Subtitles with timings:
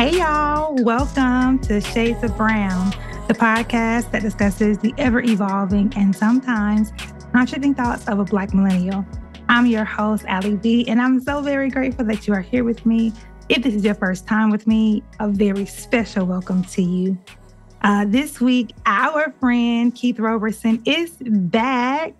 [0.00, 0.74] Hey, y'all.
[0.76, 2.90] Welcome to Shades of Brown,
[3.28, 6.90] the podcast that discusses the ever evolving and sometimes
[7.34, 9.04] contradicting thoughts of a Black millennial.
[9.50, 12.86] I'm your host, Ali B, and I'm so very grateful that you are here with
[12.86, 13.12] me.
[13.50, 17.18] If this is your first time with me, a very special welcome to you.
[17.82, 22.14] Uh, this week, our friend Keith Roberson is back.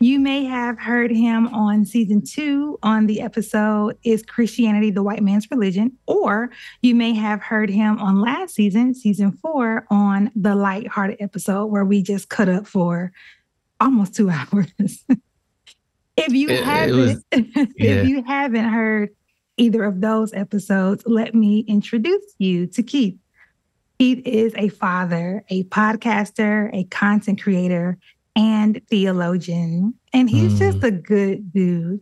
[0.00, 5.22] You may have heard him on season two on the episode Is Christianity the White
[5.22, 5.96] Man's Religion?
[6.06, 6.50] Or
[6.82, 11.84] you may have heard him on last season, season four, on the light-hearted episode where
[11.84, 13.12] we just cut up for
[13.80, 14.72] almost two hours.
[16.16, 17.24] if you it, haven't, it was,
[17.76, 17.90] yeah.
[17.92, 19.10] if you haven't heard
[19.56, 23.16] either of those episodes, let me introduce you to Keith.
[24.00, 27.96] Keith is a father, a podcaster, a content creator,
[28.36, 29.94] and theologian.
[30.12, 30.58] And he's mm.
[30.58, 32.00] just a good dude.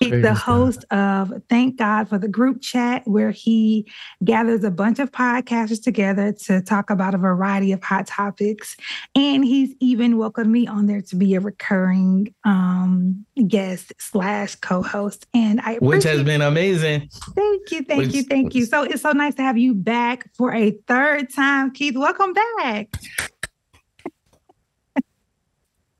[0.00, 1.30] He's Praise the host God.
[1.32, 3.90] of Thank God for the group chat, where he
[4.22, 8.76] gathers a bunch of podcasters together to talk about a variety of hot topics.
[9.16, 15.26] And he's even welcomed me on there to be a recurring um, guest slash co-host.
[15.34, 17.08] And I which has been amazing.
[17.34, 18.66] Thank you, thank which, you, thank you.
[18.66, 21.96] So it's so nice to have you back for a third time, Keith.
[21.96, 22.94] Welcome back.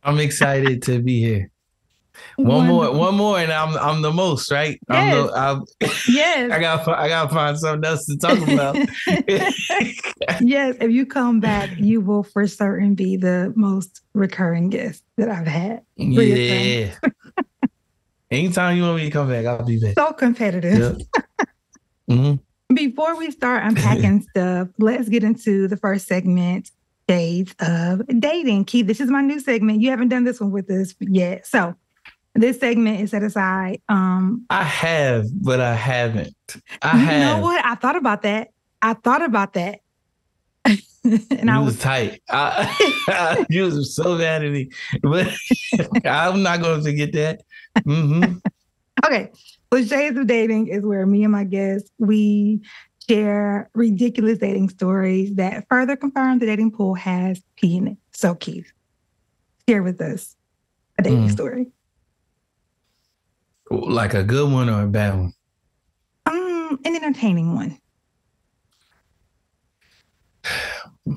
[0.09, 1.51] I'm excited to be here.
[2.37, 4.81] One more, one more, and I'm I'm the most right.
[4.91, 5.15] Yes.
[5.15, 6.51] I'm the, I'm, yes.
[6.53, 8.77] I got I got to find something else to talk about.
[10.41, 15.29] yes, if you come back, you will for certain be the most recurring guest that
[15.29, 15.83] I've had.
[15.97, 16.95] Yeah.
[18.33, 19.95] Anytime you want me to come back, I'll be back.
[19.95, 20.99] So competitive.
[20.99, 21.49] Yep.
[22.11, 22.75] mm-hmm.
[22.75, 26.71] Before we start unpacking stuff, let's get into the first segment
[27.09, 28.65] Shades of Dating.
[28.65, 29.81] Keith, this is my new segment.
[29.81, 31.47] You haven't done this one with us yet.
[31.47, 31.75] So
[32.35, 33.81] this segment is set aside.
[33.89, 36.35] Um I have, but I haven't.
[36.83, 37.39] I have you have.
[37.39, 37.65] know what?
[37.65, 38.49] I thought about that.
[38.83, 39.81] I thought about that.
[40.65, 40.83] and
[41.31, 42.23] you I was, was tight.
[42.29, 44.69] I, you was so mad at me,
[45.03, 45.29] but
[46.05, 47.43] I'm not going to forget that.
[47.79, 48.39] Mm-hmm.
[49.07, 49.31] okay,
[49.73, 52.61] so Shades of Dating is where me and my guests we
[53.09, 57.97] share ridiculous dating stories that further confirm the dating pool has pee in it.
[58.13, 58.71] So, Keith,
[59.69, 60.37] share with us
[60.99, 61.33] a dating mm.
[61.33, 61.67] story.
[63.71, 65.33] Like a good one or a bad one?
[66.27, 67.79] Um, an entertaining one.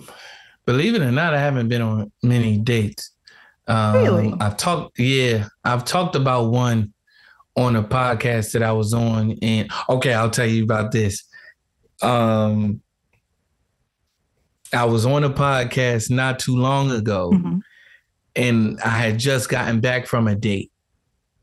[0.66, 3.12] Believe it or not, I haven't been on many dates.
[3.68, 4.34] Um, really?
[4.40, 6.94] I've talked, yeah, I've talked about one
[7.56, 9.38] on a podcast that I was on.
[9.42, 11.24] And okay, I'll tell you about this
[12.04, 12.82] um
[14.74, 17.60] I was on a podcast not too long ago mm-hmm.
[18.36, 20.72] and I had just gotten back from a date.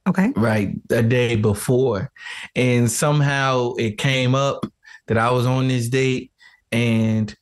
[0.07, 0.33] Okay.
[0.35, 0.75] Right.
[0.91, 2.11] A day before.
[2.57, 4.65] And somehow it came up
[5.07, 6.33] that I was on this date
[6.73, 7.35] and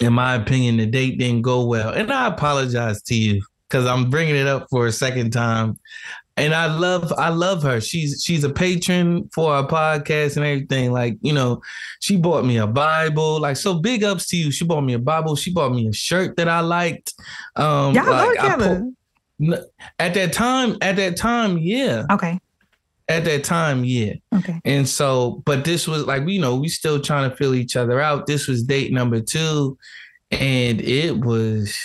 [0.00, 1.90] in my opinion the date didn't go well.
[1.90, 5.78] And I apologize to you because I'm bringing it up for a second time
[6.36, 7.80] and I love I love her.
[7.80, 10.92] She's she's a patron for our podcast and everything.
[10.92, 11.62] Like you know,
[12.00, 13.40] she bought me a Bible.
[13.40, 14.50] Like so, big ups to you.
[14.50, 15.36] She bought me a Bible.
[15.36, 17.14] She bought me a shirt that I liked.
[17.56, 18.94] Um, Y'all like, know each Po-
[19.98, 22.04] at that time, at that time, yeah.
[22.10, 22.38] Okay.
[23.08, 24.14] At that time, yeah.
[24.34, 24.60] Okay.
[24.64, 28.00] And so, but this was like, you know, we still trying to fill each other
[28.00, 28.26] out.
[28.26, 29.76] This was date number two,
[30.30, 31.76] and it was,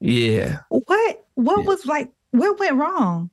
[0.00, 0.58] yeah.
[0.68, 1.24] What?
[1.34, 1.64] What yeah.
[1.64, 2.10] was like?
[2.32, 3.30] What went wrong?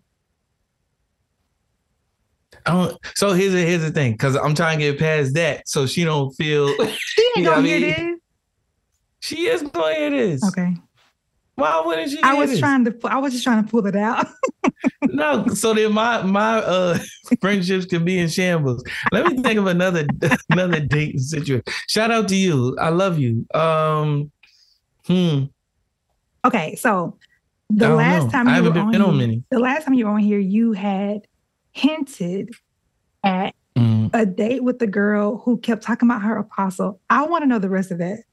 [3.16, 6.04] so here's the, here's the thing, because I'm trying to get past that, so she
[6.04, 6.74] don't feel.
[6.86, 8.20] She ain't gonna hear this.
[9.22, 10.44] She is gonna hear this.
[10.44, 10.76] Okay.
[11.56, 12.22] Why wouldn't she?
[12.24, 12.60] I was this?
[12.60, 12.96] trying to.
[13.04, 14.28] I was just trying to pull it out.
[15.04, 16.98] no, so then my my uh
[17.42, 18.84] friendships can be in shambles.
[19.12, 20.08] Let me think of another
[20.50, 21.64] another date situation.
[21.88, 22.78] Shout out to you.
[22.80, 23.46] I love you.
[23.54, 24.32] Um,
[25.06, 25.46] hmm.
[26.46, 27.18] Okay, so
[27.70, 28.32] the last know.
[28.32, 29.44] time you I haven't were been on, on many.
[29.50, 31.28] The last time you were on here, you had
[31.72, 32.52] hinted
[33.24, 34.10] at mm.
[34.14, 37.00] a date with the girl who kept talking about her apostle.
[37.10, 38.24] I want to know the rest of that.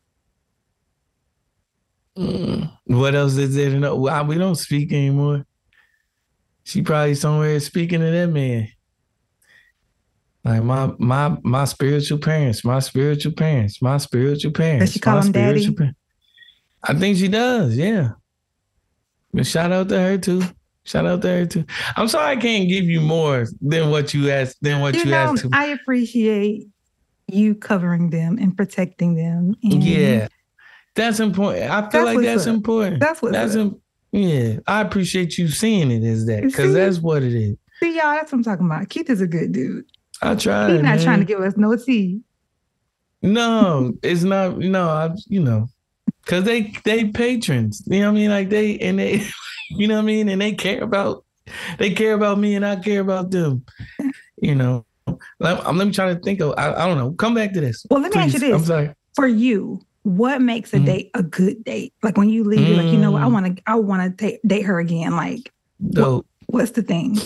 [2.16, 2.72] Mm.
[2.86, 3.96] What else is there to know?
[3.96, 5.44] Well, we don't speak anymore.
[6.64, 8.68] She probably somewhere speaking to that man.
[10.44, 14.86] Like my my my spiritual parents, my spiritual parents, my spiritual parents.
[14.86, 15.72] Does she call him daddy?
[15.72, 15.98] Parents.
[16.82, 17.76] I think she does.
[17.76, 18.12] Yeah.
[19.36, 20.42] But shout out to her too.
[20.84, 21.64] Shout out to her too.
[21.96, 25.10] I'm sorry I can't give you more than what you asked than what you, you
[25.10, 25.42] know, asked.
[25.42, 25.50] To.
[25.52, 26.66] I appreciate
[27.28, 29.54] you covering them and protecting them.
[29.62, 30.28] And yeah,
[30.94, 31.70] that's important.
[31.70, 32.54] I feel like that's up.
[32.54, 33.00] important.
[33.00, 33.32] That's what.
[33.32, 33.80] That's Im-
[34.12, 34.60] yeah.
[34.66, 37.56] I appreciate you seeing it as that because that's what it is.
[37.80, 38.88] See y'all, that's what I'm talking about.
[38.88, 39.84] Keith is a good dude.
[40.22, 40.72] I try.
[40.72, 41.02] He's not man.
[41.02, 42.22] trying to give us no tea.
[43.20, 44.56] No, it's not.
[44.58, 45.66] No, I, you know,
[46.26, 47.82] because they they patrons.
[47.86, 48.30] You know what I mean?
[48.30, 49.24] Like they and they,
[49.70, 50.28] you know what I mean?
[50.28, 51.24] And they care about
[51.78, 53.64] they care about me, and I care about them.
[54.38, 54.84] You know.
[55.38, 56.54] Let, I'm, let me try to think of.
[56.58, 57.12] I, I don't know.
[57.12, 57.86] Come back to this.
[57.88, 58.34] Well, let me please.
[58.34, 58.54] ask you this.
[58.54, 58.92] I'm sorry.
[59.14, 60.84] For you, what makes a Mhm.
[60.86, 61.94] date a good date?
[62.02, 63.32] Like when you leave, you're like, you know what, I Mm.
[63.32, 65.12] want to, I want to date her again.
[65.12, 65.50] Like,
[65.94, 67.16] So what's the thing?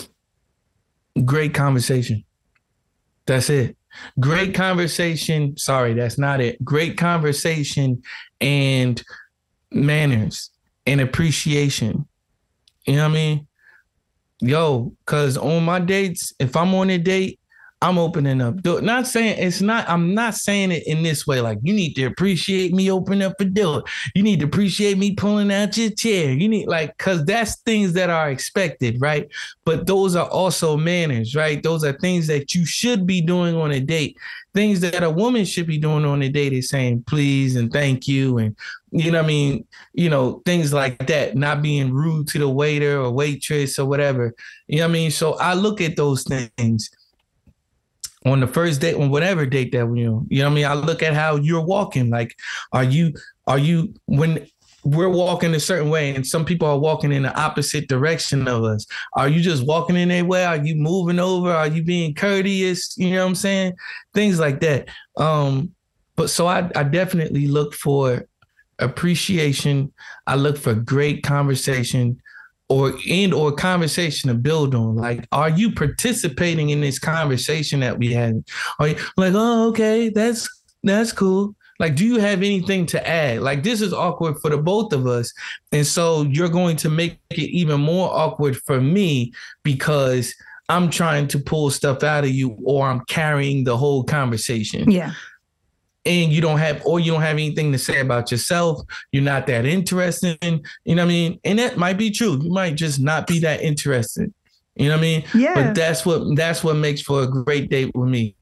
[1.25, 2.23] great conversation.
[3.27, 3.75] That's it.
[4.19, 5.57] Great conversation.
[5.57, 6.63] Sorry, that's not it.
[6.63, 8.01] Great conversation
[8.41, 9.01] and
[9.71, 10.49] manners
[10.85, 12.07] and appreciation.
[12.85, 13.47] You know what I mean?
[14.41, 17.39] Yo, cause on my dates, if I'm on a date,
[17.83, 18.63] I'm opening up.
[18.63, 21.41] Not saying it's not, I'm not saying it in this way.
[21.41, 23.83] Like, you need to appreciate me opening up a door.
[24.13, 26.31] You need to appreciate me pulling out your chair.
[26.31, 29.27] You need like, cause that's things that are expected, right?
[29.71, 31.63] but those are also manners, right?
[31.63, 34.17] Those are things that you should be doing on a date.
[34.53, 38.07] Things that a woman should be doing on a date is saying please and thank
[38.07, 38.55] you and
[38.91, 42.99] you know I mean, you know, things like that, not being rude to the waiter
[42.99, 44.33] or waitress or whatever.
[44.67, 45.11] You know what I mean?
[45.11, 46.89] So I look at those things
[48.25, 50.65] on the first date, on whatever date that you know, you know what I mean?
[50.65, 52.09] I look at how you're walking.
[52.09, 52.35] Like,
[52.71, 53.13] are you
[53.47, 54.45] are you when
[54.83, 58.63] we're walking a certain way and some people are walking in the opposite direction of
[58.63, 58.85] us.
[59.13, 60.43] Are you just walking in their way?
[60.43, 61.51] Are you moving over?
[61.51, 62.97] Are you being courteous?
[62.97, 63.73] You know what I'm saying?
[64.13, 64.89] Things like that.
[65.17, 65.71] Um,
[66.15, 68.27] but so I, I definitely look for
[68.79, 69.93] appreciation.
[70.27, 72.21] I look for great conversation
[72.69, 74.95] or and or conversation to build on.
[74.95, 78.43] Like, are you participating in this conversation that we had?
[78.79, 80.49] Are you like, oh, okay, that's
[80.83, 81.55] that's cool.
[81.81, 83.41] Like, do you have anything to add?
[83.41, 85.33] Like, this is awkward for the both of us.
[85.71, 89.33] And so you're going to make it even more awkward for me
[89.63, 90.31] because
[90.69, 94.91] I'm trying to pull stuff out of you or I'm carrying the whole conversation.
[94.91, 95.13] Yeah.
[96.05, 98.83] And you don't have, or you don't have anything to say about yourself.
[99.11, 101.39] You're not that interested in, you know what I mean?
[101.43, 102.39] And that might be true.
[102.43, 104.31] You might just not be that interested.
[104.75, 105.23] You know what I mean?
[105.33, 105.55] Yeah.
[105.55, 108.35] But that's what that's what makes for a great date with me.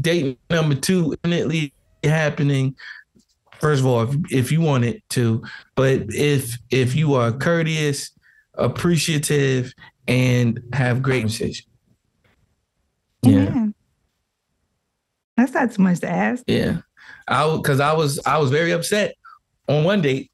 [0.00, 1.73] Date number two, definitely
[2.10, 2.74] happening.
[3.60, 5.42] First of all, if, if you want it to,
[5.74, 8.10] but if if you are courteous,
[8.54, 9.72] appreciative,
[10.06, 11.66] and have great conversation.
[13.22, 13.66] Yeah, Yeah.
[15.36, 16.44] That's not too much to ask.
[16.46, 16.78] yeah.
[17.26, 19.14] I because I was I was very upset
[19.68, 20.30] on one date.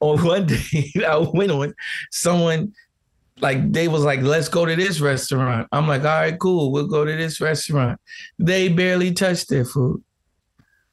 [0.00, 1.74] On one date I went on,
[2.10, 2.72] someone
[3.40, 5.68] like they was like, let's go to this restaurant.
[5.72, 8.00] I'm like, all right, cool, we'll go to this restaurant.
[8.38, 10.02] They barely touched their food.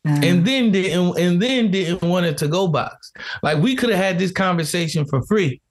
[0.09, 3.11] Uh, and then didn't and then didn't want it to go box.
[3.43, 5.61] Like we could have had this conversation for free.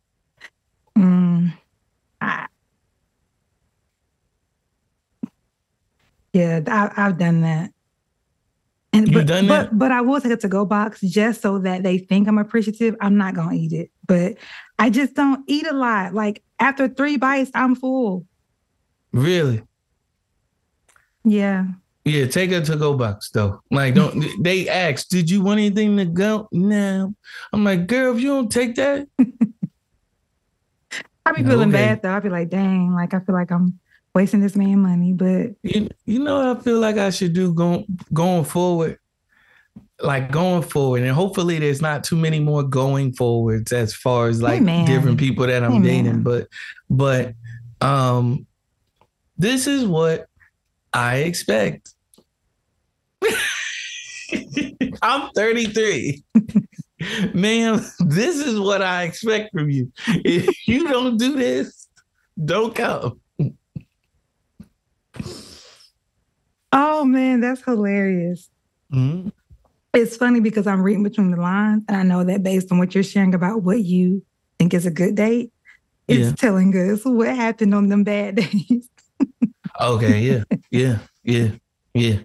[0.96, 1.52] mm,
[2.20, 2.46] I,
[6.32, 7.70] yeah, I, I've done that.
[8.93, 9.70] And You but, done that?
[9.70, 12.38] but but I will take it to go box just so that they think I'm
[12.38, 12.94] appreciative.
[13.00, 14.37] I'm not gonna eat it, but
[14.79, 16.14] I just don't eat a lot.
[16.14, 18.26] Like after three bites, I'm full.
[19.12, 19.62] Really?
[21.25, 21.67] Yeah.
[22.08, 23.60] Yeah, take a to go box though.
[23.70, 26.49] Like don't they ask, did you want anything to go?
[26.52, 27.14] No.
[27.52, 29.06] I'm like, girl, if you don't take that,
[31.26, 31.78] I be feeling Okay.
[31.78, 32.14] bad though.
[32.14, 33.78] I be like, dang, like I feel like I'm
[34.14, 37.52] wasting this man money, but you, you know what I feel like I should do
[37.52, 38.99] going going forward.
[40.00, 44.40] Like going forward, and hopefully there's not too many more going forwards as far as
[44.40, 44.87] like Amen.
[44.87, 46.04] different people that I'm Amen.
[46.04, 46.23] dating.
[46.23, 46.47] But
[46.88, 47.35] but
[47.80, 48.47] um
[49.37, 50.26] this is what
[50.92, 51.94] I expect.
[55.02, 56.23] I'm 33.
[57.35, 59.90] Ma'am, this is what I expect from you.
[60.25, 61.87] If you don't do this,
[62.44, 63.20] don't come.
[66.73, 68.50] oh man, that's hilarious.
[68.92, 69.32] Mhm.
[69.94, 72.94] It's funny because I'm reading between the lines, and I know that based on what
[72.94, 74.23] you're sharing about what you
[74.58, 75.52] think is a good date,
[76.08, 76.32] it's Yeah.
[76.35, 78.88] telling us what happened on them bad days.
[79.80, 81.50] Okay, yeah, yeah, yeah,
[81.94, 82.18] yeah.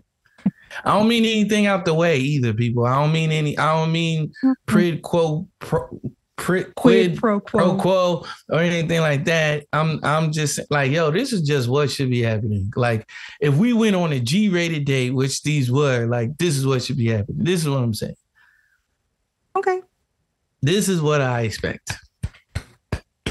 [0.84, 2.86] I don't mean anything out the way either, people.
[2.86, 3.58] I don't mean any.
[3.58, 4.52] I don't mean mm-hmm.
[4.66, 6.00] prid quo pro,
[6.38, 8.22] prid, Quid pro pro quo.
[8.22, 9.66] quo or anything like that.
[9.74, 12.72] I'm I'm just like, yo, this is just what should be happening.
[12.76, 16.84] Like, if we went on a G-rated date, which these were, like, this is what
[16.84, 17.44] should be happening.
[17.44, 18.16] This is what I'm saying.
[19.56, 19.82] Okay.
[20.62, 21.94] This is what I expect.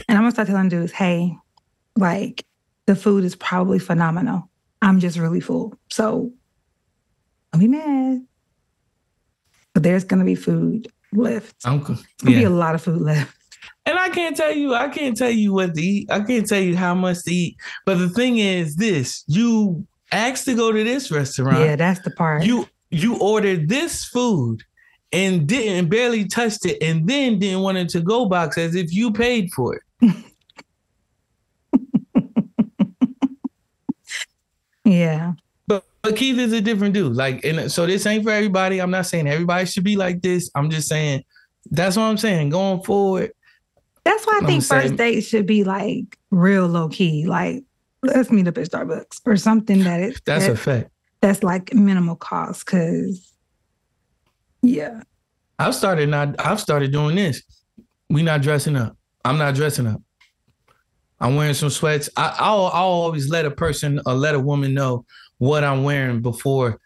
[0.09, 1.37] And I'm gonna start telling dudes, hey,
[1.97, 2.45] like
[2.87, 4.49] the food is probably phenomenal.
[4.83, 5.75] I'm just really full.
[5.91, 6.33] So
[7.53, 8.27] don't be mad.
[9.75, 11.57] But there's gonna be food left.
[11.65, 13.37] I'm There's gonna be a lot of food left.
[13.85, 16.11] And I can't tell you, I can't tell you what to eat.
[16.11, 17.57] I can't tell you how much to eat.
[17.85, 21.59] But the thing is this, you asked to go to this restaurant.
[21.59, 22.45] Yeah, that's the part.
[22.45, 24.63] You you ordered this food
[25.13, 28.93] and didn't barely touched it and then didn't want it to go box as if
[28.93, 29.83] you paid for it.
[34.85, 35.33] yeah.
[36.03, 37.15] But, Keith is a different dude.
[37.15, 38.81] Like, and so this ain't for everybody.
[38.81, 40.51] I'm not saying everybody should be like this.
[40.55, 41.25] I'm just saying
[41.71, 42.51] that's what I'm saying.
[42.51, 43.33] Going forward.
[44.05, 47.25] That's why I think first dates should be like real low key.
[47.27, 47.63] Like,
[48.03, 50.91] let's meet up at Starbucks or something that is that's that, a fact.
[51.21, 52.67] That's like minimal cost.
[52.67, 53.33] Cause
[54.63, 55.03] yeah.
[55.59, 57.43] I've started not I've started doing this.
[58.11, 58.97] We not dressing up.
[59.25, 60.03] I'm not dressing up.
[61.21, 62.11] I'm wearing some sweats.
[62.17, 65.07] I, I'll, I'll always let a person or let a woman know
[65.43, 66.79] what I'm wearing before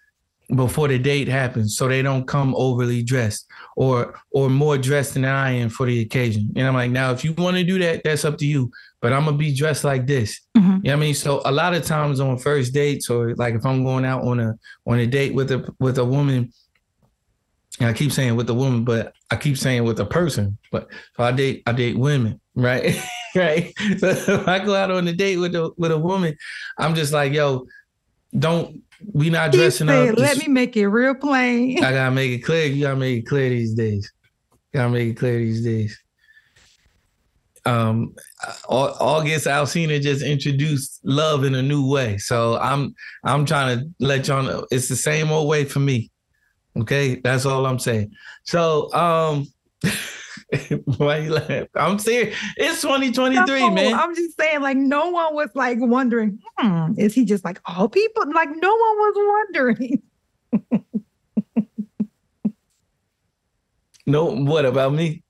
[0.54, 3.46] before the date happens, so they don't come overly dressed
[3.76, 6.54] or or more dressed than I am for the occasion.
[6.56, 8.70] And I'm like, now if you want to do that, that's up to you.
[9.02, 10.40] But I'm gonna be dressed like this.
[10.56, 10.76] Mm-hmm.
[10.76, 11.14] You know I mean?
[11.14, 14.40] So a lot of times on first dates, or like if I'm going out on
[14.40, 14.54] a
[14.86, 16.50] on a date with a with a woman,
[17.78, 20.56] and I keep saying with a woman, but I keep saying with a person.
[20.72, 22.98] But so I date I date women, right?
[23.34, 23.74] right.
[23.98, 26.38] So if I go out on a date with a with a woman,
[26.78, 27.66] I'm just like, yo,
[28.38, 30.18] don't we not dressing said, up.
[30.18, 31.82] Let me make it real plain.
[31.82, 32.66] I gotta make it clear.
[32.66, 34.10] You gotta make it clear these days.
[34.72, 35.98] You gotta make it clear these days.
[37.64, 38.14] Um,
[38.68, 42.16] August Alsina just introduced love in a new way.
[42.18, 46.10] So I'm I'm trying to let y'all know it's the same old way for me.
[46.78, 48.12] Okay, that's all I'm saying.
[48.44, 49.46] So um
[50.96, 51.68] Why you laugh?
[51.74, 52.36] I'm serious.
[52.56, 53.94] It's 2023, no, man.
[53.94, 57.88] I'm just saying, like, no one was like wondering, hmm, is he just like all
[57.88, 58.24] people?
[58.32, 59.14] Like, no one was
[59.52, 60.02] wondering.
[64.06, 65.24] no, what about me?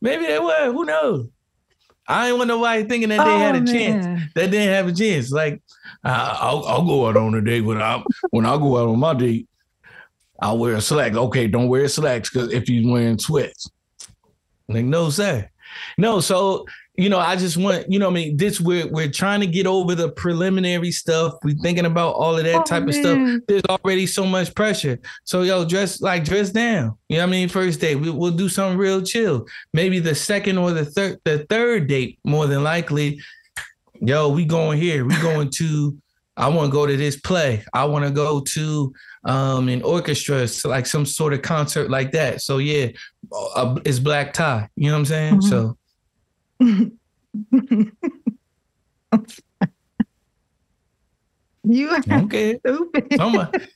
[0.00, 0.72] Maybe they were.
[0.72, 1.28] Who knows?
[2.08, 3.66] I ain't want nobody thinking that they oh, had a man.
[3.66, 4.04] chance.
[4.34, 5.30] That they didn't have a chance.
[5.30, 5.62] Like,
[6.04, 9.14] I'll, I'll go out on a date when I when I go out on my
[9.14, 9.48] date.
[10.42, 11.16] I'll wear a slacks.
[11.16, 13.70] Okay, don't wear slacks because if you're wearing sweats.
[14.68, 15.48] Like, no, sir.
[15.96, 19.40] No, so you know, I just want, you know, I mean, this we're we're trying
[19.40, 21.34] to get over the preliminary stuff.
[21.42, 22.88] We're thinking about all of that oh, type man.
[22.88, 23.40] of stuff.
[23.48, 24.98] There's already so much pressure.
[25.24, 26.98] So yo, dress like dress down.
[27.08, 27.48] You know what I mean?
[27.48, 29.46] First date, we, we'll do something real chill.
[29.72, 33.20] Maybe the second or the third, the third date, more than likely.
[34.00, 35.06] Yo, we going here.
[35.06, 35.96] We going to.
[36.36, 37.62] I want to go to this play.
[37.74, 38.92] I want to go to
[39.24, 42.40] um, in orchestra, so like some sort of concert like that.
[42.40, 42.88] So yeah,
[43.54, 44.68] uh, it's black tie.
[44.76, 45.40] You know what I'm saying?
[45.40, 45.48] Mm-hmm.
[45.48, 45.76] So.
[51.64, 52.58] you okay?
[52.58, 53.68] Stupid.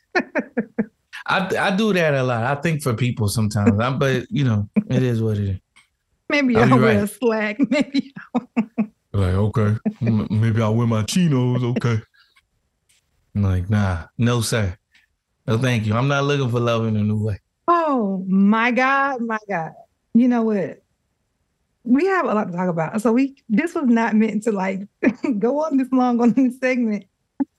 [1.29, 2.45] I I do that a lot.
[2.45, 5.59] I think for people sometimes, I'm, but you know, it is what it is.
[6.29, 7.05] Maybe I'll, I'll wear right.
[7.05, 7.59] a slack.
[7.71, 8.15] Maybe.
[9.13, 11.63] like okay, maybe I'll wear my chinos.
[11.63, 12.01] Okay.
[13.37, 14.79] I'm like nah, no sir.
[15.47, 15.95] No, thank you.
[15.95, 17.39] I'm not looking for love in a new way.
[17.69, 19.73] Oh my God, my God.
[20.15, 20.83] You know what?
[21.85, 23.01] We have a lot to talk about.
[23.03, 24.89] So we this was not meant to like
[25.39, 27.05] go on this long on this segment.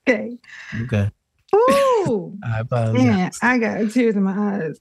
[0.09, 0.39] Okay.
[0.81, 1.11] Okay.
[1.53, 2.35] Ooh.
[2.43, 3.03] I apologize.
[3.03, 4.79] Man, I got tears in my eyes.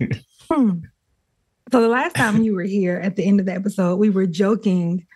[0.50, 0.80] hmm.
[1.72, 4.26] So the last time you were here at the end of the episode, we were
[4.26, 5.06] joking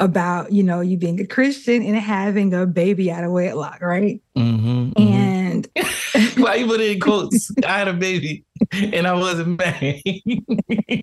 [0.00, 4.20] about you know you being a Christian and having a baby out of wedlock, right?
[4.36, 5.02] Mm-hmm, mm-hmm.
[5.02, 6.42] and mm-hmm.
[6.42, 7.50] why you put it in quotes?
[7.66, 11.02] I had a baby and I wasn't married.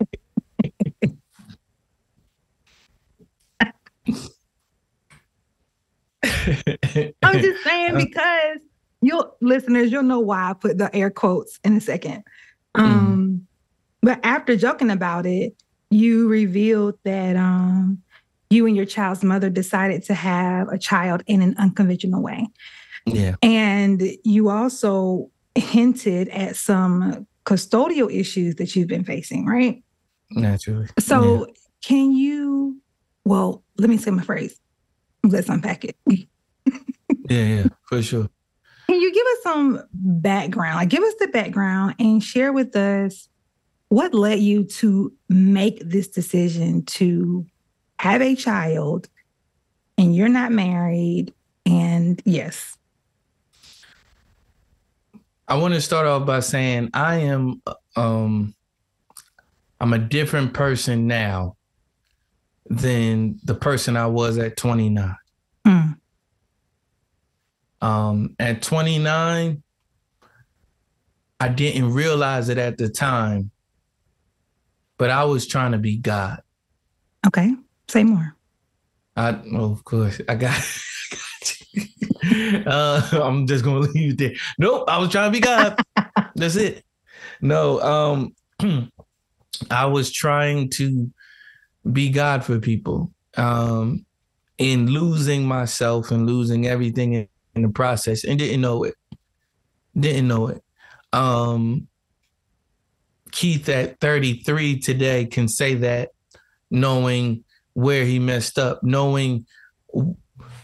[7.23, 8.57] I'm just saying because
[9.01, 12.23] you listeners, you'll know why I put the air quotes in a second.
[12.75, 12.85] Mm-hmm.
[12.85, 13.41] Um, mm.
[14.01, 15.55] but after joking about it,
[15.89, 18.01] you revealed that um
[18.51, 22.47] you and your child's mother decided to have a child in an unconventional way.
[23.05, 23.35] Yeah.
[23.41, 29.83] And you also hinted at some custodial issues that you've been facing, right?
[30.31, 30.87] Naturally.
[30.99, 31.53] So, yeah.
[31.81, 32.77] can you,
[33.25, 34.59] well, let me say my phrase.
[35.23, 35.95] Let's unpack it.
[36.07, 36.25] yeah,
[37.29, 38.29] yeah, for sure.
[38.87, 40.75] Can you give us some background?
[40.75, 43.29] Like, give us the background and share with us
[43.89, 47.45] what led you to make this decision to
[48.01, 49.07] have a child
[49.95, 51.31] and you're not married
[51.67, 52.75] and yes.
[55.47, 57.61] I want to start off by saying i am
[57.95, 58.55] um
[59.79, 61.57] i'm a different person now
[62.65, 65.15] than the person i was at 29
[65.67, 65.95] mm.
[67.81, 69.61] um at 29
[71.39, 73.51] i didn't realize it at the time
[74.97, 76.41] but i was trying to be god.
[77.27, 77.53] Okay
[77.91, 78.37] Say more.
[79.17, 80.55] I well, of course I got.
[82.65, 84.33] uh, I'm just gonna leave it there.
[84.57, 85.77] Nope, I was trying to be God.
[86.35, 86.85] That's it.
[87.41, 88.33] No, um,
[89.69, 91.11] I was trying to
[91.91, 93.11] be God for people.
[93.35, 94.05] Um,
[94.57, 98.95] in losing myself and losing everything in, in the process and didn't know it.
[99.99, 100.63] Didn't know it.
[101.11, 101.89] Um,
[103.31, 106.11] Keith at 33 today can say that
[106.69, 109.45] knowing where he messed up, knowing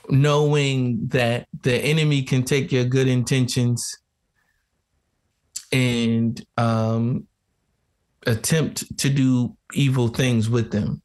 [0.09, 3.97] knowing that the enemy can take your good intentions
[5.71, 7.27] and um,
[8.25, 11.01] attempt to do evil things with them.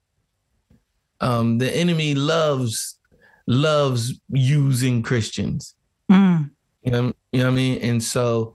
[1.21, 2.99] Um, the enemy loves
[3.47, 5.75] loves using Christians.
[6.11, 6.51] Mm.
[6.83, 7.79] You know, you know what I mean?
[7.83, 8.55] And so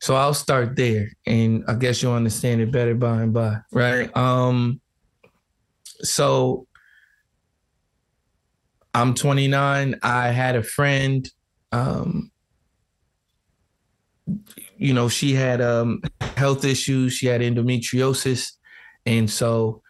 [0.00, 4.14] so I'll start there and I guess you'll understand it better by and by, right?
[4.16, 4.80] Um
[6.00, 6.66] so
[8.94, 9.98] I'm 29.
[10.02, 11.28] I had a friend
[11.72, 12.30] um
[14.76, 16.02] you know, she had um
[16.36, 18.52] health issues, she had endometriosis
[19.06, 19.82] and so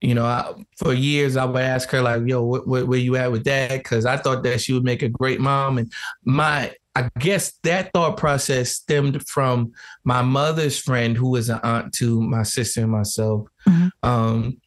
[0.00, 3.16] you know, I, for years I would ask her like, "Yo, wh- wh- where you
[3.16, 5.90] at with that?" Because I thought that she would make a great mom, and
[6.24, 9.72] my I guess that thought process stemmed from
[10.04, 13.48] my mother's friend, who was an aunt to my sister and myself.
[13.66, 13.88] Mm-hmm.
[14.08, 14.60] Um,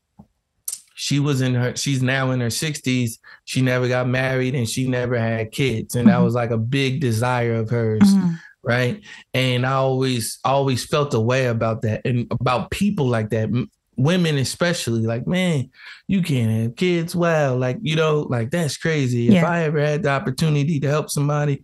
[0.99, 3.19] she was in her, she's now in her 60s.
[3.45, 5.93] She never got married and she never had kids.
[5.93, 6.17] And mm-hmm.
[6.17, 8.01] that was like a big desire of hers.
[8.01, 8.31] Mm-hmm.
[8.63, 9.03] Right.
[9.31, 13.49] And I always, always felt a way about that and about people like that
[13.95, 15.67] women especially like man
[16.05, 19.39] you can't have kids wow like you know like that's crazy yeah.
[19.39, 21.63] if i ever had the opportunity to help somebody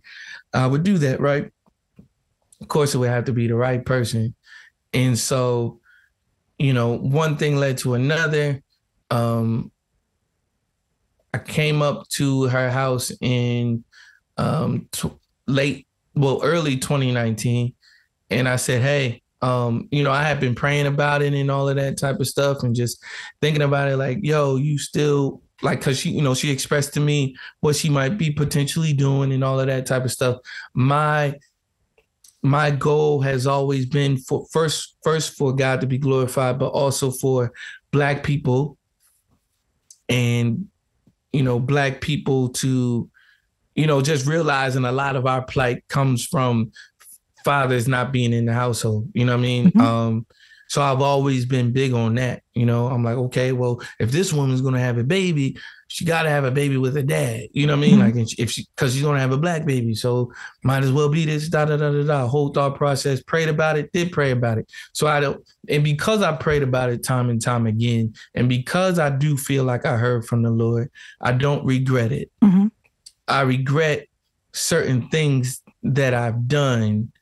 [0.52, 1.52] i would do that right
[2.60, 4.34] of course it would have to be the right person
[4.92, 5.78] and so
[6.58, 8.60] you know one thing led to another
[9.10, 9.70] um
[11.32, 13.84] i came up to her house in
[14.36, 15.10] um t-
[15.46, 17.74] late well early 2019
[18.30, 21.68] and i said hey um, you know, I had been praying about it and all
[21.68, 23.02] of that type of stuff and just
[23.42, 27.00] thinking about it like, yo, you still like cause she, you know, she expressed to
[27.00, 30.38] me what she might be potentially doing and all of that type of stuff.
[30.72, 31.34] My
[32.42, 37.10] my goal has always been for first first for God to be glorified, but also
[37.10, 37.52] for
[37.90, 38.78] black people
[40.08, 40.66] and
[41.32, 43.10] you know, black people to
[43.74, 46.70] you know, just realizing a lot of our plight comes from
[47.44, 49.08] fathers not being in the household.
[49.14, 49.66] You know what I mean?
[49.66, 49.80] Mm-hmm.
[49.80, 50.26] Um,
[50.68, 52.42] so I've always been big on that.
[52.54, 55.56] You know, I'm like, okay, well, if this woman's gonna have a baby,
[55.94, 57.46] she got to have a baby with a dad.
[57.52, 58.00] You know what I mean?
[58.00, 58.18] Mm-hmm.
[58.18, 60.32] Like if she, because she's gonna have a black baby, so
[60.64, 61.48] might as well be this.
[61.48, 62.26] Da da da da da.
[62.26, 63.22] Whole thought process.
[63.22, 63.92] Prayed about it.
[63.92, 64.68] Did pray about it.
[64.92, 65.40] So I don't.
[65.68, 69.62] And because I prayed about it time and time again, and because I do feel
[69.62, 72.28] like I heard from the Lord, I don't regret it.
[72.42, 72.66] Mm-hmm.
[73.28, 74.08] I regret
[74.52, 77.12] certain things that I've done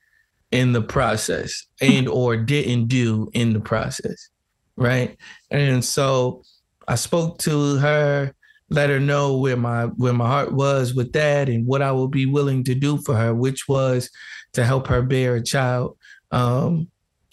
[0.51, 4.31] in the process and or didn't do in the process
[4.77, 5.19] right
[5.51, 6.43] and so
[6.89, 8.35] i spoke to her
[8.73, 12.11] let her know where my where my heart was with that and what i would
[12.11, 14.11] be willing to do for her which was
[14.53, 15.97] to help her bear a child
[16.31, 16.89] um,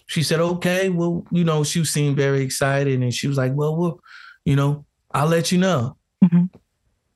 [0.06, 3.76] she said okay well you know she seemed very excited and she was like well
[3.76, 4.00] well
[4.44, 6.44] you know i'll let you know mm-hmm.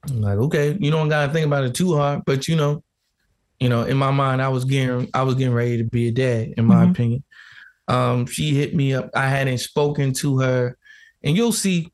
[0.08, 2.82] i'm like okay you don't gotta think about it too hard but you know
[3.60, 6.12] you know, in my mind, I was getting I was getting ready to be a
[6.12, 6.90] dad, in my mm-hmm.
[6.90, 7.24] opinion.
[7.88, 9.08] Um, she hit me up.
[9.14, 10.76] I hadn't spoken to her,
[11.22, 11.90] and you'll see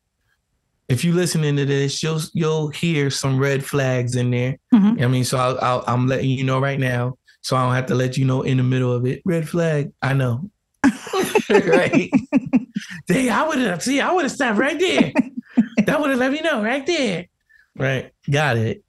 [0.90, 4.58] if you listening to this, you'll you'll hear some red flags in there.
[4.74, 5.02] Mm-hmm.
[5.02, 7.86] I mean, so I'll, i am letting you know right now, so I don't have
[7.86, 9.22] to let you know in the middle of it.
[9.24, 10.50] Red flag, I know.
[11.48, 12.10] right?
[13.06, 15.12] Dang, I would have see, I would have stopped right there.
[15.86, 17.26] that would have let me know right there.
[17.76, 18.82] Right, got it.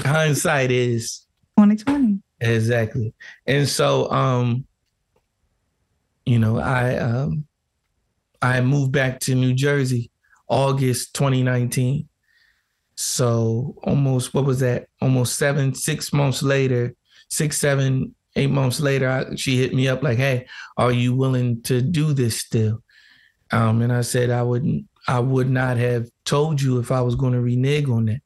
[0.00, 1.26] Hindsight is
[1.58, 2.22] 2020.
[2.40, 3.12] Exactly.
[3.46, 4.66] And so um
[6.24, 7.44] you know, I um
[8.40, 10.11] I moved back to New Jersey
[10.52, 12.08] August 2019.
[12.94, 14.86] So almost what was that?
[15.00, 16.94] Almost 7 6 months later,
[17.32, 21.62] six, seven, eight months later, I, she hit me up like, "Hey, are you willing
[21.62, 22.82] to do this still?"
[23.50, 27.14] Um and I said I wouldn't I would not have told you if I was
[27.16, 28.20] going to renege on that.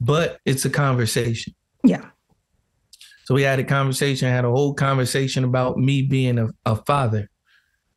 [0.00, 1.54] But it's a conversation.
[1.84, 2.06] Yeah.
[3.24, 7.30] So we had a conversation, had a whole conversation about me being a, a father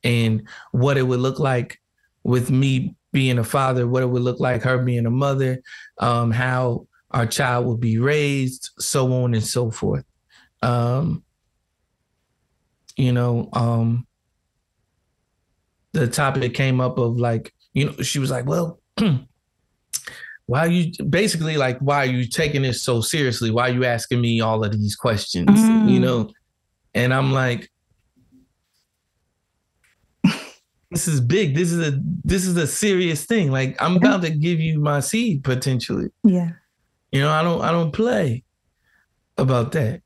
[0.04, 1.80] and what it would look like
[2.24, 5.62] with me being a father, what it would look like her being a mother,
[6.00, 10.04] um, how our child would be raised, so on and so forth.
[10.62, 11.24] Um,
[12.98, 14.08] you know, um,
[15.94, 18.82] the topic came up of like, you know, she was like, well,
[20.46, 23.52] why are you basically like why are you taking this so seriously?
[23.52, 25.50] Why are you asking me all of these questions?
[25.50, 25.90] Mm.
[25.90, 26.30] You know?
[26.96, 27.70] And I'm like,
[30.94, 31.56] this is big.
[31.56, 33.52] This is a this is a serious thing.
[33.52, 36.10] Like I'm about to give you my seed potentially.
[36.24, 36.52] Yeah.
[37.12, 38.44] You know, I don't I don't play
[39.38, 40.02] about that.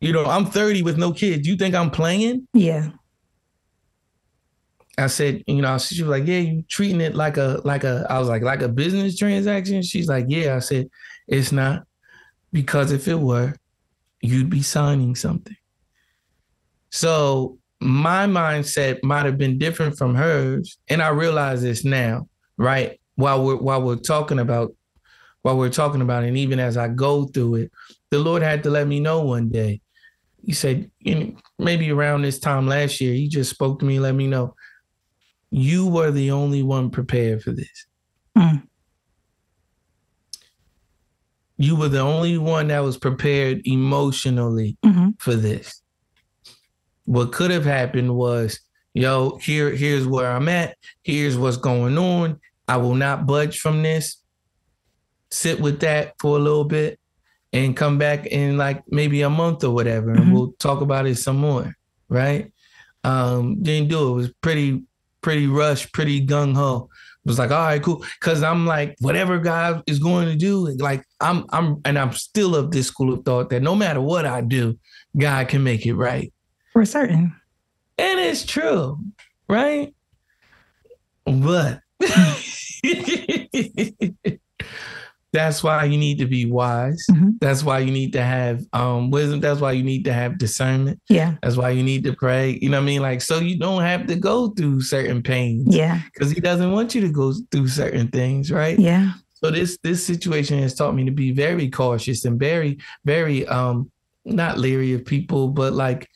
[0.00, 1.46] You know, I'm 30 with no kids.
[1.46, 2.48] You think I'm playing?
[2.54, 2.90] Yeah.
[4.96, 8.06] I said, you know, she was like, yeah, you treating it like a like a
[8.08, 9.82] I was like like a business transaction.
[9.82, 10.56] She's like, yeah.
[10.56, 10.90] I said,
[11.28, 11.84] it's not
[12.52, 13.54] because if it were,
[14.22, 15.56] you'd be signing something.
[16.90, 23.00] So my mindset might have been different from hers, and I realize this now, right?
[23.14, 24.74] While we're while we're talking about
[25.42, 27.72] while we're talking about it, and even as I go through it,
[28.10, 29.80] the Lord had to let me know one day.
[30.44, 33.98] He said, you know, maybe around this time last year, he just spoke to me,
[34.00, 34.54] let me know,
[35.50, 37.86] you were the only one prepared for this.
[38.36, 38.62] Mm.
[41.56, 45.20] You were the only one that was prepared emotionally Mhm.
[45.20, 45.82] for this.
[47.10, 48.60] What could have happened was,
[48.94, 50.76] yo, here, here's where I'm at.
[51.02, 52.38] Here's what's going on.
[52.68, 54.22] I will not budge from this.
[55.32, 57.00] Sit with that for a little bit
[57.52, 60.32] and come back in like maybe a month or whatever, and Mhm.
[60.32, 61.74] we'll talk about it some more.
[62.08, 62.52] Right?
[63.02, 64.10] Um, didn't do it.
[64.12, 64.82] It was pretty,
[65.20, 66.88] pretty rushed, pretty gung ho.
[67.24, 68.04] It was like, all right, cool.
[68.20, 72.54] Cause I'm like, whatever God is going to do, like I'm, I'm, and I'm still
[72.54, 74.78] of this school of thought that no matter what I do,
[75.18, 76.32] God can make it right.
[76.80, 77.36] For certain.
[77.98, 78.98] And it's true,
[79.50, 79.92] right?
[81.26, 81.80] But
[85.34, 87.04] that's why you need to be wise.
[87.10, 87.34] Mhm.
[87.38, 89.40] That's why you need to have um, wisdom.
[89.40, 90.98] That's why you need to have discernment.
[91.10, 91.34] Yeah.
[91.42, 92.58] That's why you need to pray.
[92.62, 93.02] You know what I mean?
[93.02, 96.00] Like, so you don't have to go through certain pains Yeah.
[96.14, 98.78] because he doesn't want you to go through certain things, right?
[98.78, 99.12] Yeah.
[99.34, 103.90] So this this situation has taught me to be very cautious and very very um
[104.24, 106.08] not leery of people, but like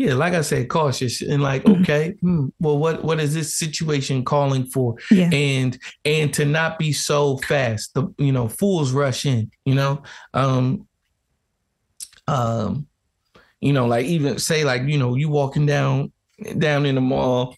[0.00, 1.82] yeah, like I said, cautious and like Mhm.
[1.82, 4.94] okay, hmm, well, what what is this situation calling for?
[5.10, 5.28] Yeah.
[5.30, 10.02] And and to not be so fast, the you know fools rush in, you know,
[10.32, 10.86] um,
[12.26, 12.86] um,
[13.60, 16.12] you know, like even say like you know you walking down
[16.58, 17.54] down in the mall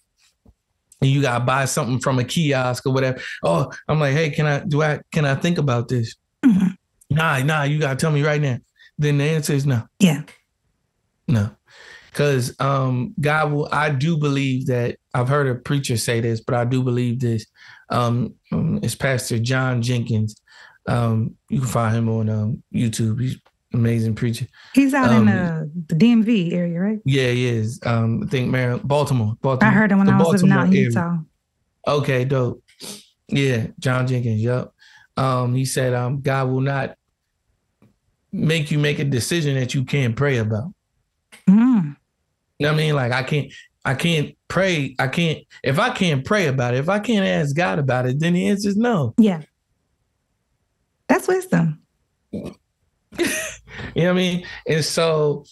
[1.01, 3.21] and you gotta buy something from a kiosk or whatever.
[3.45, 6.17] Oh, I'm like, hey, can I do I can I think about this?
[6.45, 6.77] Mhm.
[7.11, 8.59] Nah, nah, you gotta tell me right now.
[8.99, 10.23] Then the answer is no, Yeah.
[11.29, 11.51] no.
[12.15, 16.55] Cause um God will I do believe that I've heard a preacher say this, but
[16.55, 17.47] I do believe this.
[17.91, 20.37] Um um, it's Pastor John Jenkins.
[20.87, 23.21] Um, you can find him on um YouTube.
[23.21, 23.35] He's
[23.73, 24.47] an amazing preacher.
[24.75, 26.99] He's out Um, in uh, the DMV area, right?
[27.05, 27.81] Yeah, he is.
[27.87, 29.37] Um, I think Maryland, Baltimore.
[29.41, 29.73] Baltimore.
[29.73, 30.89] I heard him when the I was living out in Baltimore area.
[30.89, 31.17] Utah.
[31.89, 32.63] Okay, dope.
[33.29, 34.43] Yeah, John Jenkins.
[34.43, 34.73] Yep.
[35.17, 36.97] Um, he said, um, God will not
[38.33, 40.73] make you make a decision that you can't pray about.
[41.49, 41.97] Mm.
[42.63, 42.95] You know what I mean?
[42.95, 43.53] Like I can't,
[43.85, 44.95] I can't pray.
[44.99, 45.39] I can't.
[45.65, 48.49] If I can't pray about it, if I can't ask God about it, then the
[48.49, 49.15] answer is no.
[49.19, 49.43] Yeah.
[51.09, 51.83] That's wisdom.
[53.95, 54.47] You know what I mean?
[54.67, 55.45] And so,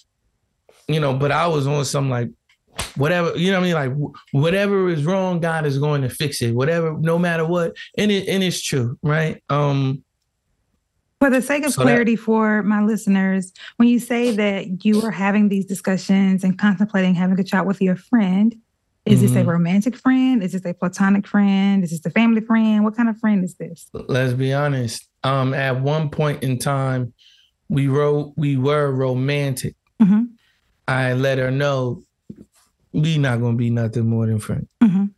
[0.88, 2.30] you know, but I was on some like
[2.96, 3.98] whatever, you know what I mean?
[4.02, 6.54] Like whatever is wrong, God is going to fix it.
[6.54, 7.76] Whatever, no matter what.
[7.96, 9.42] And it and it's true, right?
[9.48, 10.04] Um,
[11.20, 15.02] For the sake of So that- clarity for my listeners, when you say that you
[15.02, 18.56] are having these discussions and contemplating having a child with your friend,
[19.04, 19.46] is this a Mhm.
[19.48, 20.42] romantic friend?
[20.42, 21.84] Is this a platonic friend?
[21.84, 22.84] Is this a family friend?
[22.84, 23.88] What kind of friend is this?
[24.08, 25.06] let's be honest.
[25.22, 27.12] Um, at one point in time,
[27.68, 29.74] we wrote we were romantic.
[30.02, 30.28] Mhm.
[30.88, 32.02] I let her know
[32.94, 34.68] we not gonna be nothing more than friends.
[34.82, 35.10] Mhm.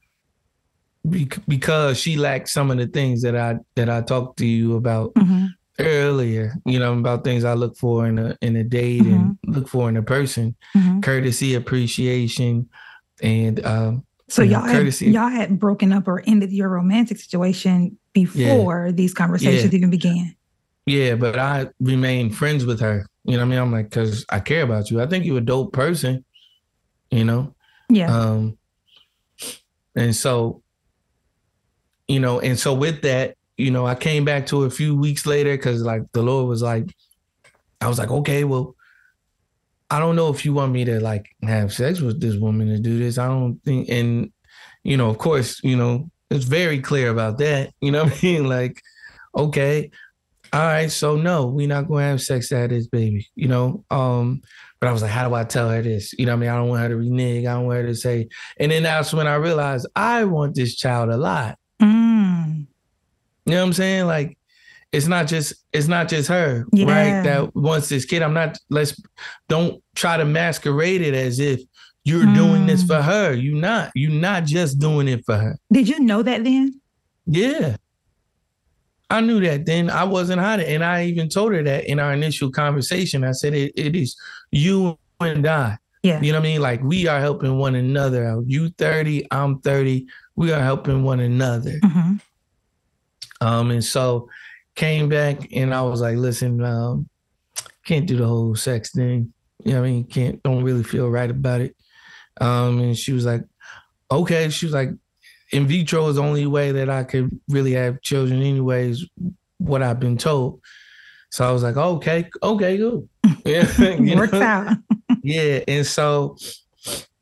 [1.05, 4.77] Bec- because she lacked some of the things that I that I talked to you
[4.77, 5.42] about Mhm.
[5.79, 9.69] Earlier, you know, about things I look for in a in a date and look
[9.69, 11.03] for in a person, Mhm.
[11.03, 12.69] courtesy, appreciation,
[13.23, 15.11] and um, So y'all had, courtesy.
[15.11, 20.35] y'all had broken up or ended your romantic situation before these conversations even began.
[20.87, 23.07] yeah, but I remain friends with her.
[23.25, 23.59] You know what I mean?
[23.61, 25.01] I'm like, cause I care about you.
[25.01, 26.25] I think you're a dope person,
[27.11, 27.55] you know?
[27.89, 28.13] Yeah.
[28.15, 28.59] Um,
[29.95, 30.63] and so,
[32.09, 34.97] you know, and so with that, you know, I came back to her a few
[34.97, 36.95] weeks later because like the Lord was like,
[37.81, 38.77] I was like, okay, well,
[39.91, 42.79] I don't know if you want me to like have sex with this woman to
[42.79, 43.19] do this.
[43.19, 44.33] I don't think, and
[44.85, 47.73] you know, of course, you know, it's very clear about that.
[47.81, 48.49] You know what I mean?
[48.49, 48.81] Like,
[49.37, 49.91] okay,
[50.53, 53.85] all right, so no, we're not gonna have sex at this baby, you know.
[53.91, 54.43] Um,
[54.81, 56.13] but I was like, how do I tell her this?
[56.15, 56.51] You know what I mean?
[56.51, 57.47] I don't want her to renege.
[57.47, 58.29] I don't want her to say.
[58.59, 61.55] And then that's when I realized I want this child alive.
[61.81, 62.67] Mm.
[63.47, 64.07] You know what I'm saying?
[64.07, 64.39] Like,
[64.93, 66.85] it's not just it's not just her, Yeah.
[66.87, 67.23] right?
[67.25, 68.23] That wants this kid.
[68.23, 68.59] I'm not.
[68.71, 69.01] Let's
[69.49, 71.61] don't try to masquerade it as if
[72.05, 72.87] you're doing this Mm.
[72.89, 73.33] for her.
[73.33, 73.91] You not.
[73.95, 75.57] You not just doing it for her.
[75.73, 76.81] Did you know that then?
[77.27, 77.77] Yeah.
[79.09, 79.91] I knew that then.
[79.91, 80.67] I wasn't hiding.
[80.67, 83.25] And I even told her that in our initial conversation.
[83.25, 84.17] I said, it, it is
[84.51, 85.79] you and I.
[86.03, 86.21] Yeah.
[86.21, 86.61] You know what I mean?
[86.61, 88.45] Like we are helping one another out.
[88.47, 90.07] You 30, I'm 30.
[90.35, 91.79] We are helping one another.
[91.85, 92.21] Mhm.
[93.43, 94.29] Um, and so
[94.77, 97.09] came back and I was like, listen, um,
[97.85, 99.33] can't do the whole sex thing.
[99.65, 100.05] You know what I mean?
[100.05, 101.77] Can't don't really feel right about it.
[102.41, 103.43] Um, and she was like,
[104.11, 104.49] okay.
[104.49, 104.91] She was like,
[105.51, 109.05] in vitro is the only way that I could really have children, anyways,
[109.59, 110.61] what I've been told.
[111.31, 113.09] So I was like, okay, okay, good.
[113.45, 113.65] Yeah,
[114.17, 114.43] Works know?
[114.43, 114.77] out.
[115.25, 115.61] Yeah.
[115.69, 116.37] And so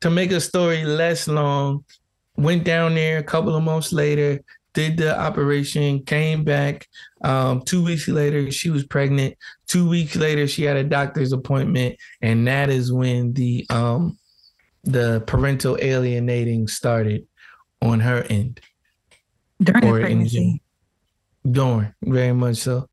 [0.00, 1.84] to make a story less long,
[2.36, 4.40] went down there a couple of months later,
[4.72, 6.86] did the operation, came back.
[7.22, 9.36] Um, two weeks later, she was pregnant.
[9.66, 14.18] Two weeks later, she had a doctor's appointment, and that is when the um
[14.84, 17.26] the parental alienating started
[17.82, 18.60] on her end.
[19.62, 20.62] During Or pregnancy.
[21.50, 22.88] Going very much so.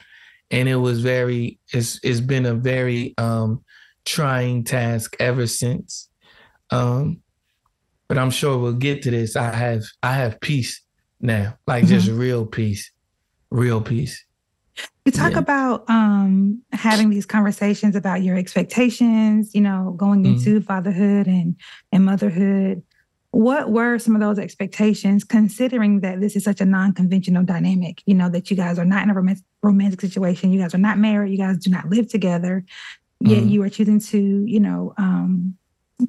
[0.52, 3.64] And it was very it's it's been a very um
[4.06, 6.10] trying task ever since.
[6.72, 7.22] Um
[8.08, 9.36] but I'm sure we'll get to this.
[9.36, 10.82] I have I have peace
[11.20, 11.58] now.
[11.68, 12.92] Like just real peace.
[13.52, 14.24] Real peace.
[15.06, 15.40] You talk Yeah.
[15.40, 20.28] about um, having these conversations about your expectations, you know, going Mhm.
[20.36, 21.56] into fatherhood and
[21.92, 22.84] and motherhood.
[23.32, 28.02] What were some of those expectations, considering that this is such a non-conventional dynamic?
[28.06, 30.52] You know that you guys are not in a romantic romantic situation.
[30.52, 31.32] You guys are not married.
[31.32, 32.64] You guys do not live together.
[33.20, 33.50] Yet Mhm.
[33.50, 35.58] you are choosing to, you know, um,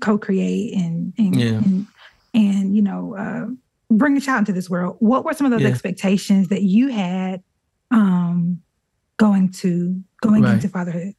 [0.00, 1.58] co-create and and Yeah.
[1.64, 1.86] and,
[2.34, 3.46] and you know uh,
[3.90, 4.96] bring a child into this world.
[5.00, 5.68] What were some of those Yeah.
[5.68, 7.42] expectations that you had
[7.90, 8.60] um,
[9.16, 10.54] going to going Right.
[10.54, 11.14] into fatherhood?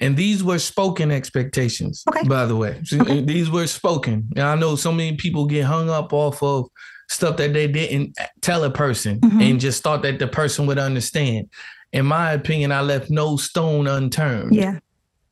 [0.00, 2.26] And these were spoken expectations, Okay.
[2.26, 2.80] by the way.
[2.92, 3.20] Okay.
[3.20, 4.28] These were spoken.
[4.36, 6.66] And I know so many people get hung up off of
[7.08, 9.42] stuff that they didn't tell a person Mhm.
[9.50, 11.46] and just thought that the person would understand.
[11.92, 14.54] In my opinion, I left no stone unturned.
[14.54, 14.78] Yeah.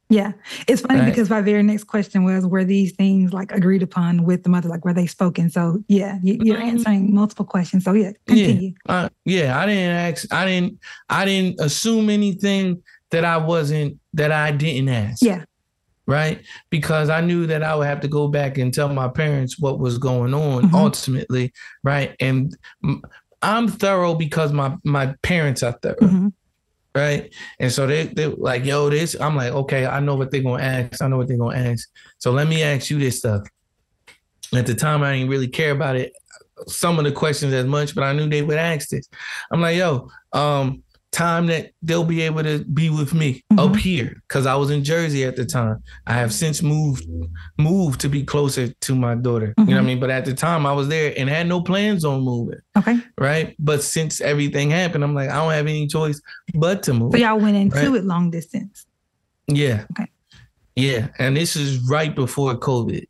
[0.08, 0.32] Yeah.
[0.68, 1.06] It's funny Right.
[1.06, 4.68] because my very next question was were these things like agreed upon with the mother?
[4.68, 5.50] Like were they spoken?
[5.50, 6.62] So yeah, you, you're Mhm.
[6.68, 7.84] answering multiple questions.
[7.84, 8.74] So yeah, continue.
[8.88, 10.32] Uh, yeah, I didn't ask.
[10.32, 10.78] I didn't.
[11.08, 15.22] I didn't assume anything that I wasn't that I didn't ask.
[15.22, 15.42] Yeah.
[16.06, 16.40] Right.
[16.70, 19.80] Because I knew that I would have to go back and tell my parents what
[19.80, 20.72] was going on Mhm.
[20.74, 21.52] ultimately.
[21.82, 22.14] Right.
[22.20, 22.56] And
[23.42, 25.96] I'm thorough because my my parents are thorough.
[26.00, 26.32] Mhm.
[26.96, 27.34] Right.
[27.60, 29.14] And so they they like, yo, this.
[29.20, 31.02] I'm like, okay, I know what they're gonna ask.
[31.02, 31.90] I know what they're gonna ask.
[32.16, 33.46] So let me ask you this stuff.
[34.54, 36.14] At the time, I didn't really care about it,
[36.68, 39.10] some of the questions as much, but I knew they would ask this.
[39.50, 40.82] I'm like, yo, um,
[41.16, 43.76] time that they'll be able to be with me up Mhm.
[43.76, 45.82] here because I was in Jersey at the time.
[46.06, 47.06] I have since moved
[47.58, 49.54] moved to be closer to my daughter.
[49.58, 49.86] You know what I Mhm.
[49.86, 50.00] mean?
[50.00, 52.58] But at the time, I was there and had no plans on moving.
[52.76, 52.98] Okay.
[53.18, 53.54] Right.
[53.58, 56.20] But since everything happened, I'm like, I don't have any choice
[56.54, 57.12] but to move.
[57.12, 57.94] So y'all went into Right.
[58.00, 58.84] it long distance.
[59.48, 59.84] Yeah.
[59.92, 60.10] Okay.
[60.74, 61.08] Yeah.
[61.18, 63.06] And this is right before COVID.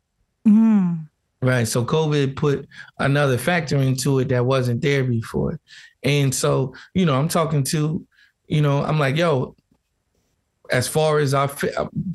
[0.47, 1.07] Mm.
[1.41, 1.67] Right.
[1.67, 2.67] So COVID put
[2.99, 5.59] another factor into it that wasn't there before.
[6.07, 8.07] And so, you know, I'm talking to,
[8.47, 9.56] you know, I'm like, yo,
[10.71, 11.47] as far as our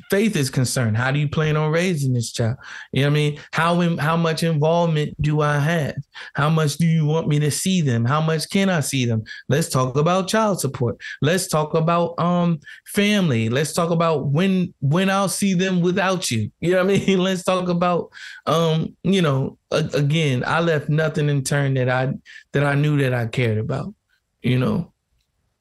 [0.09, 2.57] faith is concerned, how do you plan on raising this child?
[2.91, 3.39] You know what I mean?
[3.51, 5.95] How how much involvement do I have?
[6.35, 8.05] How much do you want me to see them?
[8.05, 9.23] How much can I see them?
[9.49, 10.97] Let's talk about child support.
[11.21, 13.49] Let's talk about um family.
[13.49, 16.51] Let's talk about when when I'll see them without you.
[16.59, 17.19] You know what I mean?
[17.23, 18.11] Let's talk about
[18.45, 22.13] um, you know, a- again, I left nothing in turn that I
[22.51, 23.93] that I knew that I cared about,
[24.41, 24.93] you know,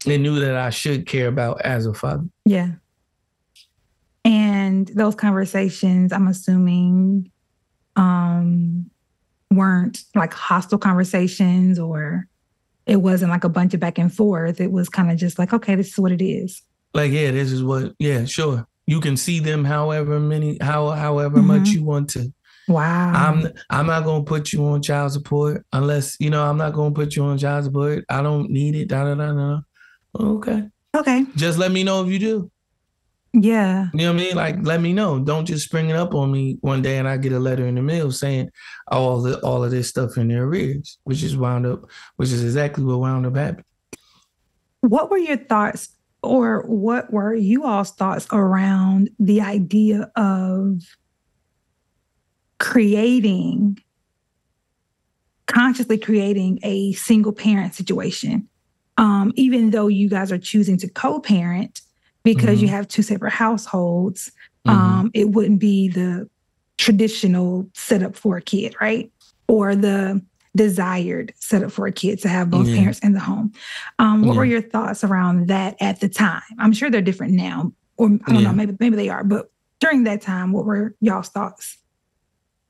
[0.06, 2.24] and knew that I should care about as a father.
[2.44, 2.72] Yeah.
[4.24, 7.30] And those conversations, I'm assuming,
[7.96, 8.88] um,
[9.50, 12.26] weren't like hostile conversations or
[12.86, 14.60] it wasn't like a bunch of back and forth.
[14.60, 16.62] It was kind of just like, okay, this is what it is.
[16.94, 18.66] Like, yeah, this is what, yeah, sure.
[18.86, 21.74] You can see them however many, how however much Mhm.
[21.74, 22.32] you want to.
[22.68, 23.12] Wow.
[23.12, 26.94] I'm I'm not gonna put you on child support unless you know I'm not gonna
[26.94, 28.04] put you on child support.
[28.08, 28.88] I don't need it.
[28.88, 29.60] Da da da da.
[30.18, 31.24] Okay, okay.
[31.36, 32.50] just let me know if you do.
[33.34, 33.86] Yeah.
[33.94, 34.36] You know what I mean?
[34.36, 35.18] Like, let me know.
[35.18, 37.76] Don't just spring it up on me one day and I get a letter in
[37.76, 38.50] the mail saying
[38.88, 41.84] all the all of this stuff in their arrears, which is wound up,
[42.16, 43.64] which is exactly what wound up happening.
[44.82, 45.88] What were your thoughts
[46.22, 50.82] or what were you all's thoughts around the idea of
[52.58, 53.78] creating,
[55.46, 58.48] consciously creating a single parent situation?
[58.98, 61.80] um, even though you guys are choosing to co-parent
[62.24, 62.62] because Mhm.
[62.62, 64.30] you have two separate households,
[64.66, 64.72] Mhm.
[64.72, 66.28] um, it wouldn't be the
[66.78, 69.10] traditional setup for a kid, right?
[69.48, 70.22] Or the
[70.56, 72.76] desired setup for a kid to have both Yeah.
[72.76, 73.52] parents in the home.
[73.98, 76.42] Um, what were your thoughts around that at the time?
[76.58, 78.48] I'm sure they're different now, or I don't Yeah.
[78.48, 81.78] know, maybe maybe they are, but during that time, what were y'all's thoughts?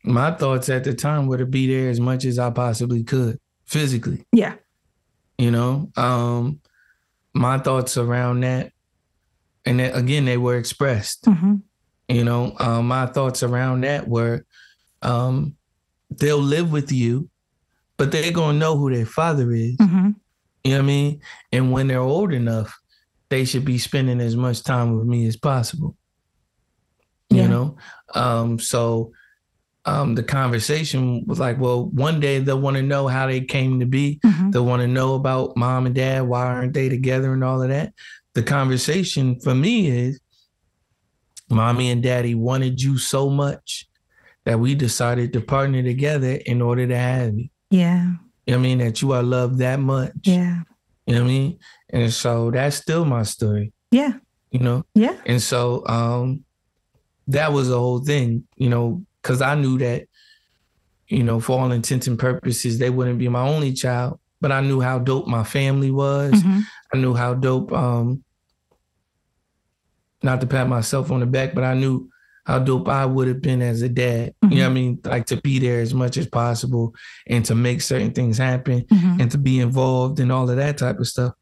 [0.05, 3.39] My thoughts at the time were to be there as much as I possibly could
[3.67, 4.25] physically.
[4.33, 4.55] Yeah.
[5.39, 6.61] You know, um,
[7.35, 8.73] my thoughts around that,
[9.65, 11.25] and then, again, they were expressed.
[11.27, 11.57] hmm
[12.09, 14.45] You know, um, my thoughts around that were
[15.03, 15.57] um,
[16.11, 17.29] they'll live with you,
[17.97, 19.77] but they're gonna know who their father is.
[19.81, 20.11] hmm
[20.65, 21.21] You know what I mean?
[21.53, 22.79] And when they're old enough,
[23.31, 25.97] they should be spending as much time with me as possible.
[27.31, 27.43] Yeah.
[27.43, 27.77] You know?
[28.15, 29.13] Um, so
[29.87, 33.81] um, the conversation was like, well, one day they'll want to know how they came
[33.81, 34.21] to be.
[34.23, 37.63] hmm They'll want to know about mom and dad, why aren't they together and all
[37.63, 37.95] of that.
[38.35, 40.21] The conversation for me is
[41.51, 43.87] mommy and daddy wanted you so much
[44.45, 47.49] that we decided to partner together in order to have you.
[47.71, 48.13] Yeah.
[48.47, 48.79] You know I mean?
[48.79, 50.13] That you are loved that much.
[50.25, 50.63] Yeah.
[51.07, 51.59] You know what I mean?
[51.91, 54.15] And so that's still my story, Yeah.
[54.51, 54.85] you know?
[54.95, 55.17] Yeah.
[55.27, 56.45] And so um
[57.29, 60.07] that was the whole thing, you know, because I knew that,
[61.07, 64.61] you know, for all intents and purposes, they wouldn't be my only child, but I
[64.61, 66.41] knew how dope my family was.
[66.43, 66.61] hmm
[66.93, 68.23] I knew how dope, um,
[70.23, 72.09] not to pat myself on the back, but I knew
[72.45, 74.35] how dope I would have been as a dad.
[74.43, 75.01] You know what I mean?
[75.05, 76.95] Like to be there as much as possible
[77.27, 80.79] and to make certain things happen hmm and to be involved in all of that
[80.79, 81.33] type of stuff.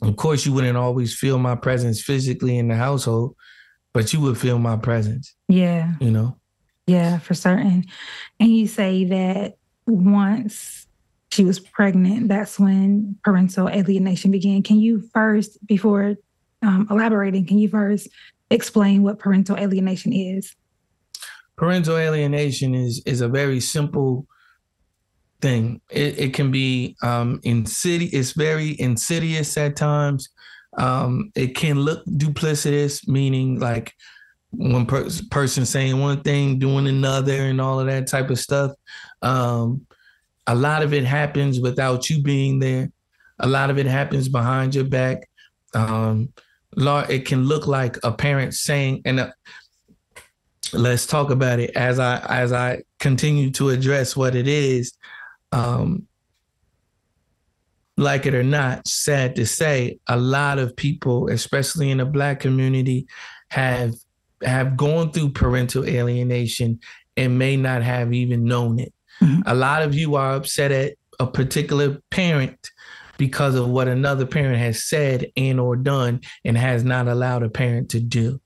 [0.00, 3.36] Of course, you wouldn't always feel my presence physically in the household,
[3.92, 5.94] but you would feel my presence, Yeah.
[6.00, 6.36] you know?
[6.86, 7.84] Yeah, for certain.
[8.40, 9.54] And you say that
[9.86, 10.81] once
[11.32, 14.62] she was pregnant, that's when parental alienation began.
[14.62, 16.16] Can you first, before
[16.60, 18.08] um, elaborating, can you first
[18.50, 20.54] explain what parental alienation is?
[21.56, 24.26] Parental alienation is is a very simple
[25.40, 25.80] thing.
[25.90, 28.12] It, it can be um, insidious.
[28.12, 30.28] It's very insidious at times.
[30.76, 33.94] Um, it can look duplicitous, meaning like
[34.50, 38.72] one per- person saying one thing, doing another, and all of that type of stuff.
[39.22, 39.86] Um,
[40.46, 42.90] a lot of it happens without you being there.
[43.38, 45.28] A lot of it happens behind your back.
[45.74, 46.32] Um,
[46.76, 49.30] it can look like a parent saying, and uh,
[50.72, 54.92] let's talk about it as I as I continue to address what it is.
[55.52, 56.06] Um,
[57.98, 62.40] like it or not, sad to say, a lot of people, especially in the black
[62.40, 63.06] community,
[63.48, 63.94] have
[64.42, 66.80] have gone through parental alienation
[67.16, 68.92] and may not have even known it.
[69.22, 69.42] Mhm.
[69.46, 72.70] A lot of you are upset at a particular parent
[73.18, 77.48] because of what another parent has said and or done and has not allowed a
[77.48, 78.40] parent to do.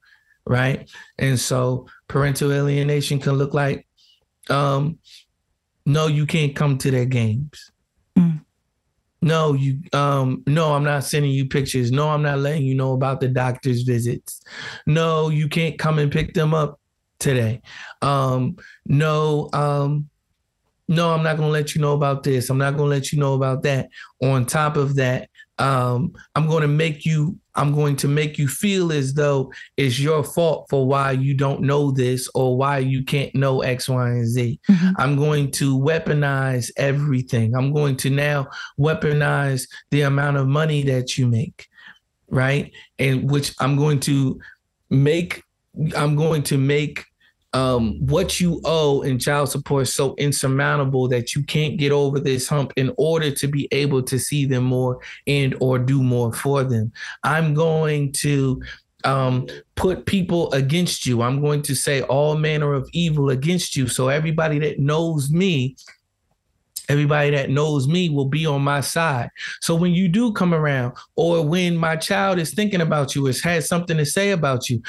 [0.46, 0.88] Right.
[1.18, 3.86] And so parental alienation can look like
[4.50, 4.98] um
[5.86, 7.70] no, you can't come to their games.
[8.18, 8.40] Mm.
[9.22, 11.90] No, you um no, I'm not sending you pictures.
[11.90, 14.42] No, I'm not letting you know about the doctor's visits.
[14.86, 16.80] No, you can't come and pick them up
[17.18, 17.62] today.
[18.02, 20.10] Um no, um
[20.88, 22.48] no, I'm not going to let you know about this.
[22.48, 23.88] I'm not going to let you know about that.
[24.22, 28.48] On top of that, um, I'm going to make you I'm going to make you
[28.48, 33.02] feel as though it's your fault for why you don't know this or why you
[33.02, 34.60] can't know X, Y, and Z.
[34.68, 34.92] Mhm.
[34.98, 37.54] I'm going to weaponize everything.
[37.56, 41.66] I'm going to now weaponize the amount of money that you make,
[42.28, 42.70] right?
[42.98, 44.38] And which I'm going to
[44.90, 45.42] make
[45.96, 47.05] I'm going to make
[47.56, 52.20] um, what you owe in child support is so insurmountable that you can't get over
[52.20, 56.34] this hump in order to be able to see them more and or do more
[56.34, 56.92] for them.
[57.24, 58.62] I'm going to
[59.04, 61.22] um, put people against you.
[61.22, 63.88] I'm going to say all manner of evil against you.
[63.88, 65.76] So everybody that knows me,
[66.90, 69.30] everybody that knows me will be on my side.
[69.62, 73.40] So when you do come around, or when my child is thinking about you, has
[73.40, 74.82] had something to say about you,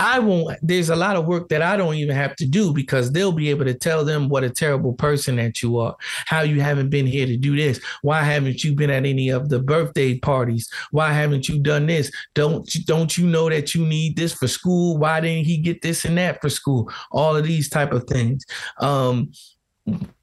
[0.00, 0.58] I won't.
[0.62, 3.50] There's a lot of work that I don't even have to do because they'll be
[3.50, 5.94] able to tell them what a terrible person that you are,
[6.26, 9.50] how you haven't been here to do this, why haven't you been at any of
[9.50, 12.10] the birthday parties, why haven't you done this?
[12.34, 14.96] Don't you- don't you know that you need this for school?
[14.96, 16.90] Why didn't he get this and that for school?
[17.12, 18.44] All of these type of things.
[18.80, 19.30] Um,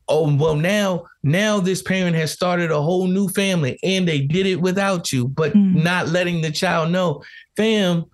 [0.07, 4.45] oh well, now now this parent has started a whole new family and they did
[4.47, 5.83] it without you, but Mm.
[5.83, 7.21] not letting the child know,
[7.55, 8.05] fam.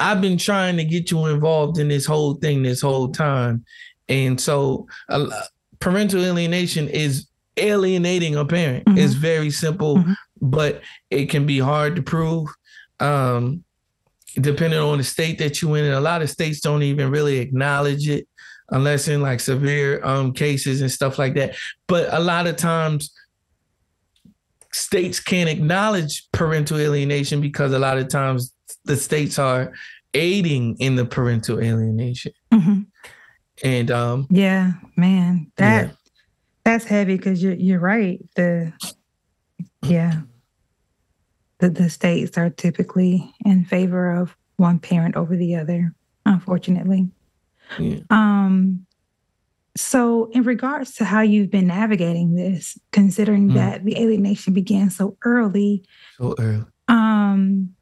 [0.00, 3.64] I've been trying to get you involved in this whole thing this whole time.
[4.08, 5.28] And so uh,
[5.80, 7.26] parental alienation is
[7.56, 8.84] alienating a parent.
[8.86, 8.98] Mhm.
[8.98, 9.96] It's very simple.
[9.98, 10.14] Mhm.
[10.40, 12.48] but it can be hard to prove.
[13.00, 13.64] Um,
[14.40, 17.38] depending on the state that you're in, and a lot of states don't even really
[17.38, 18.28] acknowledge it
[18.70, 21.56] unless in like severe um cases and stuff like that.
[21.88, 23.10] But a lot of times
[24.72, 28.52] states can't acknowledge parental alienation because a lot of times
[28.88, 29.72] the states are
[30.14, 32.32] aiding in the parental alienation.
[32.52, 32.80] Mm-hmm.
[33.62, 35.92] And um yeah, man, that yeah.
[36.64, 38.20] that's heavy because you're you're right.
[38.34, 38.72] The
[39.82, 40.22] yeah.
[41.58, 45.92] The the states are typically in favor of one parent over the other,
[46.24, 47.10] unfortunately.
[47.78, 48.00] Yeah.
[48.10, 48.86] Um
[49.76, 53.54] so in regards to how you've been navigating this, considering mm.
[53.54, 55.84] that the alienation began so early.
[56.16, 56.64] So early.
[56.88, 57.74] Um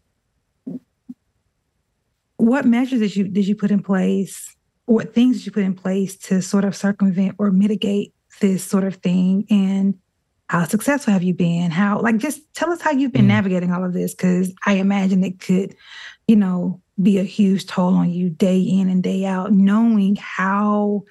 [2.37, 4.55] what measures did you did you put in place?
[4.87, 8.85] What things did you put in place to sort of circumvent or mitigate this sort
[8.85, 9.47] of thing?
[9.51, 9.99] And
[10.49, 11.71] how successful have you been?
[11.71, 13.29] How like just tell us how you've been mm.
[13.29, 15.75] navigating all of this because I imagine it could,
[16.29, 21.05] you know, be a huge toll on you day in and day out, knowing how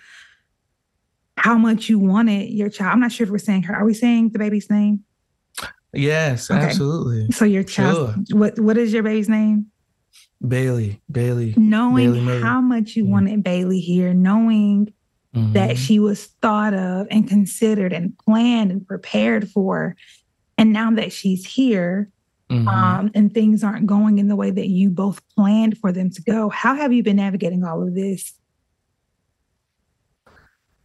[1.38, 2.94] how much you wanted your child.
[2.94, 3.76] I'm not sure if we're saying her.
[3.76, 5.04] Are we saying the baby's name?
[5.92, 6.60] Yes, okay.
[6.60, 7.32] absolutely.
[7.32, 8.40] So your child, sure.
[8.40, 9.68] what what is your baby's name?
[10.46, 11.54] Bailey, Bailey.
[11.58, 14.94] Knowing Bailey how much you wanted Bailey here, knowing
[15.34, 15.54] mm-hmm.
[15.54, 19.96] that she was thought of and considered and planned and prepared for.
[20.58, 22.10] And now that she's here,
[22.50, 22.68] mm-hmm.
[22.68, 26.22] um, and things aren't going in the way that you both planned for them to
[26.22, 28.34] go, how have you been navigating all of this?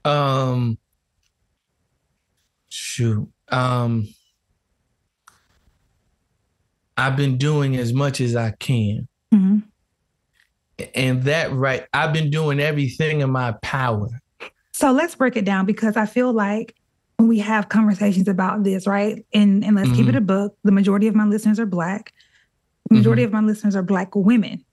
[0.04, 0.78] Um,
[2.68, 3.28] shoot.
[3.48, 4.08] Um,
[6.96, 9.08] I've been doing as much as I can.
[9.32, 9.58] Mm-hmm.
[10.94, 14.08] And that right, I've been doing everything in my power.
[14.72, 16.74] So let's break it down because I feel like
[17.18, 19.24] when we have conversations about this, right?
[19.34, 19.96] And and let's mm-hmm.
[19.96, 20.18] keep it mm-hmm.
[20.18, 20.56] a book.
[20.64, 22.14] The majority of my listeners are black.
[22.88, 23.36] The majority mm-hmm.
[23.36, 24.64] of my listeners are black women,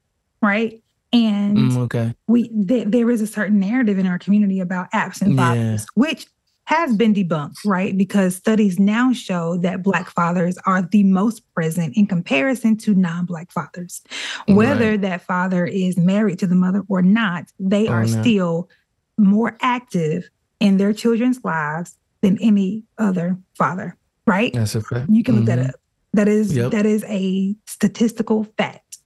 [0.41, 0.81] right?
[1.13, 2.15] And mm, okay.
[2.27, 5.85] we th- there is a certain narrative in our community about absent fathers, yeah.
[5.95, 6.27] which
[6.67, 7.97] has been debunked, right?
[7.97, 13.25] Because studies now show that Black fathers are the most present in comparison to non
[13.25, 14.01] Black fathers.
[14.49, 15.01] Whether right.
[15.01, 18.21] that father is married to the mother or not, they oh, are no.
[18.21, 18.69] still
[19.17, 23.95] more active in their children's lives than any other father,
[24.25, 24.51] right?
[24.51, 25.09] That's a fact.
[25.09, 25.61] You can look mm-hmm.
[25.61, 25.79] that up.
[26.11, 26.71] That is yep.
[26.71, 28.97] that is a statistical fact,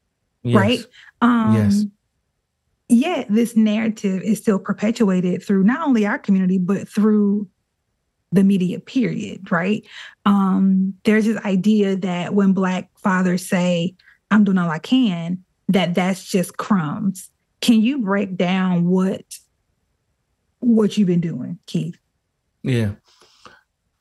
[0.42, 0.56] yes.
[0.56, 0.80] right?
[1.22, 1.86] Um, yes.
[2.92, 7.48] Yet this narrative is still perpetuated through not only our community but through
[8.34, 9.86] the media period, right?
[10.26, 13.96] Um, there's this idea that when Black fathers say,
[14.30, 17.30] I'm doing all I can, that that's just crumbs.
[17.62, 19.24] Can you break down what
[20.60, 21.98] what you've been doing, Keith?
[22.62, 22.92] Yeah.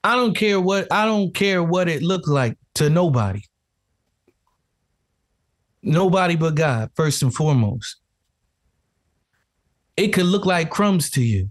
[0.02, 3.42] I don't care what I don't care what it looks like to nobody.
[5.80, 7.99] Nobody but God, first and foremost.
[10.00, 11.50] It could look like crumbs to you.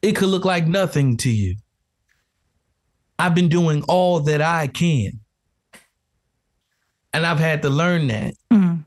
[0.00, 1.56] It could look like nothing to you.
[3.18, 5.18] I've been doing all that I can.
[7.12, 8.34] And I've had to learn that.
[8.52, 8.82] Mm-hmm.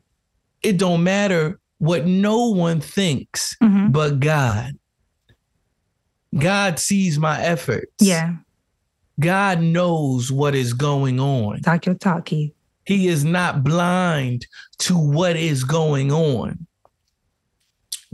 [0.64, 3.92] It don't matter what no one thinks mm-hmm.
[3.92, 4.72] but God.
[6.34, 7.92] God sees my efforts.
[8.00, 8.36] Yeah.
[9.20, 11.60] God knows what is going on.
[11.60, 12.54] Talk your talk, Keith.
[12.86, 14.48] He is not blind
[14.78, 16.66] to what is going on.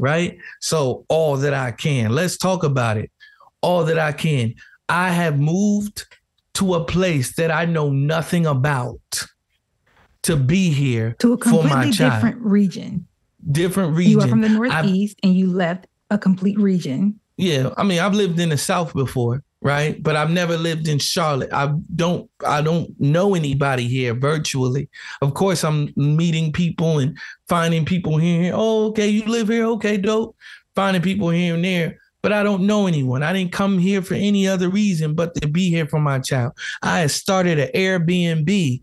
[0.02, 0.38] Right?
[0.60, 3.12] So, all that I can, let's talk about it.
[3.62, 4.56] All that I can.
[4.90, 6.08] I have moved
[6.56, 9.00] to a place that I know nothing about
[10.24, 13.08] to be here to a completely different region.
[13.52, 14.12] Different region.
[14.12, 17.20] You are from the Northeast I've, and you left a complete region.
[17.38, 17.70] Yeah.
[17.78, 20.02] I mean, I've lived in the South before, right?
[20.02, 21.54] But I've never lived in Charlotte.
[21.54, 24.90] I don't I don't know anybody here virtually.
[25.22, 28.54] Of course, I'm meeting people and finding people here.
[28.56, 29.66] Oh, okay, you live here.
[29.66, 30.36] Okay, dope.
[30.76, 33.24] Finding people here and there but I don't know anyone.
[33.24, 36.54] I didn't come here for any other reason but to be here for my child.
[36.82, 38.80] I had started an Airbnb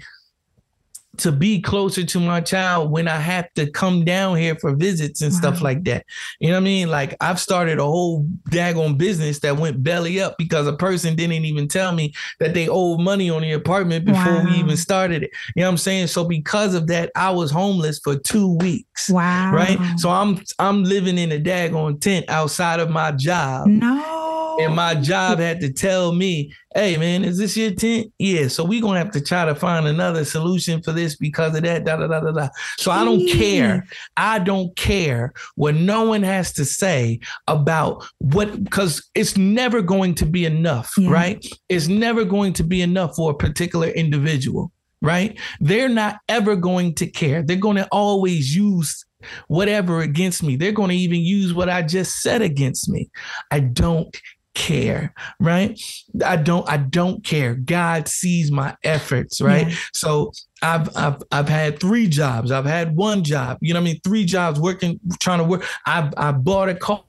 [1.19, 5.23] to be closer to my child when I have to come down here for visits
[5.23, 5.39] and wow.
[5.39, 6.07] stuff like that.
[6.41, 6.89] You know what I mean?
[6.91, 11.45] Like I've started a whole daggone business that went belly up because a person didn't
[11.45, 14.45] even tell me that they owed money on the apartment before wow.
[14.45, 15.31] we even started it.
[15.55, 16.07] You know what I'm saying?
[16.09, 19.11] So because of that, I was homeless for two weeks.
[19.11, 19.53] Wow.
[19.53, 19.79] Right.
[19.97, 23.67] So I'm I'm living in a daggone tent outside of my job.
[23.67, 24.59] No.
[24.61, 28.13] And my job had to tell me, hey man, is this your tent?
[28.19, 28.49] Yeah.
[28.49, 31.85] So we're gonna have to try to find another solution for this because of that.
[31.85, 32.49] Da da da da da.
[32.77, 33.87] So I don't care.
[34.17, 40.15] I don't care what no one has to say about what because it's never going
[40.17, 41.11] to be enough, yeah.
[41.11, 41.47] right?
[41.69, 45.39] It's never going to be enough for a particular individual, right?
[45.61, 47.43] They're not ever going to care.
[47.43, 49.05] They're going to always use
[49.49, 50.57] whatever against me.
[50.57, 53.11] They're going to even use what I just said against me.
[53.51, 54.17] I don't
[54.59, 55.81] care, right?
[56.27, 57.55] I don't I don't care.
[57.55, 59.69] God sees my efforts, right?
[59.69, 59.77] Yeah.
[59.95, 60.33] So
[60.63, 62.51] I've I've I've had three jobs.
[62.51, 63.59] I've had one job.
[63.61, 64.01] You know what I mean?
[64.03, 65.65] Three jobs working trying to work.
[65.87, 67.05] I I bought a car.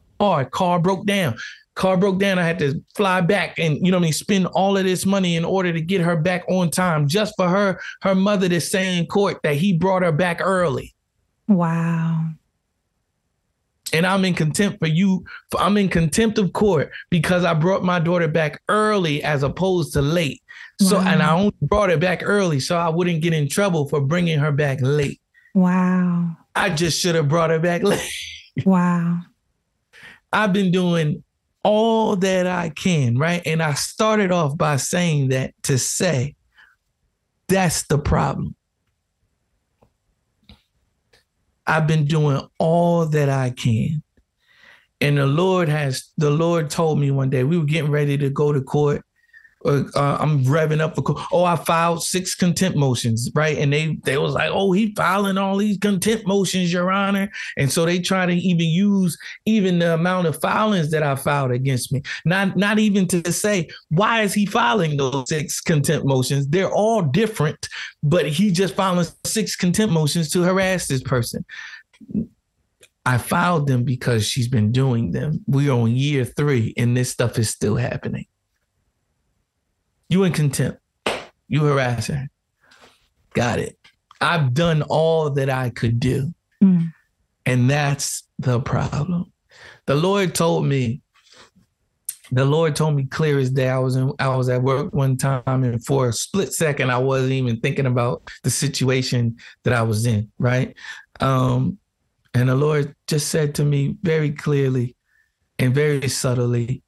[0.51, 1.35] Car broke down.
[1.73, 2.37] Car broke down.
[2.37, 5.05] I had to fly back and you know what I mean, spend all of this
[5.05, 8.61] money in order to get her back on time just for her her mother to
[8.61, 10.93] say in court that he brought her back early.
[11.47, 12.29] Wow
[13.93, 15.23] and I'm in contempt for you.
[15.51, 19.93] For, I'm in contempt of court because I brought my daughter back early as opposed
[19.93, 20.41] to late.
[20.81, 21.07] So, wow.
[21.07, 24.39] and I only brought her back early so I wouldn't get in trouble for bringing
[24.39, 25.19] her back late.
[25.53, 26.37] Wow.
[26.55, 28.13] I just should have brought her back late.
[28.65, 29.19] Wow.
[30.31, 31.23] I've been doing
[31.63, 33.41] all that I can, right?
[33.45, 36.35] And I started off by saying that to say
[37.47, 38.55] that's the problem.
[41.69, 44.01] I've been doing all that I can.
[44.99, 48.29] And the Lord has, the Lord told me one day, we were getting ready to
[48.31, 49.03] go to court
[49.65, 53.57] uh, I'm revving up for oh I filed six contempt motions right?
[53.57, 57.29] And they they was like oh he filing all these contempt motions your honor.
[57.57, 61.51] And so they try to even use even the amount of filings that I filed
[61.51, 62.01] against me.
[62.25, 66.47] Not not even to say why is he filing those six contempt motions?
[66.47, 67.67] They're all different
[68.03, 71.45] but he just filing six contempt motions to harass this person.
[73.05, 75.43] I filed them because she's been doing them.
[75.47, 78.25] We're on year three, and this stuff is still happening.
[80.09, 80.79] You in contempt.
[81.47, 82.27] You harasser.
[83.33, 83.77] Got it.
[84.19, 86.33] I've done all that I could do.
[86.63, 86.91] Mm.
[87.45, 89.31] And that's the problem.
[89.85, 91.01] The Lord told me,
[92.31, 93.69] the Lord told me clear as day.
[93.69, 96.99] I was in, I was at work one time, and for a split second, I
[96.99, 100.75] wasn't even thinking about the situation that I was in, right?
[101.19, 101.79] Um,
[102.35, 104.95] and the Lord just said to me very clearly
[105.57, 106.83] and very subtly,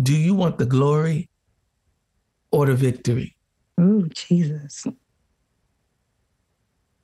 [0.00, 1.29] Do you want the glory
[2.52, 3.36] or the victory.
[3.80, 4.86] Ooh, Jesus.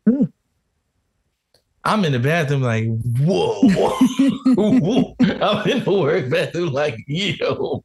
[0.08, 0.32] Ooh.
[1.84, 2.86] I'm in the bathroom like,
[3.20, 3.60] whoa.
[4.56, 5.14] whoa.
[5.20, 7.84] I'm in the work bathroom like, yo.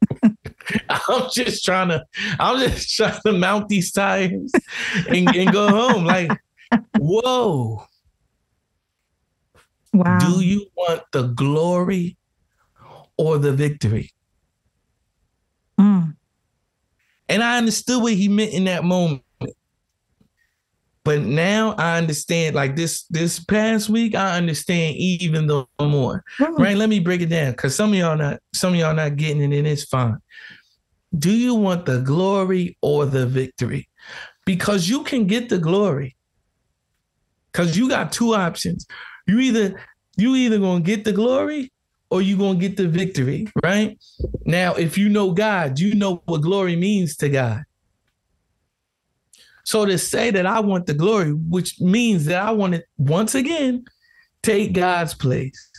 [0.89, 2.03] I'm just trying to,
[2.39, 4.53] I'm just trying to mount these tires
[5.07, 6.03] and, and go home.
[6.03, 6.31] Like,
[6.95, 7.85] whoa.
[9.93, 10.19] Wow.
[10.19, 12.17] Do you want the glory
[13.17, 14.11] or the victory?
[15.79, 16.15] Mm.
[17.31, 19.23] And I understood what he meant in that moment.
[21.03, 26.23] But now I understand, like this this past week, I understand even the more.
[26.37, 26.61] Mm-hmm.
[26.61, 26.77] Right?
[26.77, 27.53] Let me break it down.
[27.53, 30.17] Cause some of y'all not some of y'all not getting it, and it's fine.
[31.17, 33.87] Do you want the glory or the victory?
[34.45, 36.17] Because you can get the glory.
[37.53, 38.85] Cause you got two options.
[39.25, 39.81] You either
[40.17, 41.71] you either gonna get the glory
[42.11, 43.97] or you going to get the victory, right?
[44.45, 47.63] Now, if you know God, you know what glory means to God.
[49.63, 53.33] So to say that I want the glory, which means that I want to once
[53.33, 53.85] again
[54.43, 55.69] take God's place.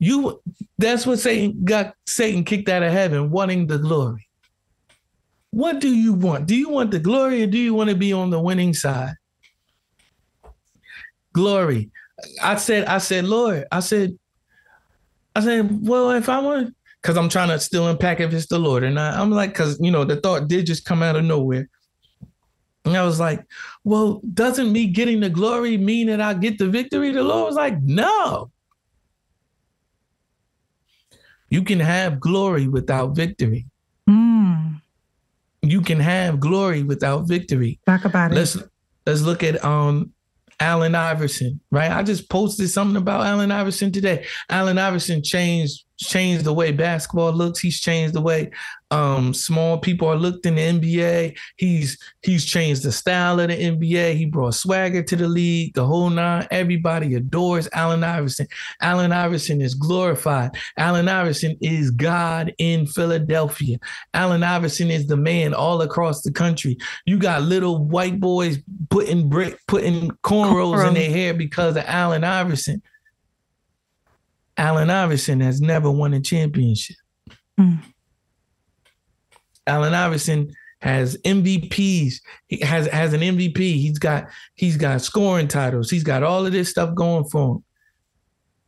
[0.00, 0.42] You
[0.76, 4.28] that's what Satan got Satan kicked out of heaven, wanting the glory.
[5.50, 6.46] What do you want?
[6.46, 9.14] Do you want the glory or do you want to be on the winning side?
[11.32, 11.90] Glory.
[12.42, 14.18] I said, I said, Lord, I said,
[15.34, 18.58] I said, well, if I want, because I'm trying to still unpack if it's the
[18.58, 19.14] Lord or not.
[19.14, 21.68] I'm like, because you know, the thought did just come out of nowhere.
[22.86, 23.44] And I was like,
[23.82, 27.12] well, doesn't me getting the glory mean that I get the victory?
[27.12, 28.50] The Lord was like, no.
[31.50, 33.66] You can have glory without victory.
[34.08, 34.80] Mm.
[35.60, 37.80] You can have glory without victory.
[37.86, 38.34] Talk about it.
[38.34, 38.56] Let's
[39.04, 40.13] let's look at um
[40.60, 41.90] Allen Iverson, right?
[41.90, 44.24] I just posted something about Allen Iverson today.
[44.48, 47.60] Allen Iverson changed changed the way basketball looks.
[47.60, 48.50] He's changed the way
[48.94, 51.36] um, small people are looked in the NBA.
[51.56, 54.14] He's he's changed the style of the NBA.
[54.14, 56.46] He brought swagger to the league, the whole nine.
[56.50, 58.46] Everybody adores Allen Iverson.
[58.80, 60.52] Allen Iverson is glorified.
[60.78, 63.78] Allen Iverson is God in Philadelphia.
[64.12, 66.78] Allen Iverson is the man all across the country.
[67.04, 68.58] You got little white boys
[68.90, 72.80] putting brick, putting cornrows in their hair because of Allen Iverson.
[74.56, 76.96] Allen Iverson has never won a championship.
[77.58, 77.80] Mm.
[79.66, 82.16] Allen Iverson has MVPs.
[82.48, 83.56] He has has an MVP.
[83.56, 85.90] He's got he's got scoring titles.
[85.90, 87.64] He's got all of this stuff going for him.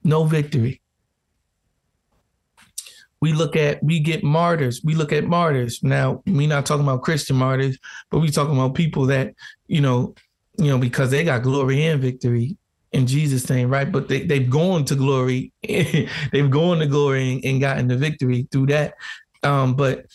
[0.03, 0.80] No victory.
[3.20, 4.82] We look at we get martyrs.
[4.82, 5.80] We look at martyrs.
[5.82, 7.78] Now, we not talking about Christian martyrs,
[8.11, 9.34] but we talking about people that,
[9.66, 10.14] you know,
[10.59, 12.57] you know, because they got glory and victory
[12.97, 13.90] in Jesus' name, right?
[13.90, 18.49] But they, they've gone to glory, they've gone to glory and, and gotten the victory
[18.51, 18.94] through that.
[19.42, 20.07] Um, but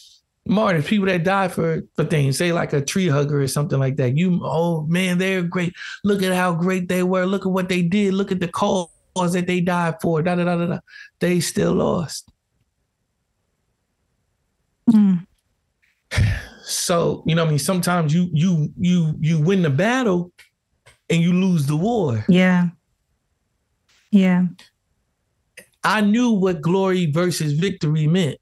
[0.47, 3.97] martyrs, people that die for for things, say like a tree hugger or something like
[3.97, 4.17] that.
[4.17, 5.73] You, oh man, they're great.
[6.03, 7.25] Look at how great they were.
[7.25, 8.15] Look at what they did.
[8.15, 10.23] Look at the cause that they died for.
[10.23, 10.79] Da da da da da.
[11.19, 12.29] They still lost.
[14.89, 15.25] Mm.
[16.63, 20.32] So you know, I mean, sometimes you you you you win the battle,
[21.12, 22.26] and you lose the war.
[22.28, 22.70] Yeah.
[24.12, 24.45] Yeah.
[25.84, 28.38] I knew what glory versus victory meant.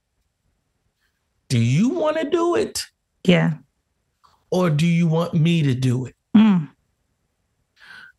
[1.47, 2.85] Do you want to do it?
[3.23, 3.55] Yeah.
[4.51, 6.15] Or do you want me to do it?
[6.35, 6.69] Mm.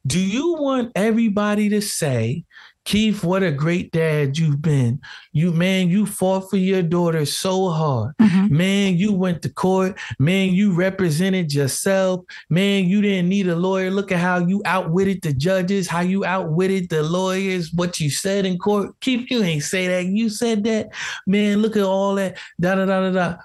[0.06, 2.44] Do you want everybody to say
[2.84, 5.00] Keith, what a great dad you've been.
[5.32, 8.14] You man, you fought for your daughter so hard.
[8.18, 8.56] Mm-hmm.
[8.56, 9.98] Man, you went to court.
[10.18, 12.22] Man, you represented yourself.
[12.48, 13.90] Man, you didn't need a lawyer.
[13.90, 18.46] Look at how you outwitted the judges, how you outwitted the lawyers, what you said
[18.46, 18.98] in court.
[19.00, 20.06] Keith, you ain't say that.
[20.06, 20.88] You said that.
[21.26, 22.38] Man, look at all that.
[22.58, 23.36] Da da da da da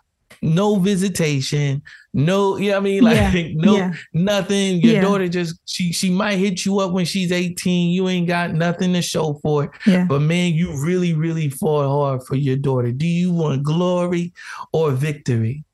[0.45, 1.81] no visitation,
[2.13, 3.03] no, you know what I mean?
[3.05, 3.93] Like yeah, no yeah.
[4.13, 4.79] nothing.
[4.81, 5.01] Your yeah.
[5.01, 7.91] daughter just she she might hit you up when she's 18.
[7.91, 10.07] You ain't got nothing to show for it.
[10.07, 12.91] But man, you really, really fought hard for your daughter.
[12.91, 14.33] Do you want glory
[14.71, 15.65] or victory?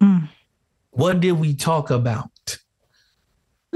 [0.00, 0.28] Mm.
[0.90, 2.30] What did we talk about?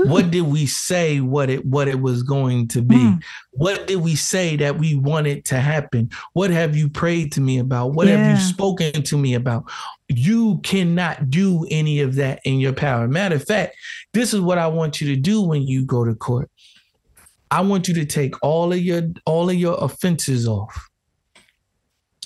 [0.06, 2.96] What did we say what it what it was going to be?
[2.96, 3.22] Mm.
[3.52, 6.10] What did we say that we wanted to happen?
[6.32, 7.94] What have you prayed to me about?
[7.94, 8.16] What yeah.
[8.16, 9.64] have you spoken to me about?
[10.08, 13.08] You cannot do any of that in your power.
[13.08, 13.76] Matter of fact,
[14.12, 16.50] this is what I want you to do when you go to court.
[17.50, 20.88] I want you to take all of your all of your offenses off.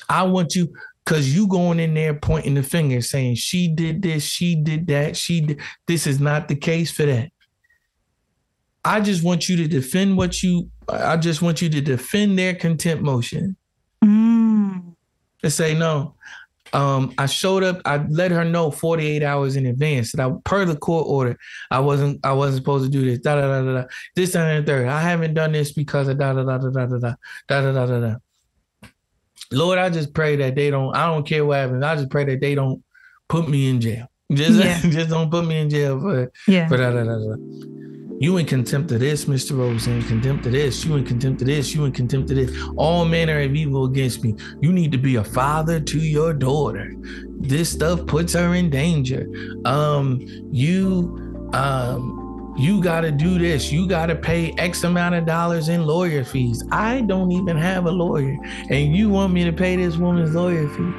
[0.09, 0.72] I want you
[1.05, 5.16] because you going in there pointing the finger saying she did this, she did that,
[5.16, 7.31] she did this is not the case for that.
[8.85, 10.70] I just want you to defend what you.
[10.89, 13.57] I just want you to defend their contempt motion.
[14.05, 14.95] Mm.
[15.43, 16.14] To say no.
[16.72, 17.80] Um, I showed up.
[17.85, 21.39] I let her know 48 hours in advance that I, per the court order,
[21.70, 22.20] I wasn't.
[22.24, 23.20] I wasn't supposed to do this.
[23.20, 23.87] Da da da da da.
[24.16, 24.89] This and the third.
[24.89, 27.14] I haven't done this because of da da da da da da da
[27.49, 28.16] da da da da.
[29.53, 30.95] Lord, I just pray that they don't.
[30.97, 31.85] I don't care what happens.
[31.85, 32.82] I just pray that they don't
[33.28, 34.09] put me in jail.
[34.32, 34.80] Just, yeah.
[34.80, 36.66] just don't put me in jail for yeah.
[36.66, 37.35] for da da da da.
[38.20, 39.58] You in contempt of this, Mr.
[39.58, 42.56] Rose, in contempt of this, you in contempt of this, you in contempt of this.
[42.76, 44.36] All manner of evil against me.
[44.60, 46.94] You need to be a father to your daughter.
[47.40, 49.26] This stuff puts her in danger.
[49.64, 52.20] Um, you um
[52.56, 53.72] you gotta do this.
[53.72, 56.62] You gotta pay X amount of dollars in lawyer fees.
[56.70, 58.36] I don't even have a lawyer,
[58.70, 60.92] and you want me to pay this woman's lawyer fee.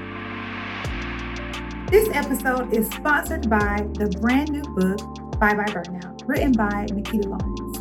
[1.90, 5.00] This episode is sponsored by the brand new book,
[5.40, 7.80] Bye Bye Burnout written by Nikita Lawrence.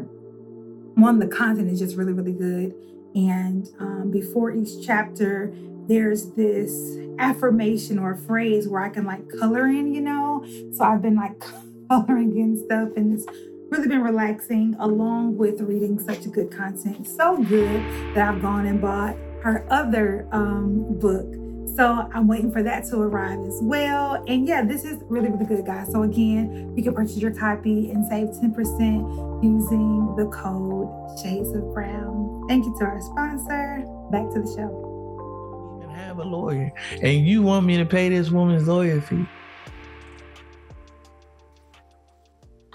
[0.94, 2.74] One, the content is just really, really good.
[3.14, 5.52] And um, before each chapter,
[5.86, 10.44] there's this affirmation or phrase where I can like color in, you know?
[10.72, 11.38] So I've been like
[11.90, 13.26] coloring in stuff and it's
[13.70, 17.06] really been relaxing along with reading such good content.
[17.06, 21.39] So good that I've gone and bought her other um, book.
[21.76, 24.22] So I'm waiting for that to arrive as well.
[24.26, 25.90] And yeah, this is really, really good, guys.
[25.92, 31.72] So again, you can purchase your copy and save 10% using the code Shades of
[31.72, 32.44] Brown.
[32.48, 33.84] Thank you to our sponsor.
[34.10, 38.08] Back to the show You can have a lawyer and you want me to pay
[38.08, 39.26] this woman's lawyer fee.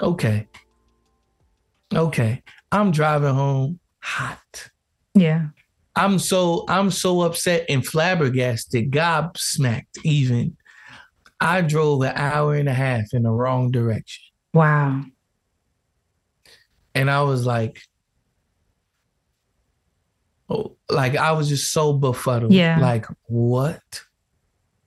[0.01, 0.47] Okay.
[1.93, 2.43] Okay.
[2.71, 4.69] I'm driving home hot.
[5.13, 5.47] Yeah.
[5.95, 10.57] I'm so I'm so upset and flabbergasted, gobsmacked even.
[11.39, 14.23] I drove an hour and a half in the wrong direction.
[14.53, 15.03] Wow.
[16.93, 17.81] And I was like,
[20.49, 22.53] oh, like I was just so befuddled.
[22.53, 22.79] Yeah.
[22.79, 24.03] Like, what?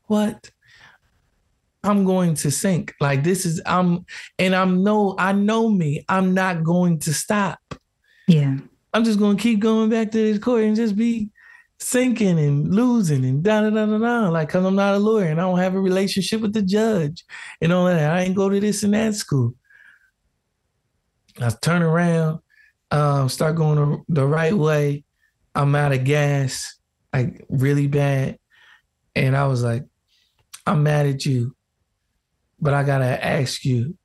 [0.05, 0.51] What?
[1.85, 2.95] I'm going to sink.
[3.01, 4.05] Like this is I'm
[4.39, 6.05] and I'm no, I know me.
[6.09, 7.61] I'm not going to stop.
[8.27, 8.59] Yeah.
[8.93, 11.31] I'm just gonna keep going back to this court and just be
[11.81, 14.29] sinking and losing and da da da da da.
[14.29, 17.25] Like, cause I'm not a lawyer and I don't have a relationship with the judge
[17.61, 18.11] and all that.
[18.11, 19.55] I ain't go to this and that school.
[21.41, 22.41] I turn around,
[22.91, 25.05] um, start going the right way.
[25.55, 26.79] I'm out of gas,
[27.13, 28.39] like really bad.
[29.15, 29.85] And I was like,
[30.67, 31.55] I'm mad at you,
[32.61, 33.97] but I gotta ask you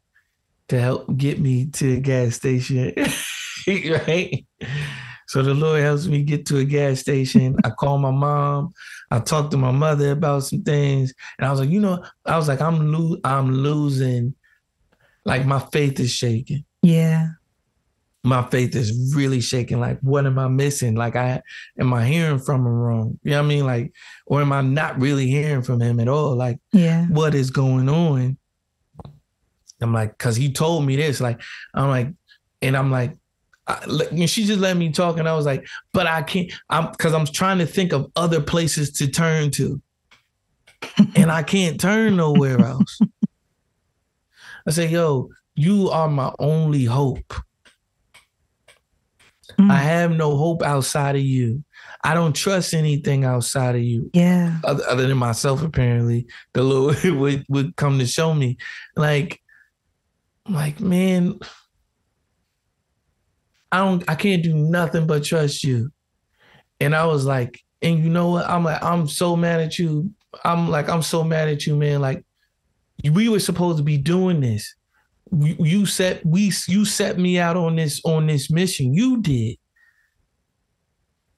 [0.68, 2.94] to help get me to the gas station.
[4.08, 4.46] right?
[5.28, 7.56] So the Lord helps me get to a gas station.
[7.64, 8.74] I call my mom.
[9.10, 12.38] I talk to my mother about some things, and I was like, you know, I
[12.38, 14.36] was like, I'm lo- I'm losing,
[15.26, 16.66] like my faith is shaking.
[16.82, 17.30] Yeah.
[18.26, 19.80] My faith is really shaking.
[19.80, 20.96] Like, what am I missing?
[20.96, 21.42] Like, I
[21.78, 23.20] am I hearing from him wrong?
[23.24, 23.66] You know what I mean?
[23.66, 23.94] Like,
[24.26, 26.36] or am I not really hearing from him at all?
[26.36, 28.38] Like, yeah, what is going on?
[29.82, 31.20] I'm like, cause he told me this.
[31.20, 31.42] Like,
[31.74, 32.14] I'm like,
[32.62, 33.18] and I'm like,
[33.68, 36.52] I, she just let me talk, and I was like, but I can't.
[36.70, 39.82] I'm because I'm trying to think of other places to turn to,
[41.16, 43.00] and I can't turn nowhere else.
[44.68, 47.34] I say, yo, you are my only hope.
[49.60, 49.72] Mm.
[49.72, 51.64] I have no hope outside of you.
[52.04, 54.10] I don't trust anything outside of you.
[54.14, 54.58] Yeah.
[54.64, 58.58] Other, other than myself, apparently, the Lord would would come to show me,
[58.96, 59.42] like,
[60.50, 61.40] like man
[63.74, 65.92] I don't I can't do nothing but trust you.
[66.80, 68.48] And I was like, and you know what?
[68.48, 70.12] I'm like, I'm so mad at you.
[70.46, 72.00] I'm like, I'm so mad at you, man.
[72.00, 72.24] Like,
[73.12, 74.76] we were supposed to be doing this.
[75.32, 78.94] You set we you set me out on this on this mission.
[78.94, 79.58] You did.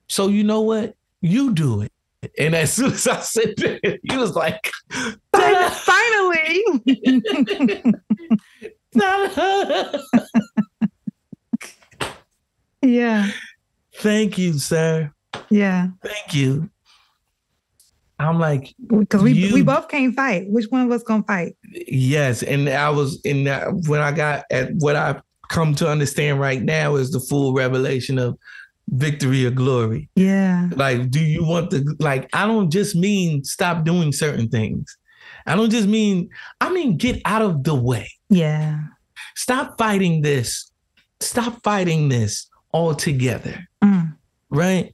[0.09, 0.93] So you know what?
[1.21, 1.91] You do it.
[2.37, 4.69] And as soon as I said that, he was like,
[5.31, 6.65] finally.
[12.85, 13.29] Yeah.
[13.97, 15.11] Thank you, sir.
[15.49, 15.87] Yeah.
[16.03, 16.69] Thank you.
[18.17, 20.47] I'm like, because we you, we both can't fight.
[20.47, 21.57] Which one of us gonna fight?
[21.71, 25.19] Yes, and I was in that when I got at what I
[25.49, 28.37] come to understand right now is the full revelation of
[28.89, 30.09] victory or glory.
[30.15, 30.69] Yeah.
[30.75, 32.29] Like, do you want the like?
[32.33, 34.97] I don't just mean stop doing certain things.
[35.45, 36.29] I don't just mean
[36.61, 38.09] I mean get out of the way.
[38.29, 38.79] Yeah.
[39.35, 40.71] Stop fighting this.
[41.19, 43.65] Stop fighting this altogether.
[43.81, 44.15] Mm.
[44.49, 44.93] Right?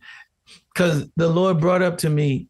[0.74, 2.48] Because the Lord brought up to me,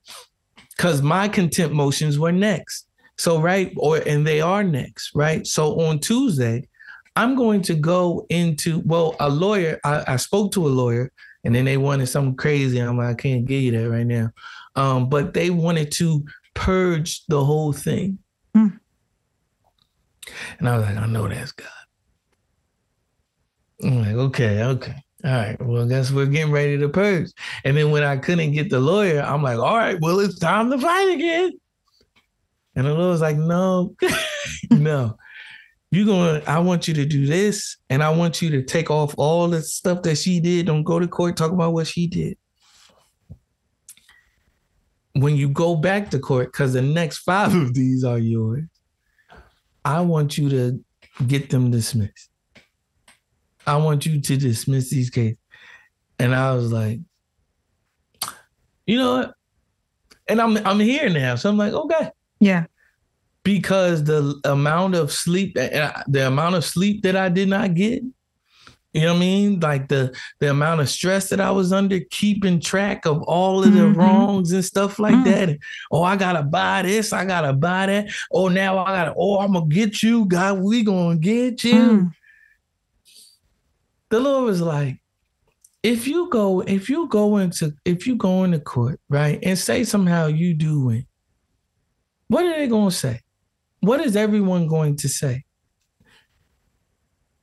[0.76, 2.88] because my contempt motions were next.
[3.18, 5.46] So, right, or and they are next, right?
[5.46, 6.68] So on Tuesday,
[7.16, 11.12] I'm going to go into, well, a lawyer, I, I spoke to a lawyer
[11.44, 12.80] and then they wanted something crazy.
[12.80, 14.32] I'm like, I can't give you that right now.
[14.76, 18.18] Um, but they wanted to purge the whole thing.
[18.56, 18.80] Mm.
[20.60, 21.68] And I was like, I know that's God.
[23.84, 24.96] I'm like, okay, okay.
[25.24, 25.58] All right.
[25.62, 27.32] Well, guess we're getting ready to purge.
[27.64, 30.72] And then when I couldn't get the lawyer, I'm like, all right, well, it's time
[30.72, 31.52] to fight again.
[32.76, 33.96] And the Lord was like, no,
[34.72, 35.18] no.
[35.92, 37.78] You're going, I want you to do this.
[37.90, 40.66] And I want you to take off all the stuff that she did.
[40.66, 42.38] Don't go to court, talk about what she did.
[45.14, 48.64] When you go back to court, because the next five of these are yours,
[49.84, 50.84] I want you to
[51.28, 52.31] get them dismissed.
[53.66, 55.38] I want you to dismiss these cases.
[56.20, 57.00] And I was like,
[58.86, 59.34] you know what?
[60.28, 61.36] And I'm I'm here now.
[61.36, 62.12] So I'm like, okay.
[62.40, 62.66] Yeah.
[63.44, 68.04] Because the amount of sleep the amount of sleep that I did not get
[68.94, 69.60] You know what I mean?
[69.60, 73.74] Like the the amount of stress that I was under, keeping track of all of
[73.74, 73.98] the mm-hmm.
[73.98, 75.24] wrongs and stuff like mm.
[75.26, 75.50] that.
[75.50, 75.60] And,
[75.92, 78.10] oh, I gotta buy this, I gotta buy that.
[78.32, 79.14] Oh, now I gotta.
[79.16, 80.60] Oh, I'm gonna get you, God.
[80.60, 81.74] We gonna get you.
[81.74, 82.12] Mm.
[84.12, 85.02] The Lord was like,
[85.84, 89.86] if you go, if you go into, if you go into court, right, and say
[89.86, 91.08] somehow you do win,
[92.28, 93.22] what are they gonna say?
[93.80, 95.46] What is everyone going to say?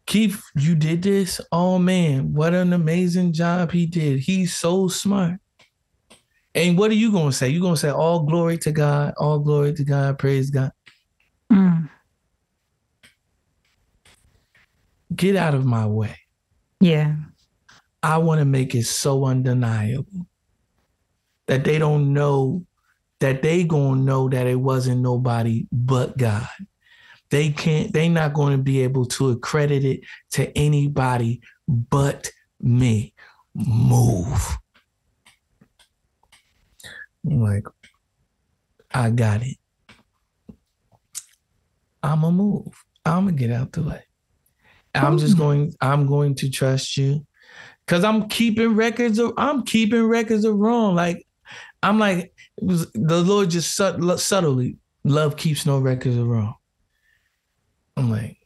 [0.07, 1.41] Keith, you did this?
[1.51, 4.21] Oh man, what an amazing job he did.
[4.21, 5.41] He's so smart.
[6.55, 7.49] And what are you going to say?
[7.49, 10.73] You're going to say, All glory to God, all glory to God, praise God.
[11.53, 11.89] Mm.
[15.15, 16.17] Get out of my way.
[16.81, 17.17] Yeah.
[18.03, 20.27] I want to make it so undeniable
[21.47, 22.65] that they don't know
[23.21, 26.49] that they going to know that it wasn't nobody but God.
[27.31, 30.01] They can't they not going to be able to accredit it
[30.33, 33.15] to anybody but me.
[33.55, 34.57] Move.
[37.27, 37.67] I'm like
[38.95, 39.57] i got it.
[42.03, 42.85] I'm gonna move.
[43.05, 44.08] I'm gonna get out the way
[44.95, 47.25] i'm just going i'm going to trust you
[47.87, 51.27] because i'm keeping records of i'm keeping records of wrong like
[51.83, 56.55] i'm like the lord just subtly love keeps no records of wrong
[57.99, 58.37] I'm like,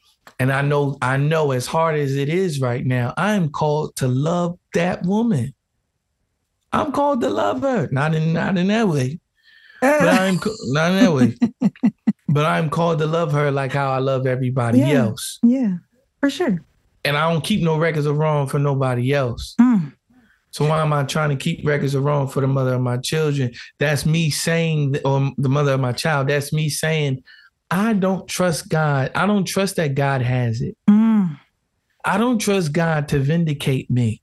[0.41, 4.09] and I know, I know as hard as it is right now, I'm called to
[4.09, 5.55] love that woman.
[6.73, 7.89] I'm called to love her.
[7.93, 9.21] Not in not in that way.
[9.83, 11.71] But I'm not in that way.
[12.29, 15.39] but I'm called to love her like how I love everybody yeah, else.
[15.43, 15.75] Yeah,
[16.23, 16.65] for sure.
[17.05, 19.57] And I don't keep no records of wrong for nobody else.
[19.61, 19.93] Mm.
[20.53, 22.99] So why am I trying to keep records of wrong for the mother of my
[22.99, 23.53] children?
[23.79, 26.29] That's me saying, or the mother of my child.
[26.29, 27.23] That's me saying,
[27.71, 29.11] I don't trust God.
[29.15, 30.77] I don't trust that God has it.
[30.89, 31.39] Mm.
[32.05, 34.23] I don't trust God to vindicate me.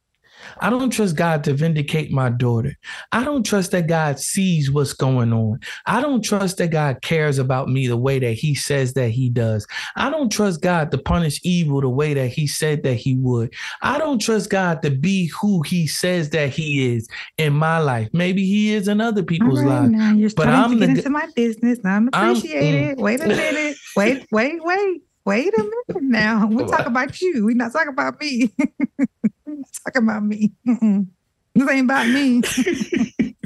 [0.59, 2.75] I don't trust God to vindicate my daughter.
[3.11, 5.59] I don't trust that God sees what's going on.
[5.85, 9.29] I don't trust that God cares about me the way that He says that He
[9.29, 9.67] does.
[9.95, 13.53] I don't trust God to punish evil the way that He said that He would.
[13.81, 18.09] I don't trust God to be who He says that He is in my life.
[18.13, 20.33] Maybe He is in other people's right, lives.
[20.33, 21.79] But I'm to get the, into my business.
[21.85, 22.97] I'm appreciate I'm, it.
[22.97, 23.01] Mm.
[23.01, 23.77] Wait a minute.
[23.95, 25.01] Wait, wait, wait.
[25.25, 26.47] Wait a minute now.
[26.51, 27.45] We talk about you.
[27.45, 28.51] We not talking about me.
[29.85, 30.51] talking about me.
[30.65, 32.41] This ain't about me.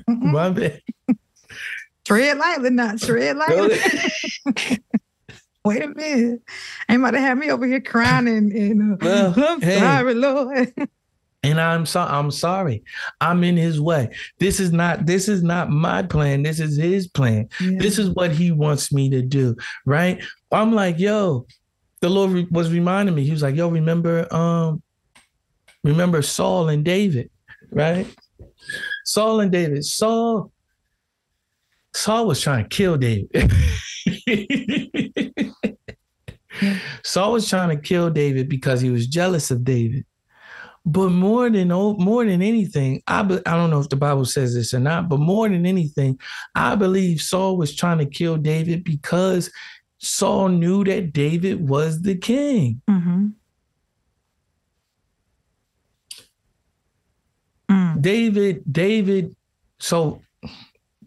[0.08, 0.82] My bad.
[2.06, 3.78] Tread lightly, not tread lightly.
[5.66, 6.42] Wait a minute.
[6.90, 9.80] Ain't about to have me over here crying and, and uh, well, I'm hey.
[9.80, 10.74] sorry, Lord.
[11.44, 12.12] and I'm sorry.
[12.12, 12.84] I'm sorry.
[13.22, 14.14] I'm in his way.
[14.40, 16.44] This is not this is not my plan.
[16.44, 17.48] This is his plan.
[17.62, 17.80] Yeah.
[17.80, 19.56] This is what he wants me to do.
[19.86, 20.22] Right.
[20.52, 21.48] I'm like, yo,
[22.04, 23.24] the Lord was reminding me.
[23.24, 24.84] He was like, yo, remember um
[25.84, 27.30] Remember Saul and David,
[27.72, 28.08] right?
[29.04, 29.84] Saul and David.
[29.84, 30.52] Saul,
[31.94, 33.30] Saul was trying to kill David.
[37.04, 40.06] Saul was trying to kill David because he was jealous of David.
[40.86, 44.54] But more than more than anything, I be, I don't know if the Bible says
[44.54, 46.20] this or not, but more than anything,
[46.56, 49.52] I believe Saul was trying to kill David because
[50.04, 52.82] Saul knew that David was the king.
[52.90, 53.28] Mm-hmm.
[57.72, 58.02] Mm.
[58.02, 59.34] David, David,
[59.80, 60.22] so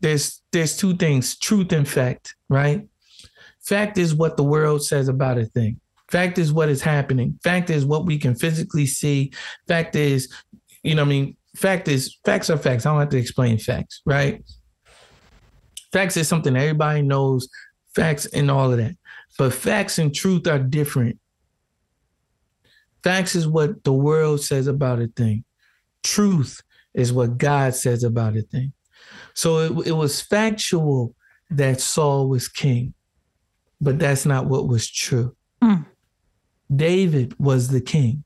[0.01, 2.89] there's there's two things, truth and fact, right?
[3.63, 5.79] Fact is what the world says about a thing.
[6.11, 7.39] Fact is what is happening.
[7.43, 9.31] Fact is what we can physically see.
[9.69, 10.33] Fact is,
[10.83, 12.87] you know, I mean, fact is facts are facts.
[12.87, 14.43] I don't have to explain facts, right?
[15.93, 17.49] Facts is something everybody knows,
[17.97, 18.97] facts and all of that.
[19.37, 21.19] But facts and truth are different.
[23.03, 25.45] Facts is what the world says about a thing
[26.07, 26.63] truth
[26.95, 28.73] is what God says about a thing.
[29.35, 31.15] So it, it was factual
[31.51, 32.95] that Saul was king,
[33.81, 35.37] but that's not what was true.
[35.63, 35.87] Mm.
[36.75, 38.25] David was the king.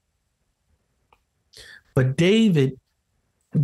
[1.95, 2.79] But David,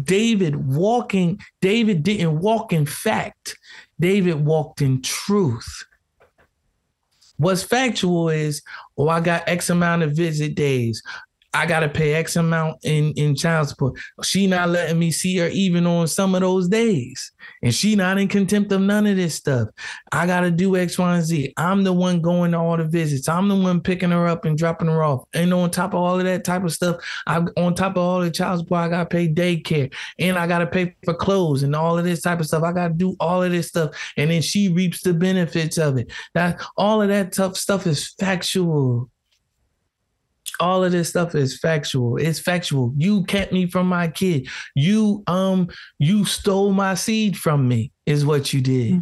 [0.03, 3.57] David walking, David didn't walk in fact.
[4.01, 5.85] David walked in truth.
[7.39, 8.63] What's factual is,
[8.97, 11.03] oh, I got X amount of visit days.
[11.57, 13.99] I gotta pay X amount in in child support.
[14.23, 17.33] She not letting me see her even on some of those days,
[17.63, 19.69] and she not in contempt of none of this stuff.
[20.13, 21.55] I gotta do X, Y, and Z.
[21.57, 23.27] I'm the one going to all the visits.
[23.27, 25.25] I'm the one picking her up and dropping her off.
[25.33, 26.97] And on top of all of that type of stuff,
[27.27, 30.67] I on top of all the child support, I gotta pay daycare, and I gotta
[30.67, 32.65] pay for clothes and all of this type of stuff.
[32.65, 36.13] I gotta do all of this stuff, and then she reaps the benefits of it.
[36.35, 39.11] That all of that tough stuff is factual.
[40.61, 42.17] All of this stuff is factual.
[42.17, 42.93] It's factual.
[42.97, 44.49] You kept me from my kid.
[44.75, 47.93] You um you stole my seed from me.
[48.07, 48.93] Is what you did.
[48.93, 49.01] Mm-hmm.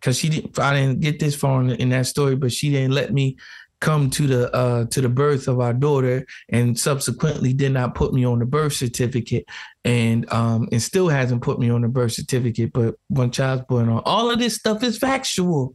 [0.00, 0.58] Cause she didn't.
[0.58, 3.36] I didn't get this far in, in that story, but she didn't let me
[3.80, 8.12] come to the uh to the birth of our daughter and subsequently did not put
[8.12, 9.44] me on the birth certificate
[9.84, 13.88] and um and still hasn't put me on the birth certificate but one child's born
[13.88, 15.74] on all of this stuff is factual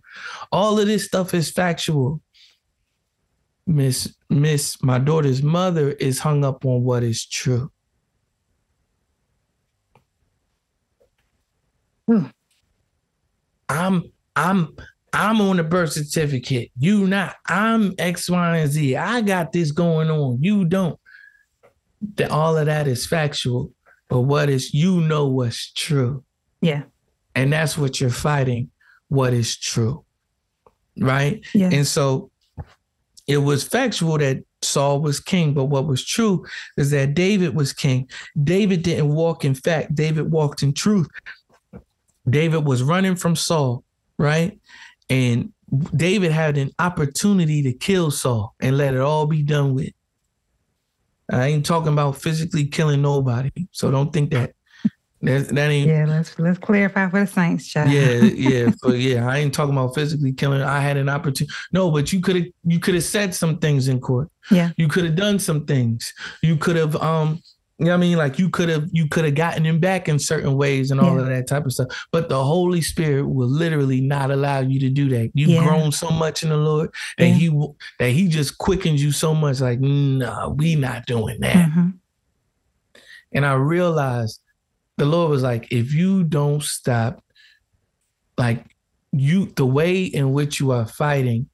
[0.52, 2.20] all of this stuff is factual
[3.66, 7.72] Miss Miss my daughter's mother is hung up on what is true.
[12.08, 12.26] Hmm.
[13.70, 14.04] I'm
[14.36, 14.76] I'm
[15.14, 16.72] I'm on the birth certificate.
[16.78, 17.36] You not.
[17.48, 18.96] I'm X, Y, and Z.
[18.98, 20.42] I got this going on.
[20.42, 21.00] You don't.
[22.16, 23.72] That all of that is factual.
[24.10, 26.24] But what is you know what's true.
[26.62, 26.84] Yeah.
[27.36, 28.70] And that's what you're fighting,
[29.08, 30.06] what is true.
[31.00, 31.44] Right?
[31.54, 31.70] Yeah.
[31.72, 32.30] And so
[33.28, 36.46] it was factual that Saul was king, but what was true
[36.78, 38.10] is that David was king.
[38.44, 41.08] David didn't walk in fact, David walked in truth.
[42.30, 43.84] David was running from Saul,
[44.18, 44.58] right?
[45.10, 45.52] And
[45.96, 49.92] David had an opportunity to kill Saul and let it all be done with.
[51.32, 53.52] I ain't talking about physically killing nobody.
[53.72, 54.54] So don't think that
[55.24, 55.88] that, that ain't.
[55.88, 57.90] Yeah, let's let's clarify for the saints, child.
[57.90, 60.62] Yeah, yeah, but yeah, I ain't talking about physically killing.
[60.62, 61.54] I had an opportunity.
[61.72, 64.30] No, but you could have you could have said some things in court.
[64.52, 66.14] Yeah, you could have done some things.
[66.42, 67.42] You could have um.
[67.80, 68.18] You know what I mean?
[68.18, 71.16] Like you could have you could have gotten him back in certain ways and all
[71.16, 71.22] yeah.
[71.22, 72.06] of that type of stuff.
[72.12, 75.32] But the Holy Spirit will literally not allow you to do that.
[75.34, 75.64] You've yeah.
[75.64, 77.34] grown so much in the Lord that yeah.
[77.34, 77.68] he
[78.00, 79.60] that he just quickens you so much.
[79.60, 81.56] Like, nah, we not doing that.
[81.56, 81.90] Mm-hmm.
[83.34, 84.40] And I realized
[84.98, 87.24] the Lord was like, if you don't stop,
[88.38, 88.66] like
[89.12, 91.50] you, the way in which you are fighting,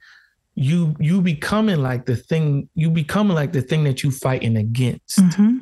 [0.55, 5.19] you you becoming like the thing, you becoming like the thing that you fighting against.
[5.19, 5.59] Mm-hmm.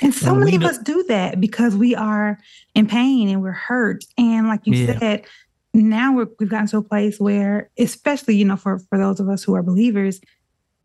[0.00, 2.38] And so and many of us do that because we are
[2.74, 4.04] in pain and we're hurt.
[4.16, 4.98] And like you yeah.
[4.98, 5.26] said,
[5.74, 9.28] now we have gotten to a place where, especially, you know, for, for those of
[9.28, 10.20] us who are believers,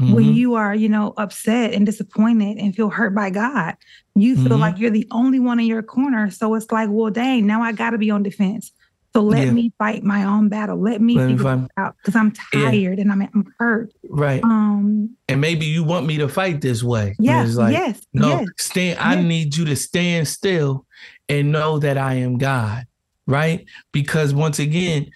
[0.02, 0.14] Mm-hmm.
[0.14, 3.76] When you are, you know, upset and disappointed and feel hurt by God,
[4.14, 4.60] you feel mm-hmm.
[4.60, 6.30] like you're the only one in your corner.
[6.30, 8.72] So it's like, well, dang, now I got to be on defense.
[9.14, 9.52] So let yeah.
[9.52, 10.80] me fight my own battle.
[10.80, 13.02] Let me let figure out because I'm tired yeah.
[13.02, 13.92] and I'm, I'm hurt.
[14.08, 14.44] Right.
[14.44, 15.16] Um.
[15.28, 17.16] And maybe you want me to fight this way.
[17.18, 17.48] Yeah.
[17.50, 18.00] Like, yes.
[18.14, 18.30] No.
[18.30, 19.00] Yes, stand.
[19.00, 20.86] I need you to stand still
[21.28, 22.86] and know that I am God.
[23.26, 23.66] Right.
[23.92, 25.10] Because once again,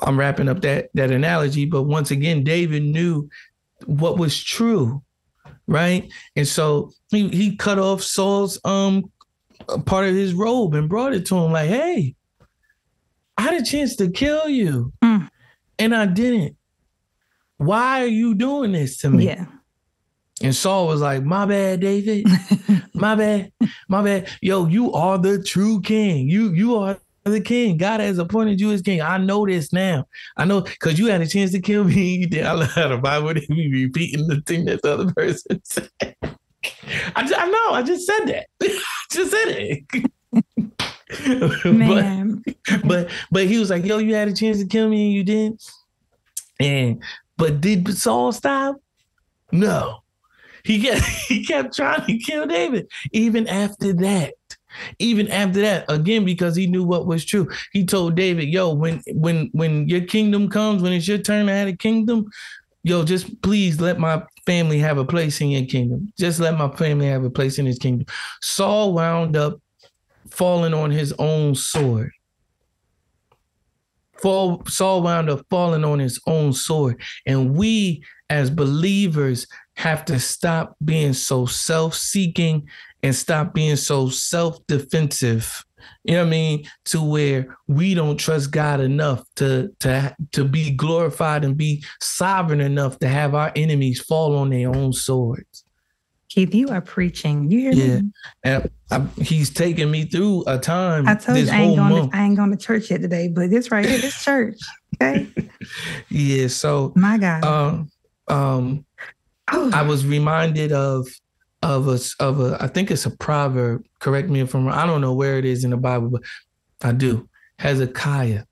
[0.00, 1.64] I'm wrapping up that that analogy.
[1.64, 3.28] But once again, David knew
[3.86, 5.02] what was true,
[5.66, 6.10] right?
[6.36, 9.10] And so he, he cut off Saul's um
[9.86, 12.14] part of his robe and brought it to him like, hey,
[13.36, 14.92] I had a chance to kill you.
[15.02, 15.28] Mm.
[15.78, 16.56] And I didn't.
[17.56, 19.26] Why are you doing this to me?
[19.26, 19.46] Yeah.
[20.42, 22.26] And Saul was like, My bad, David.
[22.94, 23.52] my bad.
[23.88, 24.28] My bad.
[24.40, 26.28] Yo, you are the true king.
[26.28, 26.98] You you are
[27.32, 27.76] the king.
[27.76, 29.00] God has appointed you as king.
[29.00, 30.06] I know this now.
[30.36, 32.16] I know because you had a chance to kill me.
[32.16, 32.44] You did.
[32.44, 35.90] I love how the Bible they be repeating the thing that the other person said.
[37.16, 37.72] I, just, I know.
[37.72, 38.46] I just said that.
[39.10, 39.84] just said it.
[41.64, 42.42] Man.
[42.44, 45.14] but, but but he was like, "Yo, you had a chance to kill me and
[45.14, 45.62] you didn't."
[46.58, 47.02] And
[47.36, 48.76] but did Saul stop?
[49.52, 50.04] No.
[50.64, 54.34] He kept he kept trying to kill David even after that.
[54.98, 57.48] Even after that, again, because he knew what was true.
[57.72, 61.52] He told David, yo, when when when your kingdom comes, when it's your turn to
[61.52, 62.26] have a kingdom,
[62.82, 66.12] yo, just please let my family have a place in your kingdom.
[66.18, 68.06] Just let my family have a place in his kingdom.
[68.42, 69.60] Saul wound up
[70.30, 72.12] falling on his own sword.
[74.20, 74.62] Fall.
[74.66, 77.00] Saul wound up falling on his own sword.
[77.26, 79.46] And we as believers
[79.76, 82.68] have to stop being so self seeking
[83.04, 85.64] and stop being so self-defensive
[86.04, 86.64] you know what I mean?
[86.86, 92.60] To where we don't trust God enough to to to be glorified and be sovereign
[92.60, 95.64] enough to have our enemies fall on their own swords.
[96.28, 97.50] Keith, you are preaching.
[97.50, 98.00] You hear yeah.
[98.00, 98.10] me?
[98.42, 101.08] And I, he's taking me through a time.
[101.08, 102.10] I told you I ain't going.
[102.10, 104.58] To, I ain't going to church yet today, but this right here, this church.
[104.96, 105.28] Okay.
[106.10, 106.48] yeah.
[106.48, 107.44] So my God.
[107.44, 107.90] Um.
[108.28, 108.84] Um.
[109.52, 109.70] Oh.
[109.72, 111.08] I was reminded of
[111.64, 113.84] of a of a I think it's a proverb.
[113.98, 114.76] Correct me if I'm wrong.
[114.76, 116.22] I don't know where it is in the Bible, but
[116.82, 117.28] I do.
[117.58, 118.44] Hezekiah.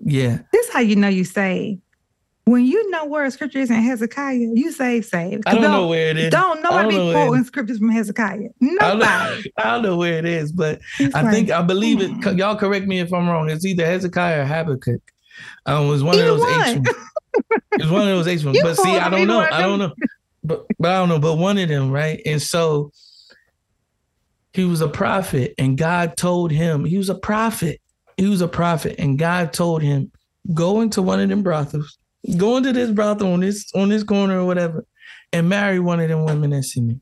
[0.00, 0.38] Yeah.
[0.52, 1.78] This is how you know you say.
[2.44, 5.44] When you know where a scripture is in Hezekiah, you say saved.
[5.46, 6.32] I don't, don't, know where it is.
[6.32, 8.48] Don't nobody be quoting scriptures from Hezekiah.
[8.58, 8.80] Nobody.
[8.80, 12.00] I don't, know, I don't know where it is, but I like, think I believe
[12.00, 12.10] it.
[12.36, 13.48] Y'all correct me if I'm wrong.
[13.48, 15.00] It's either Hezekiah or Habakkuk.
[15.66, 16.84] Um, it was one Either of those one.
[17.78, 18.58] was one of those H ones.
[18.62, 19.40] But see, I don't know.
[19.40, 19.94] I don't know.
[20.44, 21.18] But but I don't know.
[21.18, 22.20] But one of them, right?
[22.26, 22.92] And so
[24.52, 27.80] he was a prophet, and God told him he was a prophet.
[28.16, 30.12] He was a prophet, and God told him,
[30.52, 31.98] go into one of them brothels,
[32.36, 34.84] go into this brothel on this on this corner or whatever,
[35.32, 37.00] and marry one of them women that's in it.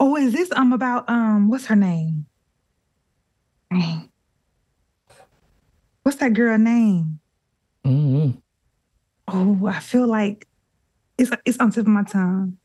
[0.00, 2.26] Oh, is this um about um what's her name?
[6.02, 7.20] What's that girl name?
[7.84, 8.38] Mm-hmm.
[9.28, 10.47] Oh, I feel like
[11.18, 12.56] it's it's on tip of my tongue.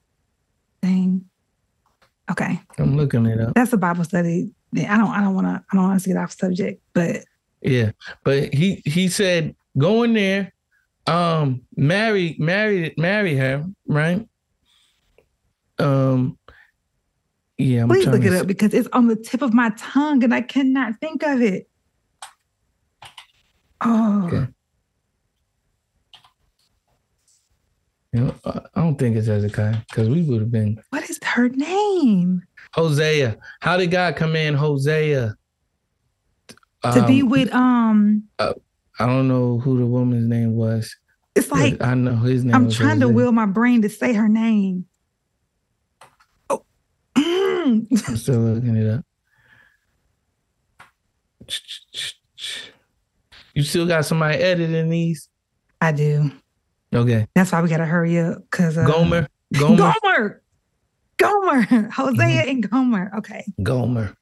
[0.82, 1.26] Dang.
[2.32, 2.62] Okay.
[2.78, 3.54] I'm looking it up.
[3.54, 4.52] That's a Bible study.
[4.78, 7.26] I don't I don't wanna I don't want to get off subject, but
[7.62, 7.92] yeah.
[8.24, 10.54] But he he said go in there,
[11.08, 14.28] um, marry, marry, marry her, right?
[15.80, 16.38] Um
[17.58, 20.34] yeah, I'm please look it up because it's on the tip of my tongue and
[20.34, 21.70] I cannot think of it.
[23.82, 24.28] Oh.
[24.28, 24.48] Okay.
[28.14, 30.80] You know, I don't think it's Hezekiah because we would have been.
[30.92, 32.44] What is her name?
[32.76, 33.38] Hosea.
[33.62, 35.36] How did God command Hosea
[36.84, 38.24] to um, be with um?
[38.38, 38.54] Uh,
[39.00, 40.96] I don't know who the woman's name was.
[41.34, 42.54] It's like I know his name.
[42.54, 43.08] I'm trying Hosea.
[43.08, 44.86] to will my brain to say her name.
[46.52, 46.64] Oh,
[47.16, 49.06] I'm still looking it up.
[53.56, 55.30] You still got somebody editing these?
[55.82, 56.32] I do.
[56.96, 57.28] Okay.
[57.36, 59.28] That's why we gotta hurry up because uh, Gomer.
[59.54, 59.94] Gomer.
[60.04, 60.42] Gomer.
[61.18, 61.62] Gomer.
[61.92, 62.50] Hosea mm-hmm.
[62.50, 63.12] and Gomer.
[63.18, 63.46] Okay.
[63.62, 64.16] Gomer.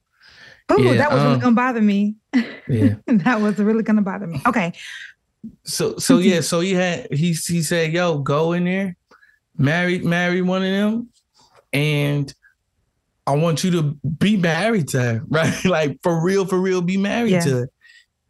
[0.68, 2.16] Oh, yeah, that was um, really gonna bother me.
[2.68, 2.94] Yeah.
[3.06, 4.40] that was really gonna bother me.
[4.46, 4.72] Okay.
[5.64, 8.96] So so yeah, so he had he he said, yo, go in there,
[9.56, 11.08] marry, marry one of them,
[11.72, 12.32] and
[13.26, 13.82] I want you to
[14.18, 15.64] be married to her, right?
[15.64, 17.40] like for real, for real, be married yeah.
[17.40, 17.68] to her.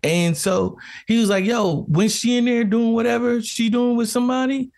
[0.02, 4.08] And so he was like, yo, when she in there doing whatever she doing with
[4.08, 4.70] somebody,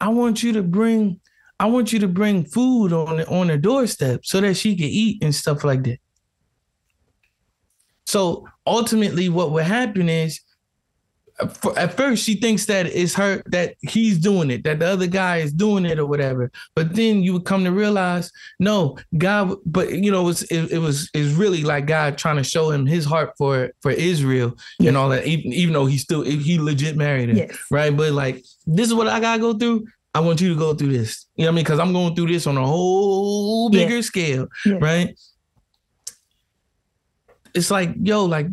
[0.00, 1.20] I want you to bring,
[1.60, 4.86] I want you to bring food on the, on the doorstep so that she can
[4.86, 5.98] eat and stuff like that.
[8.06, 10.40] So ultimately, what would happen is
[11.76, 15.38] at first she thinks that it's her that he's doing it, that the other guy
[15.38, 16.50] is doing it or whatever.
[16.74, 19.56] But then you would come to realize, no, God.
[19.66, 22.70] But you know, it was it, it was it's really like God trying to show
[22.70, 24.88] him His heart for for Israel yes.
[24.88, 25.26] and all that.
[25.26, 27.58] Even even though he still he legit married her, yes.
[27.70, 27.96] right?
[27.96, 29.86] But like this is what I gotta go through.
[30.14, 31.26] I want you to go through this.
[31.36, 31.64] You know what I mean?
[31.64, 34.06] Because I'm going through this on a whole bigger yes.
[34.06, 35.18] scale, right?
[37.54, 38.46] It's like, yo, like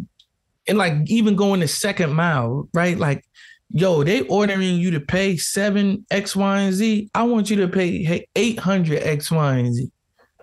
[0.70, 2.97] and like even going the second mile, right?
[2.97, 3.26] Like,
[3.72, 7.09] yo, they ordering you to pay seven X, Y, and Z.
[7.13, 9.91] I want you to pay eight hundred X, Y, and Z.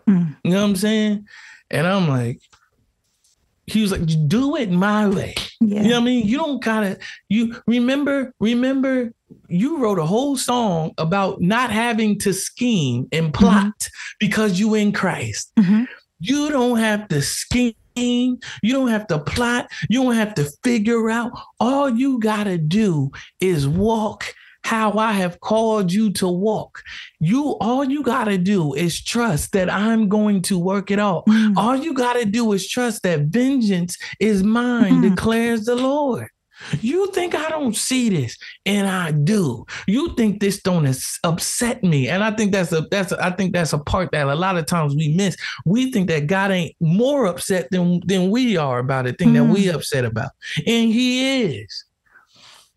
[0.08, 0.36] Mm.
[0.44, 1.26] You know what I'm saying?
[1.70, 2.40] And I'm like,
[3.66, 5.34] he was like, do it my way.
[5.60, 5.82] Yeah.
[5.82, 6.26] You know what I mean?
[6.28, 6.98] You don't gotta,
[7.28, 9.12] you remember, remember,
[9.48, 14.16] you wrote a whole song about not having to scheme and plot mm-hmm.
[14.20, 15.50] because you in Christ.
[15.58, 15.84] Mm-hmm.
[16.20, 18.38] You don't have to scheme you
[18.72, 19.70] don't have to plot.
[19.88, 21.32] You don't have to figure out.
[21.60, 24.34] All you got to do is walk
[24.64, 26.82] how I have called you to walk.
[27.20, 31.24] You all you got to do is trust that I'm going to work it out.
[31.26, 31.56] Mm.
[31.56, 35.10] All you got to do is trust that vengeance is mine, mm.
[35.10, 36.28] declares the Lord.
[36.80, 39.66] You think I don't see this, and I do.
[39.86, 40.86] You think this don't
[41.22, 44.26] upset me, and I think that's a that's a, I think that's a part that
[44.26, 45.36] a lot of times we miss.
[45.64, 49.34] We think that God ain't more upset than than we are about a thing mm.
[49.34, 49.74] that we mm.
[49.74, 50.30] upset about,
[50.66, 51.84] and He is.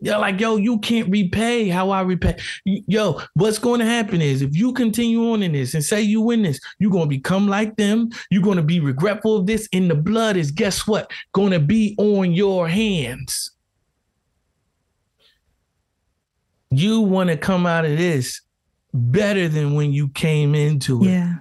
[0.01, 2.38] You're like, yo, you can't repay how I repay.
[2.64, 6.22] Yo, what's going to happen is if you continue on in this and say you
[6.22, 8.10] win this, you're going to become like them.
[8.31, 9.68] You're going to be regretful of this.
[9.73, 11.11] And the blood is, guess what?
[11.34, 13.51] Going to be on your hands.
[16.71, 18.41] You want to come out of this
[18.93, 21.09] better than when you came into it.
[21.09, 21.35] Yeah.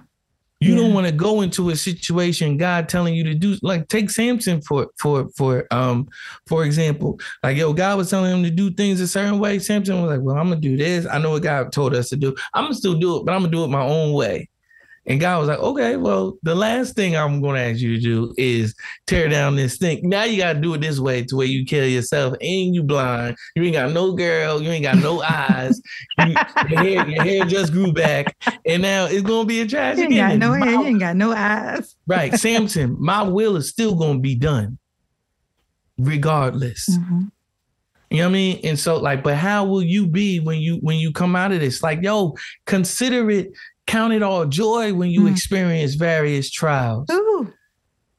[0.61, 0.81] You yeah.
[0.81, 4.61] don't want to go into a situation God telling you to do like take Samson
[4.61, 6.09] for for for um
[6.47, 7.17] for example.
[7.43, 9.59] Like yo, God was telling him to do things a certain way.
[9.59, 11.05] Samson was like, Well, I'm gonna do this.
[11.09, 12.35] I know what God told us to do.
[12.53, 14.49] I'm gonna still do it, but I'm gonna do it my own way.
[15.09, 18.01] And God was like, okay, well, the last thing I'm going to ask you to
[18.01, 18.75] do is
[19.07, 20.07] tear down this thing.
[20.07, 22.83] Now you got to do it this way to where you kill yourself and you
[22.83, 23.35] blind.
[23.55, 24.61] You ain't got no girl.
[24.61, 25.81] You ain't got no eyes.
[26.19, 26.35] You,
[26.69, 28.37] your, hair, your hair just grew back.
[28.67, 30.13] And now it's going to be a tragedy.
[30.13, 30.73] You ain't got no hair.
[30.73, 31.95] You ain't got no eyes.
[32.05, 32.31] right.
[32.35, 34.77] Samson, my will is still going to be done
[35.97, 36.87] regardless.
[36.87, 37.21] Mm-hmm.
[38.11, 38.59] You know what I mean?
[38.63, 41.59] And so like, but how will you be when you when you come out of
[41.59, 41.83] this?
[41.83, 43.51] Like, yo, consider it
[43.89, 45.31] count it all joy when you mm.
[45.31, 47.09] experience various trials.
[47.11, 47.51] Ooh.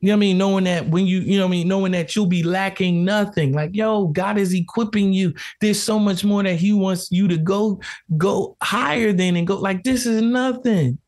[0.00, 0.38] You know what I mean?
[0.38, 3.52] Knowing that when you, you know what I mean, knowing that you'll be lacking nothing.
[3.52, 5.32] Like, yo, God is equipping you.
[5.60, 7.80] There's so much more that He wants you to go,
[8.16, 9.58] go higher than and go.
[9.58, 10.98] Like, this is nothing.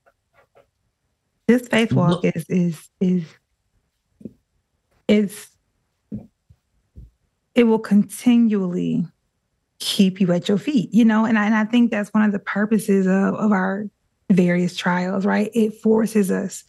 [1.49, 3.25] This faith walk is is is
[5.09, 5.49] is
[7.55, 9.07] it will continually
[9.81, 12.31] keep you at your feet, you know, and I, and I think that's one of
[12.33, 13.87] the purposes of, of our
[14.33, 15.51] various trials, right?
[15.55, 16.65] It forces us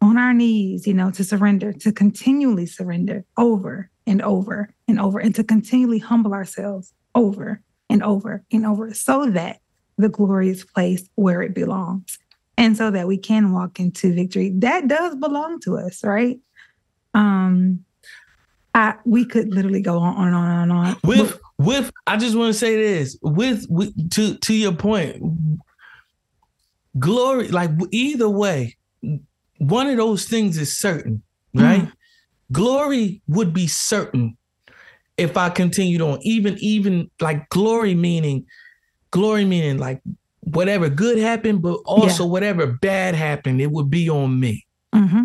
[0.00, 5.18] on our knees, you know, to surrender, to continually surrender over and over and over,
[5.18, 9.60] and to continually humble ourselves over and over and over so that
[9.98, 12.18] the glory is placed where it belongs
[12.56, 14.50] and so that we can walk into victory.
[14.50, 16.38] That does belong to us, right?
[17.14, 17.84] Um,
[18.74, 20.96] I, we could literally go on and on and on.
[21.04, 25.22] With with I just want to say this with, with to to your point,
[27.00, 28.76] glory like either way,
[29.58, 31.22] one of those things is certain,
[31.54, 31.82] right?
[31.82, 31.92] Mm.
[32.52, 34.36] Glory would be certain
[35.16, 36.18] if I continued on.
[36.22, 38.46] Even even like glory meaning
[39.10, 40.00] glory meaning like
[40.40, 42.30] whatever good happened, but also yeah.
[42.30, 44.66] whatever bad happened, it would be on me.
[44.94, 45.24] Mm-hmm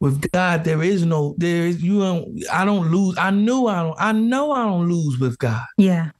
[0.00, 3.16] with God, there is no there is you don't I don't lose.
[3.18, 5.64] I knew I don't I know I don't lose with God.
[5.76, 6.10] Yeah.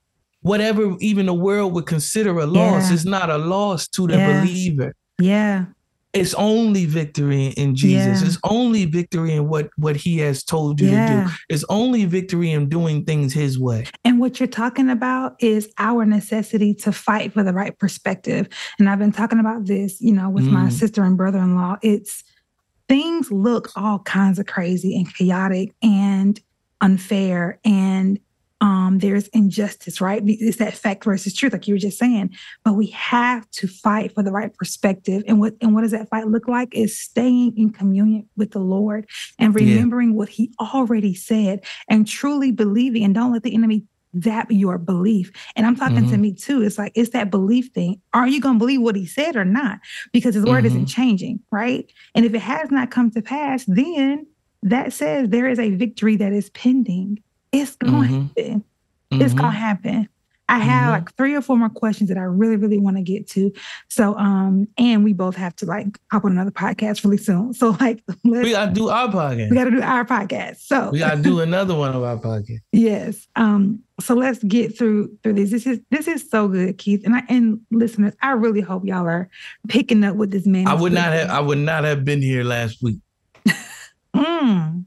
[0.43, 2.95] Whatever even the world would consider a loss, yeah.
[2.95, 4.41] it's not a loss to the yeah.
[4.41, 4.95] believer.
[5.19, 5.67] Yeah.
[6.15, 8.23] It's only victory in Jesus.
[8.23, 8.27] Yeah.
[8.27, 11.33] It's only victory in what what he has told you to do.
[11.51, 13.87] It's only victory in doing things his way.
[14.05, 18.49] And what you're talking about is our necessity to fight for the right perspective.
[18.79, 20.53] And I've been talking about this, you know, with mm.
[20.53, 21.77] my sister and brother-in-law.
[21.83, 22.25] It's
[22.89, 26.41] things look all kinds of crazy and chaotic and
[26.81, 28.19] unfair and
[28.61, 30.23] um, there's injustice, right?
[30.25, 32.35] It's that fact versus truth, like you were just saying.
[32.65, 35.23] But we have to fight for the right perspective.
[35.27, 36.75] And what and what does that fight look like?
[36.75, 39.07] Is staying in communion with the Lord
[39.39, 40.17] and remembering yeah.
[40.17, 43.05] what He already said and truly believing.
[43.05, 43.85] And don't let the enemy
[44.23, 45.31] zap your belief.
[45.55, 46.11] And I'm talking mm-hmm.
[46.11, 46.63] to me too.
[46.63, 48.01] It's like, it's that belief thing.
[48.15, 49.79] Are you going to believe what he said or not?
[50.13, 50.67] Because his word mm-hmm.
[50.67, 51.91] isn't changing, right?
[52.15, 54.27] And if it has not come to pass, then
[54.63, 57.23] that says there is a victory that is pending.
[57.53, 58.43] It's going to mm-hmm.
[58.43, 58.65] happen.
[59.11, 59.57] It's going to mm-hmm.
[59.57, 60.09] happen.
[60.51, 60.93] I have mm-hmm.
[60.93, 63.53] like three or four more questions that I really, really want to get to.
[63.89, 67.53] So, um, and we both have to like hop on another podcast really soon.
[67.53, 69.51] So, like, we gotta do our podcast.
[69.51, 70.61] We gotta do our podcast.
[70.61, 72.61] So we gotta do another one of our podcast.
[72.73, 73.29] yes.
[73.37, 73.81] Um.
[74.01, 75.51] So let's get through through this.
[75.51, 77.05] This is this is so good, Keith.
[77.05, 79.29] And I and listeners, I really hope y'all are
[79.69, 80.67] picking up with this man.
[80.67, 81.29] I would not have.
[81.29, 83.01] I would not have been here last week.
[84.17, 84.78] mm.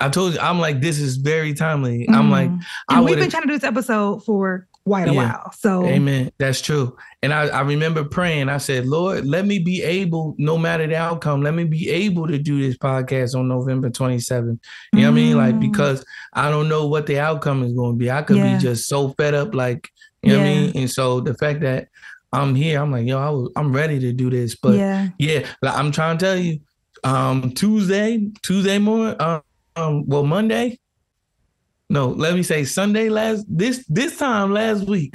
[0.00, 2.06] I told you, I'm like, this is very timely.
[2.06, 2.14] Mm.
[2.14, 5.32] I'm like, and I we've been trying to do this episode for quite a yeah.
[5.34, 5.52] while.
[5.52, 6.32] So Amen.
[6.38, 6.96] That's true.
[7.22, 10.96] And I, I remember praying, I said, Lord, let me be able, no matter the
[10.96, 14.58] outcome, let me be able to do this podcast on November 27th.
[14.92, 15.02] You know mm.
[15.02, 15.36] what I mean?
[15.36, 15.60] Like, mm.
[15.60, 18.10] because I don't know what the outcome is going to be.
[18.10, 18.56] I could yeah.
[18.56, 19.90] be just so fed up, like,
[20.22, 20.42] you know yeah.
[20.42, 20.72] what I mean?
[20.76, 21.88] And so the fact that
[22.32, 24.56] I'm here, I'm like, yo, I was, I'm ready to do this.
[24.56, 26.60] But yeah, yeah like, I'm trying to tell you,
[27.04, 29.42] um, Tuesday, Tuesday morning, um,
[29.80, 30.78] um, well, Monday,
[31.88, 35.14] no, let me say Sunday last this this time last week.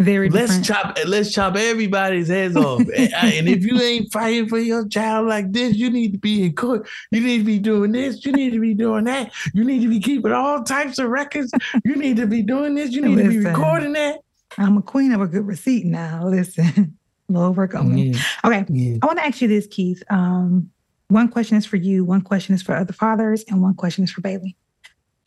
[0.00, 2.80] Very let's chop let's chop everybody's heads off.
[2.96, 6.44] and, and, if you ain't fighting for your child like this, you need to be
[6.44, 6.88] in court.
[7.10, 8.24] You need to be doing this.
[8.24, 9.30] You need to be doing that.
[9.52, 11.52] You need to be keeping all types of records.
[11.84, 12.92] You need to be doing this.
[12.92, 14.20] You need Listen, to be recording that.
[14.56, 16.24] I'm a queen of a good receipt now.
[16.26, 16.96] Listen,
[17.28, 18.12] little work on me.
[18.12, 18.20] Yeah.
[18.46, 18.96] Okay, yeah.
[19.02, 20.02] I want to ask you this, Keith.
[20.08, 20.70] Um,
[21.10, 22.04] one question is for you.
[22.04, 24.56] One question is for other fathers, and one question is for Bailey.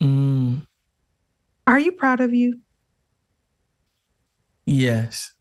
[0.02, 0.66] Mm.
[1.66, 2.60] Are you proud of you?
[4.66, 5.32] Yes.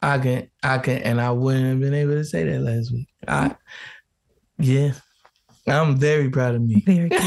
[0.00, 3.08] I can I can and I wouldn't have been able to say that last week.
[3.28, 3.56] I
[4.58, 4.92] yeah.
[5.68, 6.82] I'm very proud of me.
[6.84, 7.22] Very good.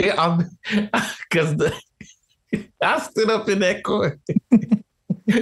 [0.00, 0.38] yeah, I'm
[1.30, 1.74] because the
[2.82, 4.20] I stood up in that court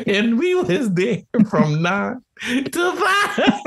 [0.07, 3.61] and we was there from nine to five.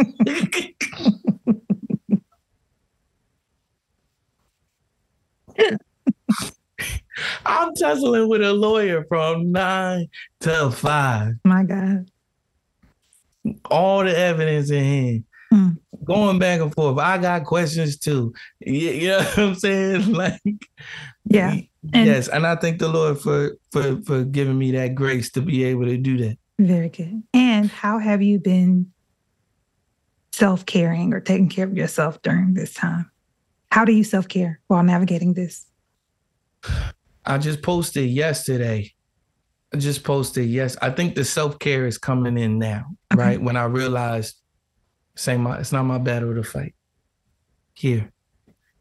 [7.45, 10.07] I'm tussling with a lawyer from nine
[10.41, 11.36] to five.
[11.44, 12.10] My God.
[13.69, 15.23] All the evidence in hand.
[15.53, 15.77] Mm.
[16.03, 16.98] Going back and forth.
[16.99, 18.34] I got questions too.
[18.60, 20.14] You, you know what I'm saying?
[20.14, 20.41] Like
[21.26, 21.60] Yeah.
[21.94, 22.27] And yes.
[22.27, 25.86] And I thank the Lord for for for giving me that grace to be able
[25.86, 26.38] to do that.
[26.60, 27.23] Very good.
[27.34, 28.91] And how have you been
[30.32, 33.10] self-caring or taking care of yourself during this time?
[33.76, 35.65] How do you self-care while navigating this?
[37.26, 38.93] I just posted yesterday.
[39.73, 40.77] I just posted yes.
[40.81, 43.22] I think the self care is coming in now, okay.
[43.22, 43.41] right?
[43.41, 44.38] When I realized,
[45.18, 46.73] say my, it's not my battle to fight.
[47.73, 48.14] Here,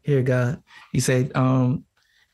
[0.01, 0.63] here, God.
[0.93, 1.83] He said, um,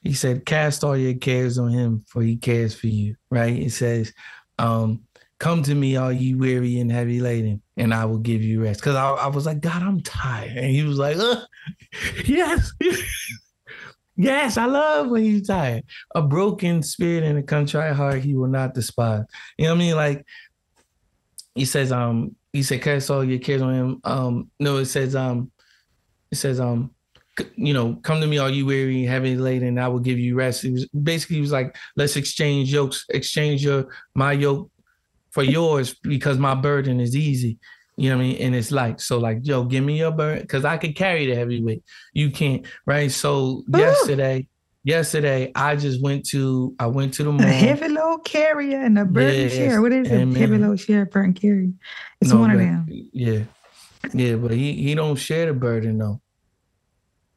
[0.03, 3.15] he said, cast all your cares on him, for he cares for you.
[3.31, 3.57] Right?
[3.57, 4.13] It says,
[4.59, 5.01] um,
[5.41, 8.80] come to me, all you weary and heavy laden, and I will give you rest.
[8.80, 10.55] Because I, I, was like, God, I'm tired.
[10.55, 11.41] And he was like, uh,
[12.26, 12.72] yes.
[14.15, 15.84] yes, I love when he's tired.
[16.13, 19.23] A broken spirit and a contrite heart, he will not despise.
[19.57, 19.95] You know what I mean?
[19.95, 20.26] Like
[21.55, 24.01] he says, um, he said, cast all your cares on him.
[24.03, 25.51] Um, no, it says, um,
[26.30, 26.91] it says, um,
[27.55, 30.19] you know, come to me, all you weary, and heavy laden, and I will give
[30.19, 30.65] you rest.
[30.65, 34.70] It was basically he was like, let's exchange yokes, exchange your my yoke
[35.31, 37.57] for yours because my burden is easy.
[37.97, 38.37] You know what I mean?
[38.37, 41.35] And it's like, so like, yo, give me your burden because I can carry the
[41.35, 41.83] heavy weight.
[42.13, 43.11] You can't, right?
[43.11, 43.77] So Ooh.
[43.77, 44.47] yesterday,
[44.83, 47.45] yesterday I just went to I went to the mall.
[47.45, 49.81] A heavy load carrier and a burden yes, share.
[49.81, 50.27] What is it?
[50.37, 51.71] Heavy load share, burden carrier.
[52.21, 52.85] It's no, one of them.
[52.89, 53.41] Yeah.
[54.13, 56.21] Yeah, but he he don't share the burden though.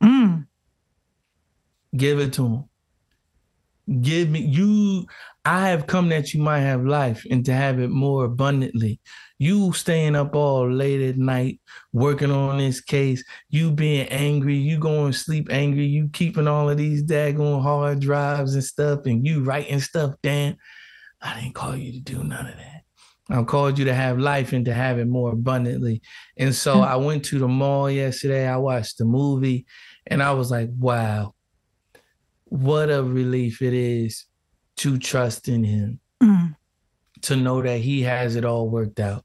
[0.02, 0.46] Mm.
[1.94, 2.64] Give it to him.
[4.01, 5.06] Give me you.
[5.44, 8.98] I have come that you might have life and to have it more abundantly.
[9.39, 11.61] You staying up all late at night
[11.93, 16.70] working on this case, you being angry, you going to sleep angry, you keeping all
[16.70, 20.56] of these daggone hard drives and stuff, and you writing stuff down.
[21.20, 22.74] I didn't call you to do none of that.
[23.31, 26.02] I called you to have life and to have it more abundantly.
[26.36, 26.93] And so mm-hmm.
[26.93, 28.47] I went to the mall yesterday.
[28.47, 29.66] I watched the movie
[30.06, 31.35] and I was like, wow,
[32.55, 34.26] what a relief it is
[34.76, 36.55] to trust in him, mm.
[37.22, 39.24] to know that he has it all worked out.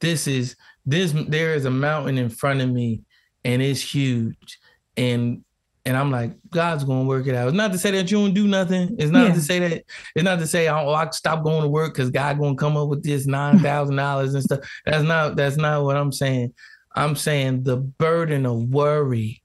[0.00, 3.02] This is this there is a mountain in front of me
[3.44, 4.58] and it's huge.
[4.96, 5.44] And
[5.84, 7.48] and I'm like, God's gonna work it out.
[7.48, 8.96] It's not to say that you don't do nothing.
[8.98, 9.34] It's not yeah.
[9.34, 9.84] to say that
[10.16, 12.88] it's not to say oh, I stop going to work because God gonna come up
[12.88, 14.60] with this nine thousand dollars and stuff.
[14.86, 16.54] That's not that's not what I'm saying.
[16.94, 19.42] I'm saying the burden of worry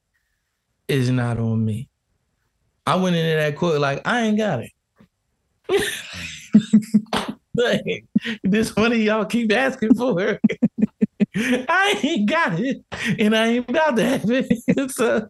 [0.87, 1.89] is not on me.
[2.87, 4.71] I went into that court like I ain't got it.
[7.53, 8.05] like,
[8.43, 10.39] this money y'all keep asking for.
[11.35, 12.83] I ain't got it,
[13.19, 14.91] and I ain't about to have it.
[14.91, 15.27] so,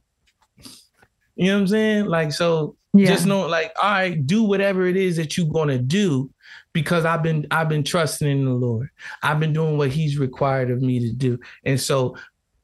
[1.35, 2.05] you know what I'm saying?
[2.05, 3.07] Like, so yeah.
[3.07, 6.29] just know, like, all right, do whatever it is that you're gonna do,
[6.73, 8.89] because I've been I've been trusting in the Lord.
[9.23, 12.15] I've been doing what He's required of me to do, and so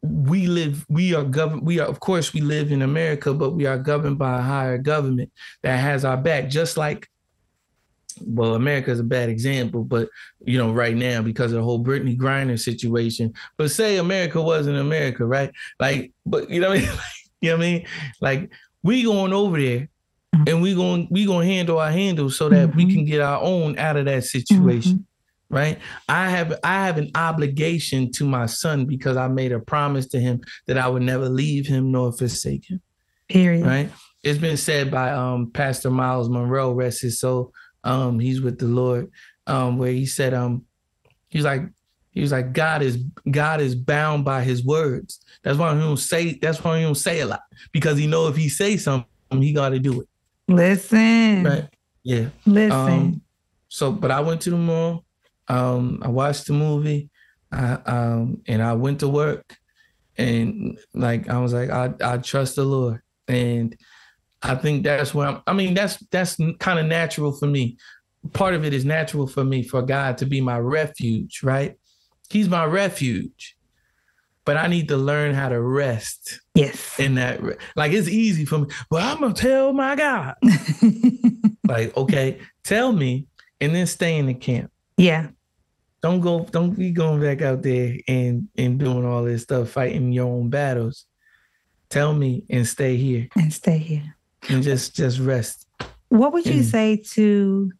[0.03, 3.65] we live we are governed we are of course we live in america but we
[3.65, 5.31] are governed by a higher government
[5.61, 7.07] that has our back just like
[8.21, 10.09] well, America is a bad example, but
[10.45, 13.33] you know, right now because of the whole Brittney Griner situation.
[13.57, 15.51] But say America wasn't America, right?
[15.79, 16.89] Like, but you know what I mean?
[17.41, 17.85] you know what I mean?
[18.21, 18.51] Like,
[18.83, 19.89] we going over there
[20.35, 20.43] mm-hmm.
[20.47, 22.77] and we going we gonna handle our handles so that mm-hmm.
[22.77, 25.05] we can get our own out of that situation.
[25.49, 25.77] Right.
[26.09, 30.19] I have I have an obligation to my son because I made a promise to
[30.19, 32.81] him that I would never leave him nor forsake him.
[33.29, 33.65] Period.
[33.65, 33.91] Right.
[34.23, 37.53] It's been said by um Pastor Myles Munroe rest his soul
[37.83, 39.11] um, he's with the Lord,
[39.47, 40.65] um, where he said, um,
[41.29, 41.63] he was like,
[42.11, 42.97] he was like, God is
[43.29, 45.19] God is bound by his words.
[45.43, 46.35] That's why he don't say.
[46.35, 47.41] That's why he don't say a lot
[47.71, 50.07] because he know if he say something, he got to do it.
[50.47, 51.43] Listen.
[51.43, 51.67] Right.
[52.03, 52.27] Yeah.
[52.45, 52.71] Listen.
[52.71, 53.21] Um,
[53.67, 55.05] so, but I went to the mall.
[55.47, 57.09] Um, I watched the movie.
[57.51, 59.57] I, um, and I went to work,
[60.17, 63.75] and like I was like, I I trust the Lord, and
[64.43, 67.77] I think that's where I'm, I mean, that's that's kind of natural for me.
[68.33, 71.77] Part of it is natural for me for God to be my refuge, right?
[72.29, 73.55] He's my refuge.
[74.45, 76.41] But I need to learn how to rest.
[76.53, 76.99] Yes.
[76.99, 77.39] In that
[77.77, 78.67] like it's easy for me.
[78.91, 80.35] Well, I'm gonna tell my God.
[81.67, 83.27] like, okay, tell me
[83.61, 84.72] and then stay in the camp.
[84.97, 85.27] Yeah.
[86.01, 90.11] Don't go, don't be going back out there and and doing all this stuff, fighting
[90.11, 91.05] your own battles.
[91.89, 93.29] Tell me and stay here.
[93.35, 94.15] And stay here
[94.49, 95.67] and just just rest.
[96.09, 97.71] What would you and, say to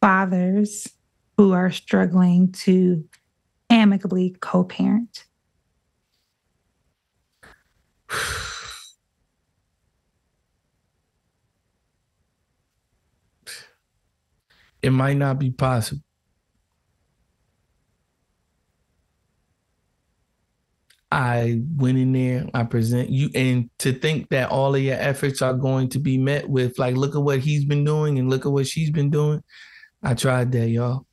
[0.00, 0.88] fathers
[1.36, 3.04] who are struggling to
[3.68, 5.24] amicably co-parent?
[14.82, 16.02] It might not be possible.
[21.12, 25.42] I went in there, I present you, and to think that all of your efforts
[25.42, 28.46] are going to be met with, like, look at what he's been doing and look
[28.46, 29.42] at what she's been doing.
[30.02, 31.06] I tried that, y'all.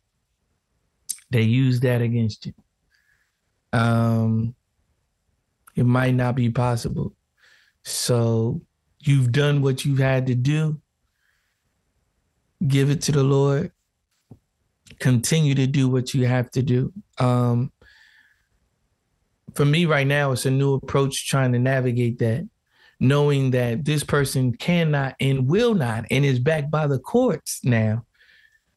[1.31, 2.53] They used that against you.
[3.73, 4.55] Um,
[5.75, 7.15] it might not be possible.
[7.83, 8.61] So
[8.99, 10.79] you've done what you've had to do.
[12.65, 13.71] Give it to the Lord.
[14.99, 16.91] Continue to do what you have to do.
[17.19, 17.71] Um,
[19.53, 22.47] for me right now, it's a new approach trying to navigate that
[22.99, 28.03] knowing that this person cannot and will not and is backed by the courts now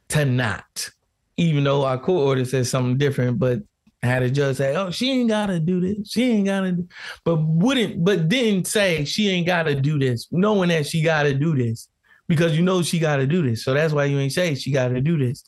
[0.09, 0.91] to not
[1.37, 3.61] even though our court order says something different but
[4.03, 6.89] had a judge say oh she ain't gotta do this she ain't gotta do
[7.25, 11.57] but wouldn't but didn't say she ain't gotta do this knowing that she gotta do
[11.57, 11.89] this
[12.31, 15.01] because you know she gotta do this so that's why you ain't say she gotta
[15.01, 15.45] do this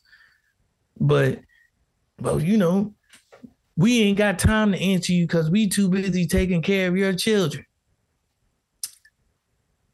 [1.01, 1.39] but
[2.21, 2.93] well you know
[3.77, 7.13] we ain't got time to answer you because we too busy taking care of your
[7.13, 7.65] children.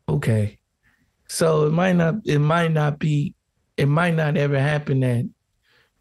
[0.09, 0.59] Okay.
[1.29, 3.35] So it might not it might not be
[3.77, 5.29] it might not ever happen that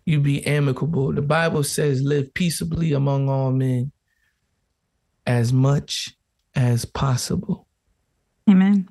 [0.05, 1.13] you be amicable.
[1.13, 3.91] The Bible says live peaceably among all men
[5.25, 6.15] as much
[6.55, 7.67] as possible.
[8.49, 8.87] Amen.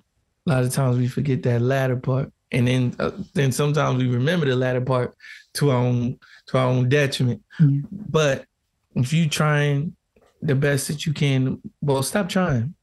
[0.47, 4.09] A lot of times we forget that latter part, and then uh, then sometimes we
[4.09, 5.15] remember the latter part
[5.55, 6.19] to our own
[6.49, 7.43] to our own detriment.
[7.59, 7.81] Yeah.
[7.91, 8.47] But
[8.95, 9.97] if you trying
[10.43, 12.75] the best that you can, well, stop trying.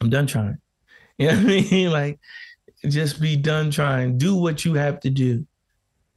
[0.00, 0.58] I'm done trying.
[1.18, 1.90] You know what I mean?
[1.90, 2.18] Like,
[2.88, 4.18] just be done trying.
[4.18, 5.46] Do what you have to do.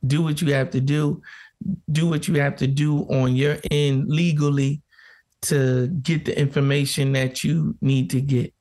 [0.08, 1.22] Do what you have to do.
[1.92, 4.82] Do what you have to do on your end legally
[5.44, 8.54] to get the information that you need to get.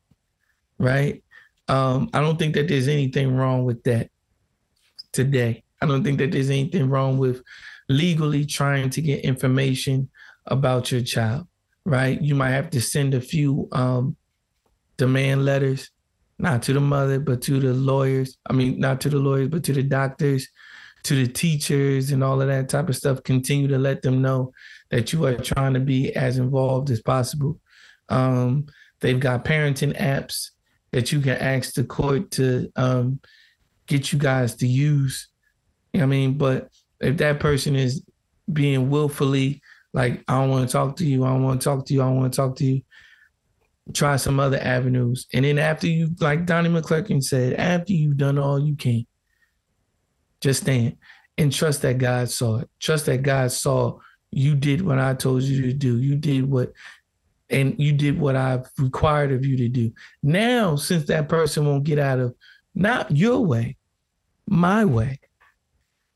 [0.78, 1.23] Right?
[1.68, 4.10] Um, I don't think that there's anything wrong with that
[5.12, 5.64] today.
[5.80, 7.42] I don't think that there's anything wrong with
[7.88, 10.10] legally trying to get information
[10.46, 11.46] about your child,
[11.84, 12.20] right?
[12.20, 14.16] You might have to send a few um,
[14.96, 15.90] demand letters,
[16.38, 18.36] not to the mother, but to the lawyers.
[18.48, 20.48] I mean, not to the lawyers, but to the doctors,
[21.04, 23.22] to the teachers, and all of that type of stuff.
[23.22, 24.52] Continue to let them know
[24.90, 27.60] that you are trying to be as involved as possible.
[28.08, 28.66] Um,
[29.00, 30.50] they've got parenting apps
[30.94, 33.18] that you can ask the court to um,
[33.88, 35.26] get you guys to use.
[35.92, 36.68] You know I mean, but
[37.00, 38.04] if that person is
[38.50, 39.60] being willfully
[39.92, 42.00] like, I don't want to talk to you, I don't want to talk to you,
[42.00, 42.82] I don't want to talk to you,
[43.92, 45.26] try some other avenues.
[45.32, 49.04] And then after you, like Donnie McClurkin said, after you've done all you can,
[50.40, 50.96] just stand
[51.36, 52.70] and trust that God saw it.
[52.78, 53.98] Trust that God saw
[54.30, 55.98] you did what I told you to do.
[55.98, 56.72] You did what
[57.50, 59.92] and you did what I've required of you to do.
[60.22, 62.34] Now, since that person won't get out of
[62.74, 63.76] not your way,
[64.46, 65.20] my way,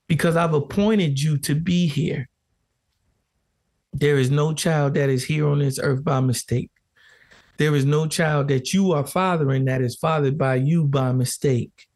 [0.07, 2.29] because I've appointed you to be here.
[3.93, 6.71] There is no child that is here on this earth by mistake.
[7.59, 11.87] There is no child that you are fathering that is fathered by you by mistake.